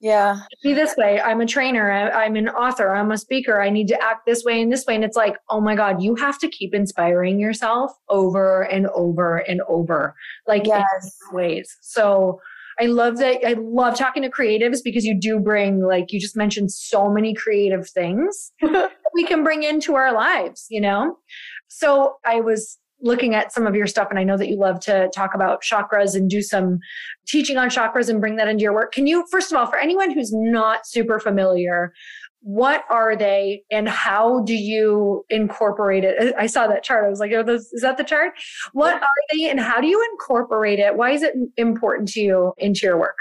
yeah. 0.00 0.40
Be 0.62 0.74
this 0.74 0.94
way. 0.96 1.20
I'm 1.20 1.40
a 1.40 1.46
trainer. 1.46 1.90
I, 1.90 2.24
am 2.24 2.36
an 2.36 2.48
author. 2.48 2.94
I'm 2.94 3.10
a 3.10 3.18
speaker. 3.18 3.60
I 3.60 3.70
need 3.70 3.88
to 3.88 4.02
act 4.02 4.26
this 4.26 4.44
way 4.44 4.62
and 4.62 4.72
this 4.72 4.86
way. 4.86 4.94
And 4.94 5.04
it's 5.04 5.16
like, 5.16 5.36
oh 5.48 5.60
my 5.60 5.74
God, 5.74 6.02
you 6.02 6.14
have 6.16 6.38
to 6.38 6.48
keep 6.48 6.74
inspiring 6.74 7.40
yourself 7.40 7.92
over 8.08 8.62
and 8.62 8.86
over 8.88 9.38
and 9.38 9.60
over, 9.68 10.14
like 10.46 10.66
yes. 10.66 10.84
ways. 11.32 11.76
So 11.80 12.40
I 12.80 12.86
love 12.86 13.18
that. 13.18 13.44
I 13.44 13.54
love 13.58 13.96
talking 13.96 14.22
to 14.22 14.30
creatives 14.30 14.78
because 14.84 15.04
you 15.04 15.18
do 15.18 15.40
bring, 15.40 15.82
like 15.82 16.12
you 16.12 16.20
just 16.20 16.36
mentioned, 16.36 16.70
so 16.70 17.10
many 17.10 17.34
creative 17.34 17.88
things 17.88 18.52
we 19.14 19.24
can 19.24 19.42
bring 19.42 19.64
into 19.64 19.96
our 19.96 20.12
lives, 20.12 20.66
you 20.70 20.80
know? 20.80 21.18
So 21.66 22.16
I 22.24 22.40
was 22.40 22.78
looking 23.00 23.34
at 23.34 23.52
some 23.52 23.66
of 23.66 23.74
your 23.74 23.86
stuff 23.86 24.08
and 24.10 24.18
I 24.18 24.24
know 24.24 24.36
that 24.36 24.48
you 24.48 24.58
love 24.58 24.80
to 24.80 25.10
talk 25.14 25.34
about 25.34 25.62
chakras 25.62 26.14
and 26.14 26.28
do 26.28 26.42
some 26.42 26.78
teaching 27.26 27.56
on 27.56 27.68
chakras 27.68 28.08
and 28.08 28.20
bring 28.20 28.36
that 28.36 28.48
into 28.48 28.62
your 28.62 28.72
work. 28.72 28.92
Can 28.92 29.06
you 29.06 29.24
first 29.30 29.52
of 29.52 29.58
all 29.58 29.66
for 29.66 29.78
anyone 29.78 30.10
who's 30.10 30.32
not 30.32 30.86
super 30.86 31.18
familiar, 31.20 31.92
what 32.40 32.84
are 32.90 33.16
they 33.16 33.62
and 33.70 33.88
how 33.88 34.42
do 34.42 34.54
you 34.54 35.24
incorporate 35.28 36.04
it? 36.04 36.34
I 36.38 36.46
saw 36.46 36.66
that 36.66 36.82
chart. 36.82 37.04
I 37.04 37.08
was 37.08 37.20
like, 37.20 37.32
oh, 37.32 37.44
is 37.48 37.80
that 37.82 37.98
the 37.98 38.04
chart? 38.04 38.32
What 38.72 38.94
are 38.94 39.08
they 39.32 39.48
and 39.50 39.60
how 39.60 39.80
do 39.80 39.86
you 39.86 40.04
incorporate 40.12 40.78
it? 40.78 40.96
Why 40.96 41.10
is 41.10 41.22
it 41.22 41.34
important 41.56 42.08
to 42.10 42.20
you 42.20 42.52
into 42.58 42.86
your 42.86 42.98
work? 42.98 43.16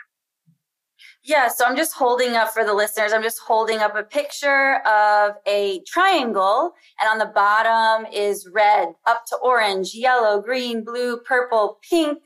Yeah, 1.28 1.50
so 1.50 1.66
I'm 1.66 1.76
just 1.76 1.92
holding 1.94 2.36
up 2.36 2.54
for 2.54 2.64
the 2.64 2.74
listeners, 2.74 3.12
I'm 3.12 3.22
just 3.22 3.40
holding 3.40 3.80
up 3.80 3.98
a 3.98 4.04
picture 4.04 4.76
of 4.88 5.34
a 5.46 5.82
triangle, 5.86 6.72
and 7.02 7.10
on 7.10 7.18
the 7.18 7.34
bottom 7.34 8.06
is 8.14 8.48
red 8.54 8.94
up 9.06 9.26
to 9.26 9.36
orange, 9.44 9.94
yellow, 9.94 10.42
green, 10.42 10.86
blue, 10.86 11.18
purple, 11.18 11.80
pink, 11.90 12.20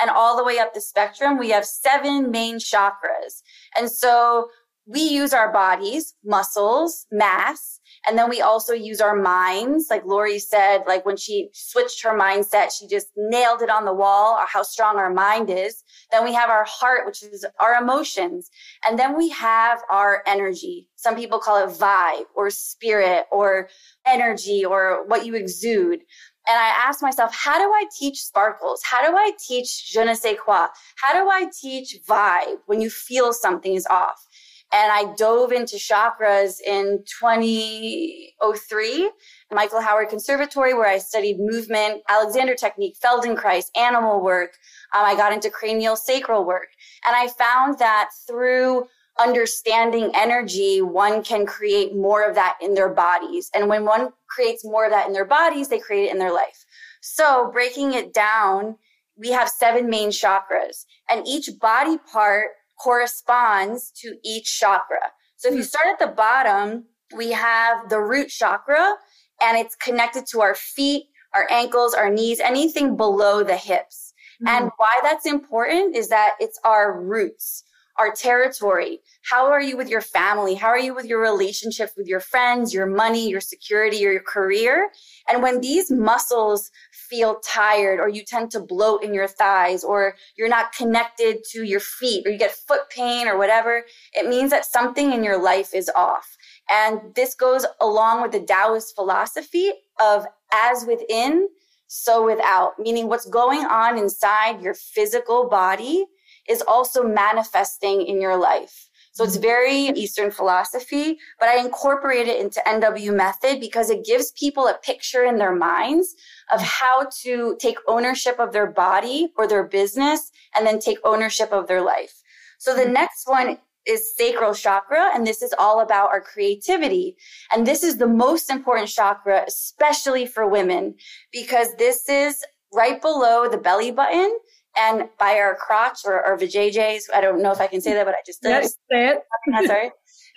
and 0.00 0.10
all 0.10 0.36
the 0.36 0.42
way 0.42 0.58
up 0.58 0.74
the 0.74 0.80
spectrum. 0.80 1.38
We 1.38 1.50
have 1.50 1.64
seven 1.64 2.32
main 2.32 2.56
chakras. 2.56 3.42
And 3.76 3.88
so 3.88 4.48
we 4.86 5.02
use 5.02 5.32
our 5.32 5.52
bodies, 5.52 6.16
muscles, 6.24 7.06
mass, 7.12 7.78
and 8.08 8.18
then 8.18 8.28
we 8.28 8.40
also 8.40 8.72
use 8.72 9.00
our 9.00 9.14
minds. 9.14 9.86
Like 9.88 10.04
Lori 10.04 10.38
said, 10.40 10.82
like 10.88 11.06
when 11.06 11.16
she 11.16 11.50
switched 11.52 12.02
her 12.02 12.18
mindset, 12.18 12.70
she 12.76 12.88
just 12.88 13.08
nailed 13.16 13.62
it 13.62 13.70
on 13.70 13.84
the 13.84 13.94
wall, 13.94 14.34
or 14.34 14.46
how 14.46 14.62
strong 14.62 14.96
our 14.96 15.12
mind 15.12 15.48
is. 15.48 15.84
Then 16.10 16.24
we 16.24 16.32
have 16.32 16.50
our 16.50 16.64
heart, 16.64 17.06
which 17.06 17.22
is 17.22 17.44
our 17.60 17.74
emotions. 17.74 18.50
And 18.84 18.98
then 18.98 19.16
we 19.16 19.28
have 19.30 19.80
our 19.90 20.22
energy. 20.26 20.88
Some 20.96 21.16
people 21.16 21.38
call 21.38 21.62
it 21.62 21.70
vibe 21.70 22.24
or 22.34 22.50
spirit 22.50 23.26
or 23.30 23.68
energy 24.06 24.64
or 24.64 25.04
what 25.06 25.26
you 25.26 25.34
exude. 25.34 26.00
And 26.48 26.58
I 26.58 26.68
asked 26.68 27.02
myself, 27.02 27.34
how 27.34 27.58
do 27.58 27.70
I 27.70 27.84
teach 27.98 28.22
sparkles? 28.22 28.80
How 28.82 29.06
do 29.06 29.14
I 29.16 29.32
teach 29.38 29.92
je 29.92 30.02
ne 30.02 30.14
sais 30.14 30.38
quoi? 30.42 30.68
How 30.96 31.12
do 31.12 31.28
I 31.28 31.50
teach 31.60 31.98
vibe 32.08 32.60
when 32.66 32.80
you 32.80 32.88
feel 32.88 33.34
something 33.34 33.74
is 33.74 33.86
off? 33.90 34.26
And 34.72 34.92
I 34.92 35.14
dove 35.16 35.52
into 35.52 35.76
chakras 35.76 36.60
in 36.60 37.04
2003, 37.20 39.10
Michael 39.50 39.80
Howard 39.80 40.10
Conservatory, 40.10 40.74
where 40.74 40.88
I 40.88 40.98
studied 40.98 41.38
movement, 41.38 42.02
Alexander 42.08 42.54
technique, 42.54 42.96
Feldenkrais, 43.02 43.66
animal 43.76 44.22
work. 44.22 44.52
Um, 44.94 45.04
I 45.04 45.14
got 45.14 45.32
into 45.32 45.50
cranial 45.50 45.96
sacral 45.96 46.44
work. 46.44 46.68
And 47.06 47.16
I 47.16 47.28
found 47.28 47.78
that 47.78 48.10
through 48.26 48.86
understanding 49.18 50.10
energy, 50.14 50.80
one 50.80 51.22
can 51.22 51.46
create 51.46 51.96
more 51.96 52.28
of 52.28 52.34
that 52.34 52.56
in 52.60 52.74
their 52.74 52.90
bodies. 52.90 53.50
And 53.54 53.68
when 53.68 53.84
one 53.84 54.10
creates 54.28 54.64
more 54.64 54.84
of 54.84 54.90
that 54.92 55.06
in 55.06 55.12
their 55.12 55.24
bodies, 55.24 55.68
they 55.68 55.78
create 55.78 56.04
it 56.04 56.12
in 56.12 56.18
their 56.18 56.32
life. 56.32 56.64
So 57.00 57.50
breaking 57.52 57.94
it 57.94 58.12
down, 58.12 58.76
we 59.16 59.30
have 59.30 59.48
seven 59.48 59.88
main 59.90 60.10
chakras 60.10 60.84
and 61.10 61.26
each 61.26 61.50
body 61.60 61.98
part 62.12 62.50
corresponds 62.80 63.90
to 64.02 64.16
each 64.24 64.58
chakra. 64.58 65.12
So 65.36 65.48
if 65.48 65.54
you 65.54 65.60
hmm. 65.60 65.66
start 65.66 65.86
at 65.88 65.98
the 65.98 66.14
bottom, 66.14 66.84
we 67.16 67.32
have 67.32 67.88
the 67.88 68.00
root 68.00 68.28
chakra 68.28 68.94
and 69.42 69.56
it's 69.58 69.76
connected 69.76 70.26
to 70.26 70.40
our 70.40 70.54
feet, 70.54 71.04
our 71.34 71.46
ankles, 71.50 71.94
our 71.94 72.10
knees, 72.10 72.40
anything 72.40 72.96
below 72.96 73.42
the 73.42 73.56
hips. 73.56 74.12
Mm-hmm. 74.42 74.48
And 74.48 74.70
why 74.76 74.94
that's 75.02 75.26
important 75.26 75.96
is 75.96 76.08
that 76.08 76.34
it's 76.40 76.58
our 76.64 77.00
roots. 77.00 77.64
our 77.98 78.12
territory. 78.12 79.00
How 79.28 79.50
are 79.50 79.60
you 79.60 79.76
with 79.76 79.88
your 79.88 80.00
family? 80.00 80.54
How 80.54 80.68
are 80.68 80.78
you 80.78 80.94
with 80.94 81.06
your 81.06 81.20
relationships 81.20 81.94
with 81.96 82.06
your 82.06 82.20
friends, 82.20 82.72
your 82.72 82.86
money, 82.86 83.28
your 83.28 83.40
security, 83.40 83.96
your 83.96 84.20
career? 84.20 84.90
And 85.28 85.42
when 85.42 85.60
these 85.60 85.90
muscles 85.90 86.70
feel 86.92 87.40
tired 87.40 87.98
or 87.98 88.08
you 88.08 88.22
tend 88.24 88.52
to 88.52 88.60
bloat 88.60 89.02
in 89.02 89.12
your 89.12 89.26
thighs 89.26 89.82
or 89.82 90.14
you're 90.36 90.48
not 90.48 90.72
connected 90.72 91.38
to 91.50 91.64
your 91.64 91.80
feet 91.80 92.24
or 92.24 92.30
you 92.30 92.38
get 92.38 92.52
foot 92.52 92.88
pain 92.90 93.26
or 93.26 93.36
whatever, 93.36 93.84
it 94.14 94.28
means 94.28 94.50
that 94.50 94.64
something 94.64 95.12
in 95.12 95.24
your 95.24 95.42
life 95.42 95.74
is 95.74 95.90
off. 95.96 96.36
And 96.70 97.00
this 97.14 97.34
goes 97.34 97.66
along 97.80 98.22
with 98.22 98.32
the 98.32 98.40
Taoist 98.40 98.94
philosophy 98.94 99.72
of 100.00 100.26
as 100.52 100.84
within, 100.86 101.48
so 101.86 102.24
without, 102.24 102.78
meaning 102.78 103.08
what's 103.08 103.26
going 103.26 103.64
on 103.64 103.96
inside 103.96 104.60
your 104.60 104.74
physical 104.74 105.48
body 105.48 106.06
is 106.48 106.62
also 106.62 107.02
manifesting 107.02 108.02
in 108.02 108.20
your 108.20 108.36
life. 108.36 108.88
So 109.12 109.24
it's 109.24 109.36
very 109.36 109.88
Eastern 109.88 110.30
philosophy, 110.30 111.18
but 111.40 111.48
I 111.48 111.58
incorporate 111.58 112.28
it 112.28 112.40
into 112.40 112.62
NW 112.64 113.12
method 113.16 113.58
because 113.58 113.90
it 113.90 114.04
gives 114.04 114.30
people 114.32 114.68
a 114.68 114.78
picture 114.78 115.24
in 115.24 115.38
their 115.38 115.54
minds 115.54 116.14
of 116.52 116.60
how 116.62 117.08
to 117.22 117.56
take 117.58 117.78
ownership 117.88 118.38
of 118.38 118.52
their 118.52 118.68
body 118.68 119.32
or 119.36 119.48
their 119.48 119.64
business 119.64 120.30
and 120.54 120.64
then 120.64 120.78
take 120.78 120.98
ownership 121.02 121.50
of 121.50 121.66
their 121.66 121.82
life. 121.82 122.22
So 122.58 122.76
the 122.76 122.82
mm-hmm. 122.82 122.92
next 122.92 123.26
one 123.26 123.58
is 123.88 124.14
sacral 124.14 124.54
chakra, 124.54 125.10
and 125.14 125.26
this 125.26 125.42
is 125.42 125.54
all 125.58 125.80
about 125.80 126.10
our 126.10 126.20
creativity. 126.20 127.16
And 127.52 127.66
this 127.66 127.82
is 127.82 127.96
the 127.96 128.06
most 128.06 128.50
important 128.50 128.88
chakra, 128.88 129.44
especially 129.48 130.26
for 130.26 130.46
women, 130.46 130.94
because 131.32 131.74
this 131.76 132.08
is 132.08 132.44
right 132.72 133.00
below 133.00 133.48
the 133.48 133.56
belly 133.56 133.90
button 133.90 134.38
and 134.76 135.08
by 135.18 135.38
our 135.38 135.56
crotch 135.56 136.00
or 136.04 136.20
our 136.24 136.36
vajayjays. 136.36 137.04
I 137.12 137.20
don't 137.20 137.42
know 137.42 137.50
if 137.50 137.60
I 137.60 137.66
can 137.66 137.80
say 137.80 137.94
that, 137.94 138.04
but 138.04 138.14
I 138.14 138.18
just 138.26 138.42
did. 138.42 138.50
Yes, 138.50 138.76
say 138.90 139.08
it. 139.08 139.18
That's 139.50 139.68
right. 139.70 139.90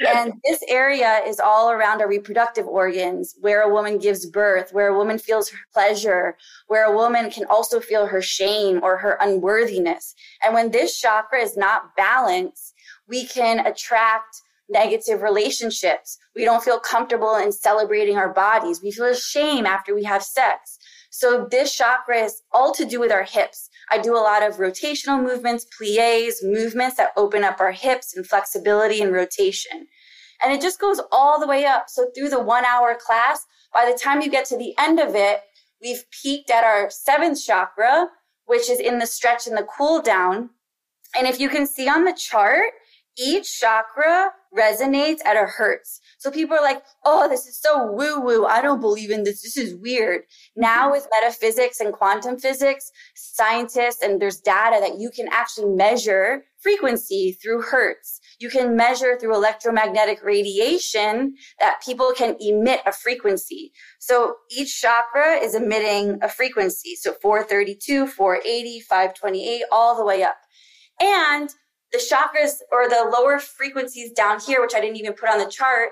and 0.07 0.33
this 0.45 0.63
area 0.67 1.21
is 1.27 1.39
all 1.39 1.69
around 1.69 2.01
our 2.01 2.07
reproductive 2.07 2.65
organs, 2.65 3.35
where 3.41 3.61
a 3.61 3.71
woman 3.71 3.99
gives 3.99 4.25
birth, 4.25 4.71
where 4.71 4.87
a 4.87 4.97
woman 4.97 5.19
feels 5.19 5.49
her 5.49 5.57
pleasure, 5.73 6.37
where 6.67 6.85
a 6.85 6.95
woman 6.95 7.29
can 7.29 7.45
also 7.45 7.79
feel 7.81 8.07
her 8.07 8.21
shame 8.21 8.79
or 8.81 8.97
her 8.97 9.17
unworthiness. 9.19 10.15
And 10.43 10.53
when 10.53 10.71
this 10.71 10.99
chakra 10.99 11.41
is 11.41 11.57
not 11.57 11.95
balanced, 11.97 12.73
we 13.11 13.25
can 13.27 13.65
attract 13.65 14.41
negative 14.69 15.21
relationships. 15.21 16.17
We 16.33 16.45
don't 16.45 16.63
feel 16.63 16.79
comfortable 16.79 17.35
in 17.35 17.51
celebrating 17.51 18.17
our 18.17 18.33
bodies. 18.33 18.81
We 18.81 18.91
feel 18.91 19.13
shame 19.13 19.65
after 19.65 19.93
we 19.93 20.05
have 20.05 20.23
sex. 20.23 20.79
So 21.09 21.45
this 21.51 21.75
chakra 21.75 22.23
is 22.23 22.41
all 22.53 22.73
to 22.73 22.85
do 22.85 22.99
with 22.99 23.11
our 23.11 23.23
hips. 23.23 23.69
I 23.89 23.97
do 23.97 24.15
a 24.15 24.23
lot 24.23 24.43
of 24.43 24.55
rotational 24.55 25.21
movements, 25.21 25.67
plies, 25.77 26.39
movements 26.41 26.95
that 26.95 27.11
open 27.17 27.43
up 27.43 27.59
our 27.59 27.73
hips 27.73 28.15
and 28.15 28.25
flexibility 28.25 29.01
and 29.01 29.11
rotation. 29.11 29.87
And 30.41 30.53
it 30.53 30.61
just 30.61 30.79
goes 30.79 31.01
all 31.11 31.37
the 31.37 31.47
way 31.47 31.65
up. 31.65 31.89
So 31.89 32.07
through 32.15 32.29
the 32.29 32.41
one 32.41 32.63
hour 32.63 32.97
class, 32.97 33.45
by 33.73 33.91
the 33.91 33.99
time 33.99 34.21
you 34.21 34.29
get 34.29 34.45
to 34.45 34.57
the 34.57 34.73
end 34.79 35.01
of 35.01 35.15
it, 35.15 35.41
we've 35.81 36.05
peaked 36.23 36.49
at 36.49 36.63
our 36.63 36.89
seventh 36.89 37.43
chakra, 37.43 38.07
which 38.45 38.69
is 38.69 38.79
in 38.79 38.99
the 38.99 39.05
stretch 39.05 39.47
and 39.47 39.57
the 39.57 39.67
cool 39.77 40.01
down. 40.01 40.51
And 41.15 41.27
if 41.27 41.41
you 41.41 41.49
can 41.49 41.67
see 41.67 41.89
on 41.89 42.05
the 42.05 42.13
chart, 42.13 42.71
each 43.17 43.59
chakra 43.59 44.31
resonates 44.57 45.19
at 45.25 45.37
a 45.37 45.45
hertz. 45.45 46.01
So 46.17 46.29
people 46.29 46.57
are 46.57 46.63
like, 46.63 46.83
oh, 47.05 47.29
this 47.29 47.45
is 47.45 47.59
so 47.59 47.91
woo 47.91 48.19
woo. 48.19 48.45
I 48.45 48.61
don't 48.61 48.81
believe 48.81 49.11
in 49.11 49.23
this. 49.23 49.41
This 49.41 49.57
is 49.57 49.75
weird. 49.75 50.21
Now 50.55 50.83
mm-hmm. 50.83 50.91
with 50.91 51.07
metaphysics 51.11 51.79
and 51.79 51.93
quantum 51.93 52.37
physics, 52.37 52.91
scientists 53.15 54.01
and 54.03 54.21
there's 54.21 54.39
data 54.39 54.77
that 54.81 54.99
you 54.99 55.09
can 55.09 55.27
actually 55.31 55.73
measure 55.73 56.43
frequency 56.61 57.37
through 57.41 57.61
hertz. 57.61 58.19
You 58.39 58.49
can 58.49 58.75
measure 58.75 59.17
through 59.17 59.35
electromagnetic 59.35 60.23
radiation 60.23 61.35
that 61.59 61.81
people 61.83 62.13
can 62.15 62.35
emit 62.39 62.81
a 62.85 62.91
frequency. 62.91 63.71
So 63.99 64.35
each 64.49 64.79
chakra 64.79 65.35
is 65.35 65.55
emitting 65.55 66.19
a 66.21 66.29
frequency. 66.29 66.95
So 66.95 67.13
432, 67.21 68.07
480, 68.07 68.79
528, 68.81 69.63
all 69.71 69.95
the 69.95 70.05
way 70.05 70.23
up. 70.23 70.37
And 70.99 71.49
the 71.91 71.97
chakras 71.97 72.59
or 72.71 72.87
the 72.87 73.09
lower 73.11 73.39
frequencies 73.39 74.11
down 74.11 74.39
here, 74.39 74.61
which 74.61 74.73
I 74.75 74.81
didn't 74.81 74.97
even 74.97 75.13
put 75.13 75.29
on 75.29 75.39
the 75.39 75.45
chart, 75.45 75.89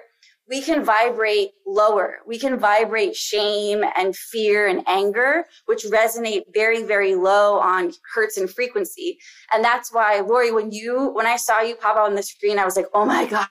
we 0.49 0.61
can 0.61 0.83
vibrate 0.83 1.51
lower. 1.67 2.15
We 2.25 2.39
can 2.39 2.57
vibrate 2.57 3.15
shame 3.15 3.83
and 3.95 4.15
fear 4.15 4.67
and 4.67 4.83
anger, 4.87 5.45
which 5.67 5.85
resonate 5.85 6.41
very, 6.53 6.81
very 6.81 7.13
low 7.13 7.59
on 7.59 7.91
hertz 8.15 8.35
and 8.35 8.49
frequency. 8.49 9.19
And 9.53 9.63
that's 9.63 9.93
why, 9.93 10.21
Lori, 10.21 10.51
when 10.51 10.71
you, 10.71 11.11
when 11.13 11.27
I 11.27 11.35
saw 11.35 11.61
you 11.61 11.75
pop 11.75 11.97
out 11.97 12.09
on 12.09 12.15
the 12.15 12.23
screen, 12.23 12.57
I 12.57 12.65
was 12.65 12.75
like, 12.75 12.87
oh 12.95 13.05
my 13.05 13.27
God, 13.27 13.47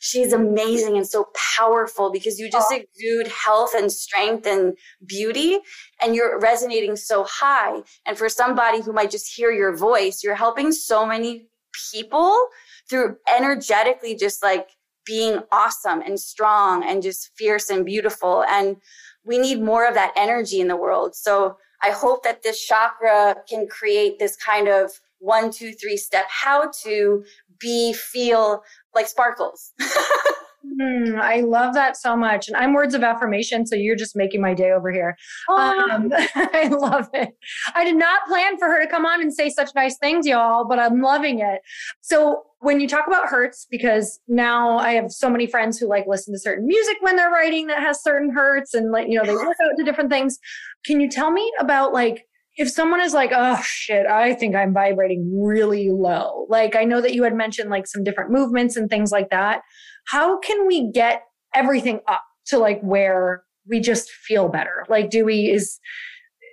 she's 0.00 0.32
amazing 0.32 0.96
and 0.96 1.06
so 1.06 1.28
powerful 1.56 2.10
because 2.10 2.40
you 2.40 2.50
just 2.50 2.72
exude 2.72 3.28
health 3.28 3.70
and 3.76 3.90
strength 3.90 4.44
and 4.44 4.76
beauty 5.06 5.58
and 6.02 6.16
you're 6.16 6.40
resonating 6.40 6.96
so 6.96 7.24
high. 7.30 7.80
And 8.06 8.18
for 8.18 8.28
somebody 8.28 8.80
who 8.80 8.92
might 8.92 9.12
just 9.12 9.32
hear 9.32 9.52
your 9.52 9.76
voice, 9.76 10.24
you're 10.24 10.34
helping 10.34 10.72
so 10.72 11.06
many 11.06 11.46
people 11.92 12.48
through 12.88 13.16
energetically 13.28 14.14
just 14.14 14.42
like 14.42 14.68
being 15.06 15.40
awesome 15.50 16.00
and 16.02 16.20
strong 16.20 16.84
and 16.84 17.02
just 17.02 17.30
fierce 17.36 17.70
and 17.70 17.84
beautiful. 17.84 18.44
And 18.48 18.76
we 19.24 19.38
need 19.38 19.62
more 19.62 19.86
of 19.86 19.94
that 19.94 20.12
energy 20.16 20.60
in 20.60 20.68
the 20.68 20.76
world. 20.76 21.14
So 21.14 21.56
I 21.82 21.90
hope 21.90 22.22
that 22.24 22.42
this 22.42 22.60
chakra 22.64 23.36
can 23.48 23.66
create 23.66 24.18
this 24.18 24.36
kind 24.36 24.68
of 24.68 24.92
one, 25.18 25.50
two, 25.50 25.72
three 25.72 25.96
step 25.96 26.26
how 26.28 26.70
to 26.82 27.24
be, 27.58 27.92
feel 27.92 28.62
like 28.94 29.06
sparkles. 29.06 29.72
Mm, 30.80 31.20
I 31.20 31.40
love 31.40 31.74
that 31.74 31.96
so 31.96 32.16
much. 32.16 32.48
And 32.48 32.56
I'm 32.56 32.72
words 32.72 32.94
of 32.94 33.02
affirmation, 33.02 33.66
so 33.66 33.74
you're 33.74 33.96
just 33.96 34.16
making 34.16 34.40
my 34.40 34.54
day 34.54 34.70
over 34.70 34.90
here. 34.90 35.16
Oh. 35.48 35.90
Um, 35.90 36.10
I 36.34 36.68
love 36.68 37.08
it. 37.12 37.36
I 37.74 37.84
did 37.84 37.96
not 37.96 38.26
plan 38.26 38.56
for 38.58 38.68
her 38.68 38.80
to 38.80 38.88
come 38.88 39.04
on 39.04 39.20
and 39.20 39.32
say 39.32 39.50
such 39.50 39.70
nice 39.74 39.98
things, 39.98 40.26
y'all, 40.26 40.66
but 40.66 40.78
I'm 40.78 41.02
loving 41.02 41.40
it. 41.40 41.60
So 42.00 42.44
when 42.60 42.80
you 42.80 42.88
talk 42.88 43.06
about 43.06 43.28
hertz, 43.28 43.66
because 43.70 44.20
now 44.28 44.78
I 44.78 44.92
have 44.92 45.10
so 45.10 45.28
many 45.28 45.46
friends 45.46 45.78
who 45.78 45.88
like 45.88 46.06
listen 46.06 46.32
to 46.32 46.40
certain 46.40 46.66
music 46.66 46.96
when 47.00 47.16
they're 47.16 47.30
writing 47.30 47.66
that 47.66 47.80
has 47.80 48.02
certain 48.02 48.30
hertz 48.30 48.72
and 48.72 48.90
like, 48.90 49.08
you 49.08 49.18
know, 49.18 49.24
they 49.24 49.34
work 49.34 49.56
out 49.62 49.76
to 49.76 49.84
different 49.84 50.10
things. 50.10 50.38
Can 50.86 51.00
you 51.00 51.10
tell 51.10 51.30
me 51.30 51.50
about 51.58 51.92
like 51.92 52.26
if 52.56 52.70
someone 52.70 53.00
is 53.00 53.14
like, 53.14 53.30
oh 53.34 53.60
shit, 53.62 54.06
I 54.06 54.34
think 54.34 54.54
I'm 54.54 54.74
vibrating 54.74 55.30
really 55.42 55.90
low. 55.90 56.46
Like 56.48 56.76
I 56.76 56.84
know 56.84 57.00
that 57.00 57.14
you 57.14 57.22
had 57.22 57.34
mentioned 57.34 57.70
like 57.70 57.86
some 57.86 58.04
different 58.04 58.30
movements 58.30 58.76
and 58.76 58.88
things 58.88 59.10
like 59.10 59.30
that 59.30 59.62
how 60.10 60.38
can 60.38 60.66
we 60.66 60.90
get 60.90 61.24
everything 61.54 62.00
up 62.08 62.24
to 62.46 62.58
like 62.58 62.80
where 62.80 63.44
we 63.68 63.80
just 63.80 64.10
feel 64.10 64.48
better? 64.48 64.84
Like, 64.88 65.10
do 65.10 65.24
we, 65.24 65.50
is, 65.50 65.78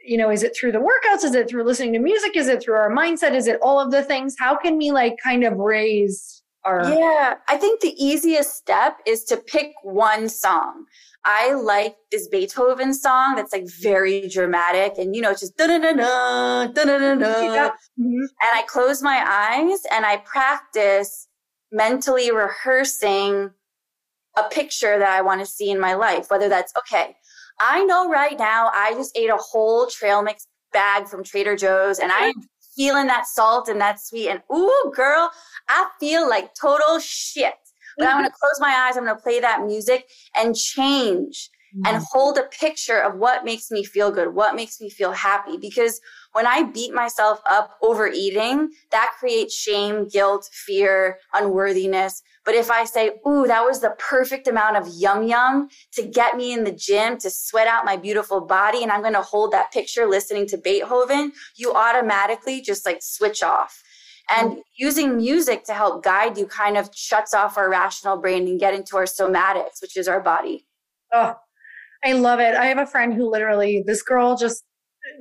you 0.06 0.18
know, 0.18 0.30
is 0.30 0.44
it 0.44 0.56
through 0.56 0.74
the 0.74 0.80
workouts? 0.80 1.24
Is 1.24 1.34
it 1.34 1.50
through 1.50 1.64
listening 1.64 1.94
to 1.94 2.00
music? 2.00 2.36
Is 2.36 2.48
it 2.48 2.62
through 2.62 2.76
our 2.76 2.92
mindset? 2.92 3.34
Is 3.34 3.48
it 3.48 3.60
all 3.62 3.80
of 3.80 3.92
the 3.92 4.04
things? 4.04 4.36
How 4.38 4.56
can 4.56 4.78
we 4.78 4.92
like 4.92 5.18
kind 5.24 5.44
of 5.44 5.58
raise 5.58 6.44
our. 6.68 6.90
Yeah, 6.90 7.36
I 7.48 7.58
think 7.58 7.82
the 7.82 7.96
easiest 8.04 8.56
step 8.56 8.98
is 9.06 9.24
to 9.26 9.38
pick 9.38 9.72
one 9.84 10.30
song. 10.30 10.86
I 11.24 11.54
like 11.54 11.96
this 12.12 12.28
Beethoven 12.28 12.94
song 12.94 13.36
that's 13.36 13.52
like 13.52 13.66
very 13.82 14.30
dramatic 14.30 14.98
and 14.98 15.16
you 15.16 15.22
know, 15.22 15.32
it's 15.32 15.42
just 15.42 15.58
da 15.58 15.68
da 15.68 15.80
da 15.80 15.94
da 15.94 16.68
da 16.68 16.86
da 16.86 17.16
da. 17.16 17.70
Mm-hmm. 18.00 18.22
And 18.22 18.52
I 18.54 18.64
close 18.68 19.02
my 19.02 19.24
eyes 19.26 19.80
and 19.92 20.06
I 20.06 20.18
practice 20.18 21.28
mentally 21.72 22.32
rehearsing 22.32 23.52
a 24.38 24.44
picture 24.44 25.00
that 25.00 25.10
I 25.10 25.22
want 25.22 25.42
to 25.42 25.46
see 25.46 25.70
in 25.70 25.80
my 25.80 25.96
life, 25.96 26.30
whether 26.30 26.48
that's 26.48 26.74
okay. 26.78 27.16
I 27.60 27.84
know 27.86 28.10
right 28.10 28.38
now 28.38 28.70
I 28.74 28.94
just 28.94 29.18
ate 29.18 29.30
a 29.30 29.38
whole 29.38 29.88
trail 29.88 30.22
mix 30.22 30.48
bag 30.74 31.08
from 31.08 31.24
Trader 31.24 31.56
Joe's 31.56 32.00
and 32.00 32.12
I'm 32.12 32.34
feeling 32.76 33.08
that 33.08 33.26
salt 33.26 33.68
and 33.68 33.82
that 33.82 34.00
sweet 34.00 34.30
and 34.30 34.42
ooh 34.56 34.92
girl, 34.96 35.32
I 35.68 35.88
feel 36.00 36.30
like 36.30 36.54
total 36.54 37.00
shit. 37.00 37.56
But 37.98 38.08
I'm 38.08 38.20
going 38.20 38.30
to 38.30 38.36
close 38.40 38.60
my 38.60 38.70
eyes. 38.70 38.96
I'm 38.96 39.06
going 39.06 39.16
to 39.16 39.22
play 39.24 39.40
that 39.40 39.66
music 39.66 40.08
and 40.36 40.56
change 40.56 41.50
mm-hmm. 41.76 41.96
and 41.96 42.06
hold 42.12 42.38
a 42.38 42.44
picture 42.44 43.00
of 43.00 43.18
what 43.18 43.44
makes 43.44 43.72
me 43.72 43.84
feel 43.84 44.12
good, 44.12 44.36
what 44.36 44.56
makes 44.56 44.80
me 44.80 44.92
feel 44.92 45.14
happy. 45.14 45.58
Because 45.58 46.00
when 46.38 46.46
I 46.46 46.62
beat 46.62 46.94
myself 46.94 47.42
up 47.50 47.80
overeating, 47.82 48.70
that 48.92 49.16
creates 49.18 49.56
shame, 49.56 50.08
guilt, 50.08 50.48
fear, 50.54 51.18
unworthiness. 51.34 52.22
But 52.46 52.54
if 52.54 52.70
I 52.70 52.84
say, 52.84 53.14
ooh, 53.28 53.48
that 53.48 53.66
was 53.66 53.80
the 53.80 53.96
perfect 53.98 54.48
amount 54.48 54.78
of 54.78 54.88
yum 54.88 55.24
yum 55.24 55.70
to 55.94 56.04
get 56.04 56.38
me 56.38 56.54
in 56.54 56.64
the 56.64 56.72
gym 56.72 57.18
to 57.18 57.32
sweat 57.32 57.66
out 57.66 57.86
my 57.86 57.98
beautiful 57.98 58.40
body, 58.40 58.84
and 58.84 58.92
I'm 58.92 59.02
going 59.02 59.16
to 59.16 59.22
hold 59.24 59.52
that 59.54 59.72
picture 59.72 60.06
listening 60.06 60.46
to 60.50 60.60
Beethoven, 60.60 61.32
you 61.56 61.74
automatically 61.74 62.62
just 62.62 62.86
like 62.86 63.00
switch 63.02 63.42
off. 63.42 63.82
And 64.30 64.60
using 64.78 65.18
music 65.18 65.64
to 65.64 65.74
help 65.74 66.04
guide 66.04 66.38
you 66.38 66.46
kind 66.46 66.78
of 66.78 66.92
shuts 66.94 67.34
off 67.34 67.58
our 67.58 67.68
rational 67.68 68.18
brain 68.18 68.48
and 68.48 68.60
get 68.60 68.76
into 68.76 68.96
our 68.96 69.06
somatics, 69.06 69.82
which 69.82 69.98
is 69.98 70.08
our 70.08 70.22
body. 70.22 70.68
Oh, 71.12 71.34
I 72.06 72.14
love 72.14 72.40
it. 72.40 72.54
I 72.54 72.66
have 72.66 72.78
a 72.78 72.86
friend 72.86 73.12
who 73.12 73.28
literally, 73.28 73.84
this 73.88 74.04
girl 74.04 74.38
just 74.38 74.64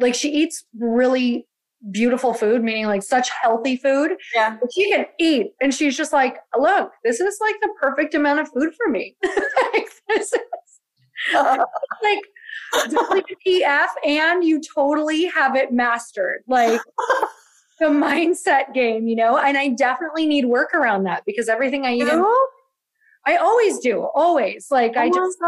like 0.00 0.14
she 0.14 0.30
eats 0.30 0.64
really 0.78 1.46
beautiful 1.90 2.34
food, 2.34 2.62
meaning 2.62 2.86
like 2.86 3.02
such 3.02 3.28
healthy 3.30 3.76
food. 3.76 4.12
Yeah. 4.34 4.56
She 4.74 4.90
can 4.90 5.06
eat. 5.18 5.52
And 5.60 5.72
she's 5.72 5.96
just 5.96 6.12
like, 6.12 6.38
look, 6.58 6.92
this 7.04 7.20
is 7.20 7.38
like 7.40 7.56
the 7.60 7.70
perfect 7.80 8.14
amount 8.14 8.40
of 8.40 8.48
food 8.48 8.72
for 8.76 8.90
me. 8.90 9.16
like, 9.72 9.88
this 10.08 10.32
is 10.32 10.40
like 11.34 12.20
WTF, 12.74 13.86
and 14.04 14.44
you 14.44 14.60
totally 14.74 15.26
have 15.26 15.56
it 15.56 15.72
mastered. 15.72 16.42
Like 16.46 16.80
the 17.78 17.86
mindset 17.86 18.74
game, 18.74 19.06
you 19.06 19.16
know? 19.16 19.38
And 19.38 19.56
I 19.56 19.68
definitely 19.68 20.26
need 20.26 20.46
work 20.46 20.74
around 20.74 21.04
that 21.04 21.22
because 21.26 21.48
everything 21.48 21.84
I 21.84 21.94
eat 21.94 22.02
in 22.02 22.24
I 23.26 23.36
always 23.36 23.80
do, 23.80 24.08
always. 24.14 24.68
Like 24.70 24.92
oh 24.96 25.00
I 25.00 25.08
just 25.08 25.38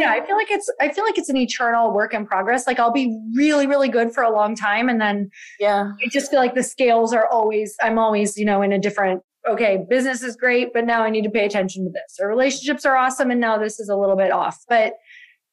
yeah, 0.00 0.10
I 0.10 0.24
feel 0.26 0.36
like 0.36 0.50
it's 0.50 0.72
I 0.80 0.90
feel 0.90 1.04
like 1.04 1.18
it's 1.18 1.28
an 1.28 1.36
eternal 1.36 1.92
work 1.92 2.14
in 2.14 2.26
progress. 2.26 2.66
Like 2.66 2.78
I'll 2.78 2.92
be 2.92 3.14
really, 3.34 3.66
really 3.66 3.90
good 3.90 4.12
for 4.12 4.22
a 4.22 4.30
long 4.30 4.56
time 4.56 4.88
and 4.88 5.00
then 5.00 5.28
yeah, 5.60 5.92
I 6.02 6.08
just 6.08 6.30
feel 6.30 6.40
like 6.40 6.54
the 6.54 6.62
scales 6.62 7.12
are 7.12 7.28
always 7.30 7.76
I'm 7.82 7.98
always, 7.98 8.38
you 8.38 8.46
know, 8.46 8.62
in 8.62 8.72
a 8.72 8.78
different 8.78 9.22
okay, 9.46 9.84
business 9.88 10.22
is 10.22 10.34
great, 10.34 10.72
but 10.72 10.86
now 10.86 11.02
I 11.02 11.10
need 11.10 11.22
to 11.22 11.30
pay 11.30 11.44
attention 11.44 11.84
to 11.84 11.90
this. 11.90 12.18
Or 12.20 12.26
relationships 12.26 12.84
are 12.84 12.96
awesome 12.96 13.30
and 13.30 13.40
now 13.40 13.58
this 13.58 13.78
is 13.78 13.88
a 13.88 13.96
little 13.96 14.16
bit 14.16 14.32
off. 14.32 14.58
But 14.68 14.94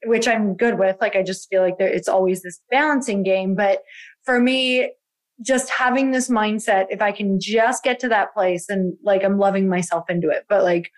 which 0.05 0.27
I'm 0.27 0.55
good 0.55 0.79
with. 0.79 0.97
Like 1.01 1.15
I 1.15 1.23
just 1.23 1.49
feel 1.49 1.61
like 1.61 1.77
there 1.77 1.89
it's 1.89 2.07
always 2.07 2.43
this 2.43 2.61
balancing 2.71 3.23
game. 3.23 3.55
But 3.55 3.79
for 4.23 4.39
me, 4.39 4.91
just 5.41 5.69
having 5.69 6.11
this 6.11 6.29
mindset, 6.29 6.85
if 6.89 7.01
I 7.01 7.11
can 7.11 7.39
just 7.39 7.83
get 7.83 7.99
to 7.99 8.09
that 8.09 8.33
place 8.33 8.69
and 8.69 8.95
like 9.03 9.23
I'm 9.23 9.37
loving 9.37 9.67
myself 9.67 10.09
into 10.09 10.29
it. 10.29 10.45
But 10.47 10.63
like 10.63 10.89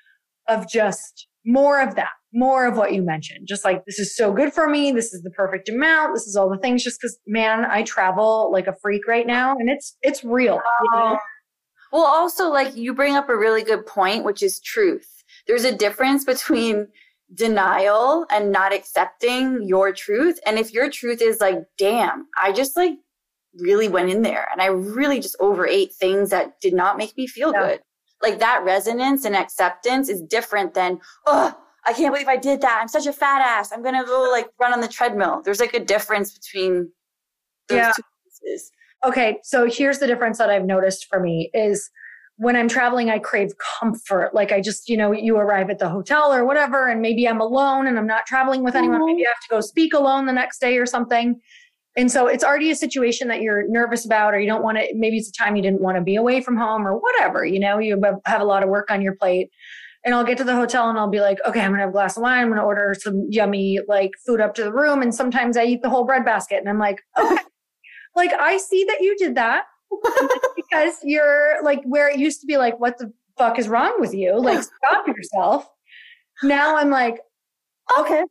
of 0.47 0.69
just 0.69 1.27
more 1.45 1.79
of 1.81 1.95
that, 1.95 2.11
more 2.33 2.65
of 2.65 2.77
what 2.77 2.93
you 2.93 3.01
mentioned. 3.01 3.47
Just 3.47 3.63
like, 3.63 3.85
this 3.85 3.99
is 3.99 4.15
so 4.15 4.33
good 4.33 4.53
for 4.53 4.67
me. 4.67 4.91
This 4.91 5.13
is 5.13 5.21
the 5.21 5.31
perfect 5.31 5.69
amount. 5.69 6.13
This 6.13 6.27
is 6.27 6.35
all 6.35 6.49
the 6.49 6.57
things. 6.57 6.83
Just 6.83 6.99
because, 6.99 7.17
man, 7.27 7.65
I 7.65 7.83
travel 7.83 8.51
like 8.51 8.67
a 8.67 8.75
freak 8.81 9.07
right 9.07 9.27
now 9.27 9.55
and 9.57 9.69
it's, 9.69 9.95
it's 10.01 10.23
real. 10.23 10.59
You 10.83 10.89
know? 10.91 11.17
Well, 11.91 12.05
also, 12.05 12.49
like, 12.49 12.75
you 12.75 12.93
bring 12.93 13.15
up 13.15 13.29
a 13.29 13.37
really 13.37 13.63
good 13.63 13.85
point, 13.85 14.25
which 14.25 14.41
is 14.41 14.59
truth. 14.59 15.07
There's 15.47 15.63
a 15.63 15.75
difference 15.75 16.25
between 16.25 16.87
denial 17.33 18.25
and 18.29 18.51
not 18.51 18.73
accepting 18.73 19.63
your 19.63 19.93
truth. 19.93 20.39
And 20.45 20.57
if 20.57 20.73
your 20.73 20.89
truth 20.89 21.21
is 21.21 21.39
like, 21.39 21.59
damn, 21.77 22.27
I 22.41 22.51
just 22.51 22.75
like 22.75 22.93
really 23.59 23.87
went 23.87 24.09
in 24.09 24.21
there 24.21 24.47
and 24.51 24.61
I 24.61 24.67
really 24.67 25.19
just 25.19 25.35
overate 25.39 25.93
things 25.93 26.29
that 26.29 26.59
did 26.61 26.73
not 26.73 26.97
make 26.97 27.15
me 27.17 27.27
feel 27.27 27.51
yeah. 27.53 27.67
good 27.67 27.79
like 28.25 28.39
that 28.39 28.63
resonance 28.63 29.25
and 29.25 29.35
acceptance 29.35 30.09
is 30.09 30.21
different 30.21 30.73
than, 30.73 30.99
oh, 31.25 31.55
I 31.85 31.93
can't 31.93 32.11
believe 32.11 32.27
I 32.27 32.37
did 32.37 32.61
that. 32.61 32.79
I'm 32.81 32.87
such 32.87 33.05
a 33.05 33.13
fat 33.13 33.41
ass. 33.41 33.71
I'm 33.71 33.83
going 33.83 33.95
to 33.95 34.03
go 34.03 34.27
like 34.31 34.47
run 34.59 34.73
on 34.73 34.81
the 34.81 34.87
treadmill. 34.87 35.41
There's 35.45 35.59
like 35.59 35.75
a 35.75 35.83
difference 35.83 36.35
between 36.37 36.89
those 37.67 37.77
yeah. 37.77 37.91
two 37.95 38.01
pieces. 38.23 38.71
Okay. 39.05 39.37
So 39.43 39.69
here's 39.69 39.99
the 39.99 40.07
difference 40.07 40.39
that 40.39 40.49
I've 40.49 40.65
noticed 40.65 41.05
for 41.05 41.19
me 41.19 41.51
is 41.53 41.91
when 42.37 42.55
I'm 42.55 42.67
traveling, 42.67 43.09
I 43.09 43.19
crave 43.19 43.51
comfort. 43.79 44.33
Like 44.33 44.51
I 44.51 44.61
just, 44.61 44.89
you 44.89 44.97
know, 44.97 45.11
you 45.11 45.37
arrive 45.37 45.69
at 45.69 45.79
the 45.79 45.87
hotel 45.87 46.33
or 46.33 46.43
whatever, 46.43 46.89
and 46.89 47.01
maybe 47.01 47.27
I'm 47.29 47.39
alone 47.39 47.87
and 47.87 47.97
I'm 47.97 48.07
not 48.07 48.25
traveling 48.25 48.63
with 48.63 48.75
anyone. 48.75 49.01
Mm-hmm. 49.01 49.17
Maybe 49.17 49.27
I 49.27 49.29
have 49.29 49.41
to 49.41 49.49
go 49.51 49.61
speak 49.61 49.93
alone 49.93 50.25
the 50.25 50.33
next 50.33 50.59
day 50.59 50.77
or 50.77 50.85
something. 50.85 51.39
And 51.97 52.11
so 52.11 52.27
it's 52.27 52.43
already 52.43 52.71
a 52.71 52.75
situation 52.75 53.29
that 53.29 53.41
you're 53.41 53.67
nervous 53.69 54.05
about, 54.05 54.33
or 54.33 54.39
you 54.39 54.47
don't 54.47 54.63
want 54.63 54.77
to, 54.77 54.87
maybe 54.95 55.17
it's 55.17 55.29
a 55.29 55.31
time 55.31 55.55
you 55.55 55.61
didn't 55.61 55.81
want 55.81 55.95
to 55.95 56.01
be 56.01 56.15
away 56.15 56.41
from 56.41 56.57
home 56.57 56.85
or 56.85 56.97
whatever, 56.97 57.45
you 57.45 57.59
know, 57.59 57.79
you 57.79 58.01
have 58.25 58.41
a 58.41 58.45
lot 58.45 58.63
of 58.63 58.69
work 58.69 58.91
on 58.91 59.01
your 59.01 59.15
plate. 59.15 59.49
And 60.03 60.13
I'll 60.13 60.23
get 60.23 60.37
to 60.37 60.43
the 60.43 60.55
hotel 60.55 60.89
and 60.89 60.99
I'll 60.99 61.09
be 61.09 61.21
like, 61.21 61.39
okay, 61.47 61.61
I'm 61.61 61.71
gonna 61.71 61.81
have 61.81 61.89
a 61.89 61.93
glass 61.93 62.15
of 62.15 62.21
wine. 62.21 62.43
I'm 62.43 62.49
gonna 62.49 62.63
order 62.63 62.95
some 62.99 63.25
yummy 63.29 63.79
like 63.87 64.11
food 64.23 64.39
up 64.39 64.53
to 64.55 64.63
the 64.63 64.71
room. 64.71 65.01
And 65.01 65.15
sometimes 65.15 65.57
I 65.57 65.63
eat 65.63 65.81
the 65.81 65.89
whole 65.89 66.03
bread 66.03 66.23
basket. 66.23 66.59
And 66.59 66.69
I'm 66.69 66.77
like, 66.77 67.01
okay, 67.17 67.41
like 68.15 68.31
I 68.33 68.57
see 68.57 68.83
that 68.83 69.01
you 69.01 69.17
did 69.17 69.33
that 69.35 69.63
because 70.55 70.97
you're 71.03 71.63
like 71.63 71.81
where 71.85 72.07
it 72.07 72.19
used 72.19 72.39
to 72.41 72.45
be 72.45 72.57
like, 72.57 72.79
what 72.79 72.99
the 72.99 73.11
fuck 73.37 73.57
is 73.57 73.67
wrong 73.67 73.95
with 73.99 74.13
you? 74.13 74.39
Like, 74.39 74.61
stop 74.63 75.07
yourself. 75.07 75.67
Now 76.43 76.77
I'm 76.77 76.89
like, 76.91 77.19
okay, 77.99 78.23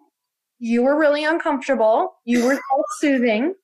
you 0.58 0.82
were 0.82 0.98
really 0.98 1.24
uncomfortable. 1.24 2.14
You 2.24 2.44
were 2.44 2.54
self 2.54 2.86
soothing. 3.00 3.54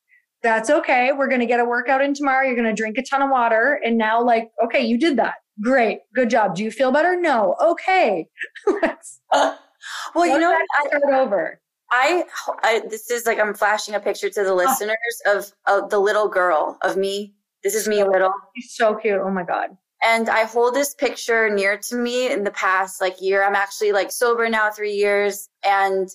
That's 0.42 0.70
okay. 0.70 1.12
We're 1.12 1.28
going 1.28 1.40
to 1.40 1.46
get 1.46 1.60
a 1.60 1.64
workout 1.64 2.00
in 2.00 2.14
tomorrow. 2.14 2.46
You're 2.46 2.56
going 2.56 2.68
to 2.68 2.74
drink 2.74 2.96
a 2.98 3.02
ton 3.02 3.22
of 3.22 3.30
water. 3.30 3.80
And 3.84 3.98
now, 3.98 4.22
like, 4.22 4.50
okay, 4.64 4.80
you 4.80 4.98
did 4.98 5.18
that. 5.18 5.34
Great. 5.62 6.00
Good 6.14 6.30
job. 6.30 6.56
Do 6.56 6.64
you 6.64 6.70
feel 6.70 6.92
better? 6.92 7.20
No. 7.20 7.56
Okay. 7.62 8.26
Let's, 8.82 9.20
uh, 9.32 9.54
well, 10.14 10.26
you 10.26 10.38
know, 10.38 10.52
I 10.52 10.86
start 10.86 11.12
over. 11.12 11.60
I, 11.90 12.24
I, 12.62 12.82
this 12.88 13.10
is 13.10 13.26
like 13.26 13.38
I'm 13.38 13.52
flashing 13.52 13.94
a 13.94 14.00
picture 14.00 14.30
to 14.30 14.44
the 14.44 14.54
listeners 14.54 14.96
oh. 15.26 15.38
of, 15.38 15.52
of 15.66 15.90
the 15.90 15.98
little 15.98 16.28
girl 16.28 16.78
of 16.82 16.96
me. 16.96 17.34
This 17.64 17.74
is 17.74 17.88
me 17.88 18.00
a 18.00 18.06
little. 18.06 18.32
She's 18.56 18.74
so 18.74 18.94
cute. 18.94 19.20
Oh 19.22 19.30
my 19.30 19.42
god. 19.42 19.70
And 20.02 20.30
I 20.30 20.44
hold 20.44 20.74
this 20.74 20.94
picture 20.94 21.50
near 21.50 21.76
to 21.76 21.96
me 21.96 22.30
in 22.32 22.44
the 22.44 22.52
past 22.52 23.00
like 23.00 23.20
year. 23.20 23.44
I'm 23.44 23.56
actually 23.56 23.92
like 23.92 24.10
sober 24.10 24.48
now 24.48 24.70
3 24.70 24.92
years 24.92 25.48
and 25.62 26.08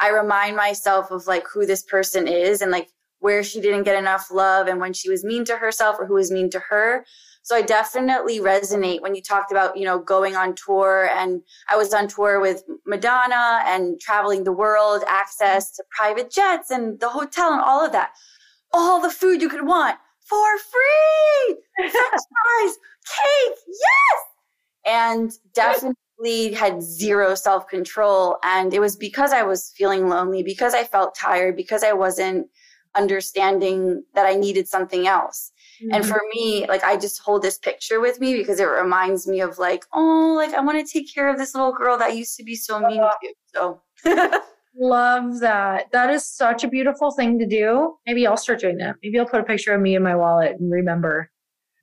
I 0.00 0.08
remind 0.08 0.56
myself 0.56 1.10
of 1.10 1.26
like 1.26 1.46
who 1.46 1.66
this 1.66 1.82
person 1.82 2.26
is 2.26 2.62
and 2.62 2.70
like 2.70 2.88
where 3.20 3.44
she 3.44 3.60
didn't 3.60 3.82
get 3.82 3.98
enough 3.98 4.30
love 4.30 4.66
and 4.66 4.80
when 4.80 4.94
she 4.94 5.10
was 5.10 5.22
mean 5.22 5.44
to 5.44 5.56
herself 5.56 5.96
or 5.98 6.06
who 6.06 6.14
was 6.14 6.30
mean 6.30 6.50
to 6.50 6.58
her. 6.58 7.04
So 7.42 7.54
I 7.54 7.62
definitely 7.62 8.38
resonate 8.40 9.02
when 9.02 9.14
you 9.14 9.22
talked 9.22 9.52
about, 9.52 9.76
you 9.76 9.84
know, 9.84 9.98
going 9.98 10.36
on 10.36 10.54
tour 10.54 11.08
and 11.14 11.42
I 11.68 11.76
was 11.76 11.92
on 11.92 12.08
tour 12.08 12.40
with 12.40 12.64
Madonna 12.86 13.62
and 13.66 14.00
traveling 14.00 14.44
the 14.44 14.52
world, 14.52 15.04
access 15.06 15.70
to 15.72 15.84
private 15.90 16.30
jets 16.30 16.70
and 16.70 16.98
the 17.00 17.08
hotel 17.08 17.52
and 17.52 17.60
all 17.62 17.84
of 17.84 17.92
that. 17.92 18.12
All 18.72 19.00
the 19.00 19.10
food 19.10 19.42
you 19.42 19.48
could 19.48 19.66
want 19.66 19.98
for 20.20 20.46
free. 20.58 21.56
French 21.76 21.92
fries, 21.92 22.78
cake, 23.06 23.58
yes. 23.68 24.20
And 24.86 25.32
definitely 25.52 25.96
had 26.52 26.82
zero 26.82 27.34
self 27.34 27.66
control. 27.68 28.38
And 28.42 28.72
it 28.74 28.80
was 28.80 28.96
because 28.96 29.32
I 29.32 29.42
was 29.42 29.72
feeling 29.76 30.08
lonely, 30.08 30.42
because 30.42 30.74
I 30.74 30.84
felt 30.84 31.14
tired, 31.14 31.56
because 31.56 31.82
I 31.82 31.92
wasn't 31.92 32.46
understanding 32.94 34.02
that 34.14 34.26
I 34.26 34.34
needed 34.34 34.68
something 34.68 35.06
else. 35.06 35.52
Mm-hmm. 35.82 35.94
And 35.94 36.06
for 36.06 36.20
me, 36.34 36.66
like 36.66 36.84
I 36.84 36.96
just 36.96 37.20
hold 37.20 37.42
this 37.42 37.58
picture 37.58 38.00
with 38.00 38.20
me 38.20 38.36
because 38.36 38.60
it 38.60 38.64
reminds 38.64 39.26
me 39.26 39.40
of 39.40 39.58
like, 39.58 39.84
oh, 39.92 40.34
like 40.36 40.54
I 40.54 40.60
want 40.60 40.84
to 40.84 40.92
take 40.92 41.12
care 41.12 41.28
of 41.28 41.38
this 41.38 41.54
little 41.54 41.72
girl 41.72 41.96
that 41.98 42.16
used 42.16 42.36
to 42.36 42.44
be 42.44 42.56
so 42.56 42.80
mean 42.80 43.00
uh, 43.00 43.10
to. 43.22 43.34
So 43.54 44.40
love 44.76 45.40
that. 45.40 45.90
That 45.92 46.10
is 46.10 46.26
such 46.26 46.64
a 46.64 46.68
beautiful 46.68 47.10
thing 47.12 47.38
to 47.38 47.46
do. 47.46 47.96
Maybe 48.06 48.26
I'll 48.26 48.36
start 48.36 48.60
doing 48.60 48.78
that. 48.78 48.96
Maybe 49.02 49.18
I'll 49.18 49.26
put 49.26 49.40
a 49.40 49.44
picture 49.44 49.74
of 49.74 49.80
me 49.80 49.94
in 49.94 50.02
my 50.02 50.16
wallet 50.16 50.56
and 50.58 50.70
remember. 50.70 51.30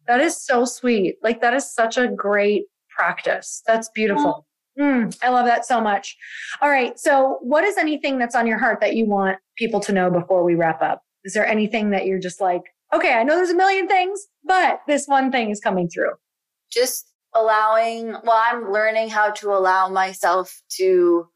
That 0.08 0.22
is 0.22 0.42
so 0.42 0.66
sweet. 0.66 1.16
Like 1.22 1.42
that 1.42 1.54
is 1.54 1.74
such 1.74 1.98
a 1.98 2.08
great 2.08 2.64
practice. 2.98 3.62
That's 3.68 3.90
beautiful. 3.90 4.48
Mm, 4.80 5.18
I 5.24 5.30
love 5.30 5.46
that 5.46 5.66
so 5.66 5.82
much. 5.82 6.16
All 6.62 6.70
right. 6.70 7.00
So, 7.00 7.38
what 7.42 7.64
is 7.64 7.78
anything 7.78 8.20
that's 8.20 8.36
on 8.36 8.46
your 8.46 8.60
heart 8.60 8.80
that 8.82 8.96
you 8.96 9.06
want 9.06 9.38
people 9.58 9.80
to 9.82 9.92
know 9.92 10.12
before 10.12 10.44
we 10.44 10.56
wrap 10.56 10.82
up? 10.82 11.02
Is 11.24 11.34
there 11.34 11.48
anything 11.48 11.90
that 11.92 12.06
you're 12.06 12.20
just 12.20 12.40
like, 12.40 12.62
okay, 12.94 13.14
I 13.14 13.24
know 13.24 13.36
there's 13.36 13.50
a 13.50 13.56
million 13.56 13.88
things, 13.88 14.28
but 14.44 14.82
this 14.88 15.08
one 15.08 15.32
thing 15.32 15.50
is 15.50 15.60
coming 15.60 15.90
through? 15.90 16.12
Just 16.72 17.12
allowing, 17.34 18.16
well, 18.24 18.42
I'm 18.44 18.72
learning 18.72 19.10
how 19.10 19.32
to 19.32 19.50
allow 19.50 19.90
myself 19.90 20.62
to 20.78 21.28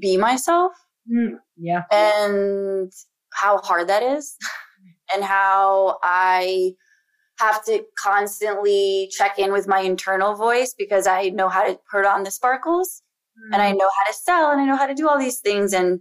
be 0.00 0.16
myself. 0.16 0.72
Mm, 1.12 1.38
yeah. 1.56 1.82
And 1.90 2.92
how 3.32 3.58
hard 3.58 3.88
that 3.88 4.02
is, 4.02 4.36
and 5.14 5.24
how 5.24 5.98
I 6.02 6.74
have 7.38 7.64
to 7.64 7.84
constantly 7.98 9.08
check 9.10 9.38
in 9.38 9.52
with 9.52 9.66
my 9.66 9.80
internal 9.80 10.34
voice 10.34 10.74
because 10.76 11.06
I 11.06 11.30
know 11.30 11.48
how 11.48 11.64
to 11.66 11.78
put 11.90 12.06
on 12.06 12.22
the 12.22 12.30
sparkles 12.30 13.02
mm. 13.36 13.52
and 13.52 13.62
I 13.62 13.72
mm. 13.72 13.78
know 13.78 13.90
how 13.96 14.10
to 14.10 14.16
sell 14.16 14.50
and 14.50 14.60
I 14.60 14.64
know 14.64 14.76
how 14.76 14.86
to 14.86 14.94
do 14.94 15.08
all 15.08 15.18
these 15.18 15.40
things 15.40 15.72
and 15.72 16.00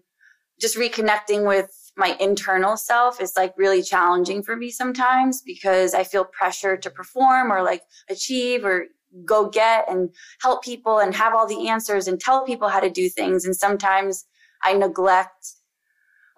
just 0.60 0.78
reconnecting 0.78 1.48
with 1.48 1.72
my 1.98 2.16
internal 2.20 2.78
self 2.78 3.22
is 3.22 3.34
like 3.36 3.54
really 3.58 3.84
challenging 3.84 4.42
for 4.44 4.56
me 4.56 4.70
sometimes 4.70 5.42
because 5.42 5.94
I 5.94 6.04
feel 6.04 6.26
pressure 6.26 6.78
to 6.78 6.90
perform 6.90 7.52
or 7.52 7.64
like 7.64 7.84
achieve 8.10 8.66
or 8.66 8.86
go 9.26 9.50
get 9.50 9.90
and 9.90 10.10
help 10.42 10.64
people 10.64 11.00
and 11.00 11.14
have 11.14 11.36
all 11.36 11.48
the 11.48 11.68
answers 11.70 12.08
and 12.08 12.20
tell 12.20 12.46
people 12.46 12.70
how 12.70 12.80
to 12.80 12.90
do 12.90 13.10
things 13.10 13.46
and 13.46 13.56
sometimes 13.56 14.26
I 14.64 14.74
neglect 14.74 15.54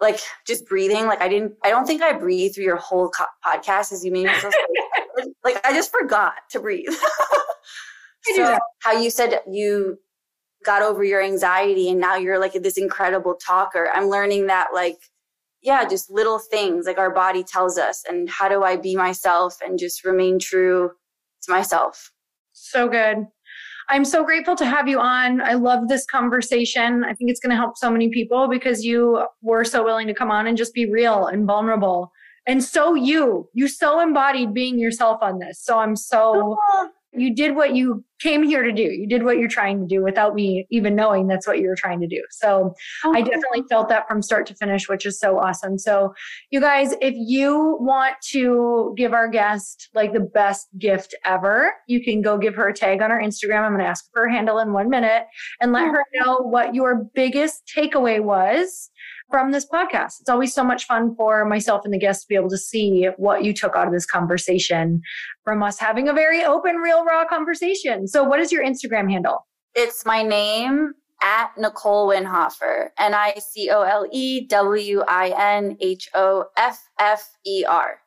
like 0.00 0.20
just 0.46 0.66
breathing. 0.66 1.06
Like 1.06 1.20
I 1.20 1.28
didn't, 1.28 1.54
I 1.64 1.70
don't 1.70 1.86
think 1.86 2.02
I 2.02 2.12
breathed 2.12 2.54
through 2.54 2.64
your 2.64 2.76
whole 2.76 3.10
co- 3.10 3.24
podcast 3.44 3.92
as 3.92 4.04
you 4.04 4.12
made 4.12 4.26
me 4.26 4.32
feel 4.34 4.50
like 5.44 5.64
I 5.64 5.72
just 5.72 5.90
forgot 5.90 6.34
to 6.50 6.60
breathe. 6.60 6.88
so 8.34 8.58
how 8.80 8.92
you 8.92 9.10
said 9.10 9.40
you 9.50 9.98
got 10.64 10.82
over 10.82 11.04
your 11.04 11.22
anxiety 11.22 11.88
and 11.88 12.00
now 12.00 12.16
you're 12.16 12.38
like 12.38 12.52
this 12.52 12.76
incredible 12.76 13.34
talker. 13.34 13.88
I'm 13.94 14.08
learning 14.08 14.48
that 14.48 14.68
like, 14.74 14.98
yeah, 15.62 15.88
just 15.88 16.10
little 16.10 16.38
things 16.38 16.86
like 16.86 16.98
our 16.98 17.12
body 17.12 17.42
tells 17.42 17.78
us 17.78 18.02
and 18.08 18.28
how 18.28 18.48
do 18.48 18.62
I 18.62 18.76
be 18.76 18.96
myself 18.96 19.56
and 19.64 19.78
just 19.78 20.04
remain 20.04 20.38
true 20.38 20.90
to 21.42 21.52
myself. 21.52 22.12
So 22.52 22.88
good. 22.88 23.26
I'm 23.88 24.04
so 24.04 24.24
grateful 24.24 24.56
to 24.56 24.66
have 24.66 24.88
you 24.88 24.98
on. 24.98 25.40
I 25.40 25.54
love 25.54 25.88
this 25.88 26.04
conversation. 26.06 27.04
I 27.04 27.14
think 27.14 27.30
it's 27.30 27.40
going 27.40 27.50
to 27.50 27.56
help 27.56 27.78
so 27.78 27.90
many 27.90 28.08
people 28.08 28.48
because 28.48 28.84
you 28.84 29.24
were 29.42 29.64
so 29.64 29.84
willing 29.84 30.08
to 30.08 30.14
come 30.14 30.30
on 30.30 30.46
and 30.46 30.56
just 30.56 30.74
be 30.74 30.90
real 30.90 31.26
and 31.26 31.46
vulnerable. 31.46 32.12
And 32.46 32.62
so 32.62 32.94
you, 32.94 33.48
you 33.54 33.68
so 33.68 34.00
embodied 34.00 34.54
being 34.54 34.78
yourself 34.78 35.18
on 35.22 35.38
this. 35.38 35.60
So 35.62 35.78
I'm 35.78 35.96
so 35.96 36.56
you 37.16 37.34
did 37.34 37.56
what 37.56 37.74
you 37.74 38.04
came 38.20 38.42
here 38.42 38.62
to 38.62 38.72
do. 38.72 38.82
You 38.82 39.06
did 39.06 39.24
what 39.24 39.38
you're 39.38 39.48
trying 39.48 39.80
to 39.80 39.86
do 39.86 40.02
without 40.02 40.34
me 40.34 40.66
even 40.70 40.94
knowing 40.94 41.26
that's 41.26 41.46
what 41.46 41.58
you 41.58 41.68
were 41.68 41.76
trying 41.76 42.00
to 42.00 42.06
do. 42.06 42.22
So 42.30 42.74
oh. 43.04 43.12
I 43.14 43.20
definitely 43.20 43.64
felt 43.68 43.88
that 43.90 44.08
from 44.08 44.22
start 44.22 44.46
to 44.46 44.54
finish, 44.54 44.88
which 44.88 45.04
is 45.04 45.18
so 45.18 45.38
awesome. 45.38 45.78
So 45.78 46.14
you 46.50 46.60
guys, 46.60 46.94
if 47.00 47.14
you 47.16 47.76
want 47.80 48.14
to 48.30 48.94
give 48.96 49.12
our 49.12 49.28
guest 49.28 49.90
like 49.94 50.12
the 50.12 50.20
best 50.20 50.68
gift 50.78 51.14
ever, 51.24 51.74
you 51.86 52.02
can 52.02 52.22
go 52.22 52.38
give 52.38 52.54
her 52.54 52.68
a 52.68 52.74
tag 52.74 53.02
on 53.02 53.10
our 53.10 53.20
Instagram. 53.20 53.62
I'm 53.62 53.72
going 53.72 53.80
to 53.80 53.88
ask 53.88 54.04
for 54.12 54.22
her 54.22 54.28
handle 54.28 54.58
in 54.58 54.72
one 54.72 54.88
minute 54.88 55.24
and 55.60 55.72
let 55.72 55.86
her 55.86 56.04
know 56.14 56.38
what 56.38 56.74
your 56.74 57.04
biggest 57.14 57.70
takeaway 57.76 58.22
was 58.22 58.90
from 59.30 59.52
this 59.52 59.66
podcast. 59.66 60.20
It's 60.20 60.28
always 60.28 60.54
so 60.54 60.64
much 60.64 60.86
fun 60.86 61.14
for 61.16 61.44
myself 61.44 61.82
and 61.84 61.92
the 61.92 61.98
guests 61.98 62.24
to 62.24 62.28
be 62.28 62.34
able 62.36 62.50
to 62.50 62.58
see 62.58 63.08
what 63.16 63.44
you 63.44 63.52
took 63.52 63.74
out 63.76 63.86
of 63.86 63.92
this 63.92 64.06
conversation 64.06 65.00
from 65.44 65.62
us 65.62 65.78
having 65.78 66.08
a 66.08 66.12
very 66.12 66.44
open, 66.44 66.76
real, 66.76 67.04
raw 67.04 67.26
conversation. 67.26 68.06
So, 68.06 68.22
what 68.24 68.40
is 68.40 68.52
your 68.52 68.64
Instagram 68.64 69.10
handle? 69.10 69.46
It's 69.74 70.06
my 70.06 70.22
name 70.22 70.92
at 71.22 71.50
Nicole 71.56 72.08
Winhoffer, 72.08 72.88
N 72.98 73.14
I 73.14 73.34
C 73.38 73.70
O 73.70 73.82
L 73.82 74.06
E 74.12 74.46
W 74.46 75.02
I 75.08 75.34
N 75.36 75.76
H 75.80 76.08
O 76.14 76.44
F 76.56 76.80
F 76.98 77.28
E 77.46 77.64
R. 77.68 77.98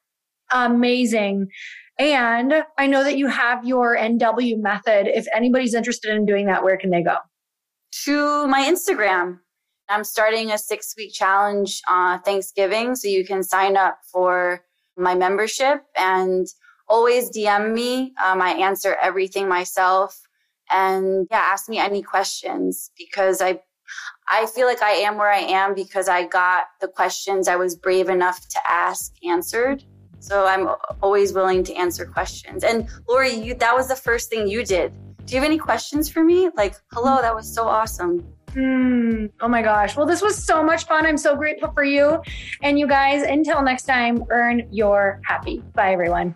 Amazing. 0.51 1.47
And 1.99 2.63
I 2.77 2.87
know 2.87 3.03
that 3.03 3.17
you 3.17 3.27
have 3.27 3.65
your 3.65 3.97
NW 3.97 4.61
method. 4.61 5.07
If 5.07 5.27
anybody's 5.35 5.73
interested 5.73 6.15
in 6.15 6.25
doing 6.25 6.45
that, 6.45 6.63
where 6.63 6.77
can 6.77 6.91
they 6.91 7.03
go? 7.03 7.17
To 8.05 8.47
my 8.47 8.63
Instagram, 8.63 9.39
I'm 9.89 10.03
starting 10.03 10.51
a 10.51 10.57
six 10.57 10.93
week 10.95 11.13
challenge 11.13 11.81
on 11.87 12.21
Thanksgiving. 12.21 12.95
So 12.95 13.07
you 13.07 13.25
can 13.25 13.41
sign 13.43 13.75
up 13.75 13.99
for 14.11 14.63
my 14.95 15.15
membership 15.15 15.83
and 15.97 16.47
always 16.87 17.31
DM 17.31 17.73
me. 17.73 18.13
Um, 18.23 18.41
I 18.41 18.51
answer 18.51 18.95
everything 19.01 19.47
myself. 19.47 20.21
And 20.71 21.27
yeah, 21.31 21.39
ask 21.39 21.67
me 21.67 21.79
any 21.79 22.03
questions 22.03 22.91
because 22.95 23.41
I, 23.41 23.59
I 24.27 24.45
feel 24.45 24.67
like 24.67 24.83
I 24.83 24.91
am 24.91 25.17
where 25.17 25.31
I 25.31 25.39
am 25.39 25.73
because 25.73 26.07
I 26.07 26.27
got 26.27 26.65
the 26.79 26.87
questions 26.87 27.47
I 27.47 27.55
was 27.55 27.75
brave 27.75 28.09
enough 28.09 28.47
to 28.49 28.59
ask 28.67 29.13
answered. 29.27 29.83
So 30.19 30.45
I'm 30.45 30.69
always 31.01 31.33
willing 31.33 31.63
to 31.63 31.73
answer 31.73 32.05
questions. 32.05 32.63
And 32.63 32.87
Lori, 33.07 33.31
you, 33.31 33.55
that 33.55 33.75
was 33.75 33.87
the 33.87 33.95
first 33.95 34.29
thing 34.29 34.47
you 34.47 34.63
did. 34.63 34.93
Do 35.25 35.35
you 35.35 35.41
have 35.41 35.49
any 35.49 35.57
questions 35.57 36.09
for 36.09 36.23
me? 36.23 36.49
Like, 36.55 36.75
hello, 36.91 37.21
that 37.21 37.33
was 37.33 37.51
so 37.51 37.67
awesome. 37.67 38.25
Mm, 38.55 39.31
oh 39.41 39.47
my 39.47 39.61
gosh. 39.61 39.95
Well, 39.95 40.05
this 40.05 40.21
was 40.21 40.41
so 40.41 40.63
much 40.63 40.85
fun. 40.85 41.05
I'm 41.05 41.17
so 41.17 41.35
grateful 41.35 41.71
for 41.71 41.83
you. 41.83 42.21
And 42.63 42.79
you 42.79 42.87
guys, 42.87 43.23
until 43.23 43.61
next 43.61 43.83
time, 43.83 44.25
earn 44.29 44.67
your 44.71 45.21
happy. 45.25 45.63
Bye, 45.75 45.93
everyone. 45.93 46.35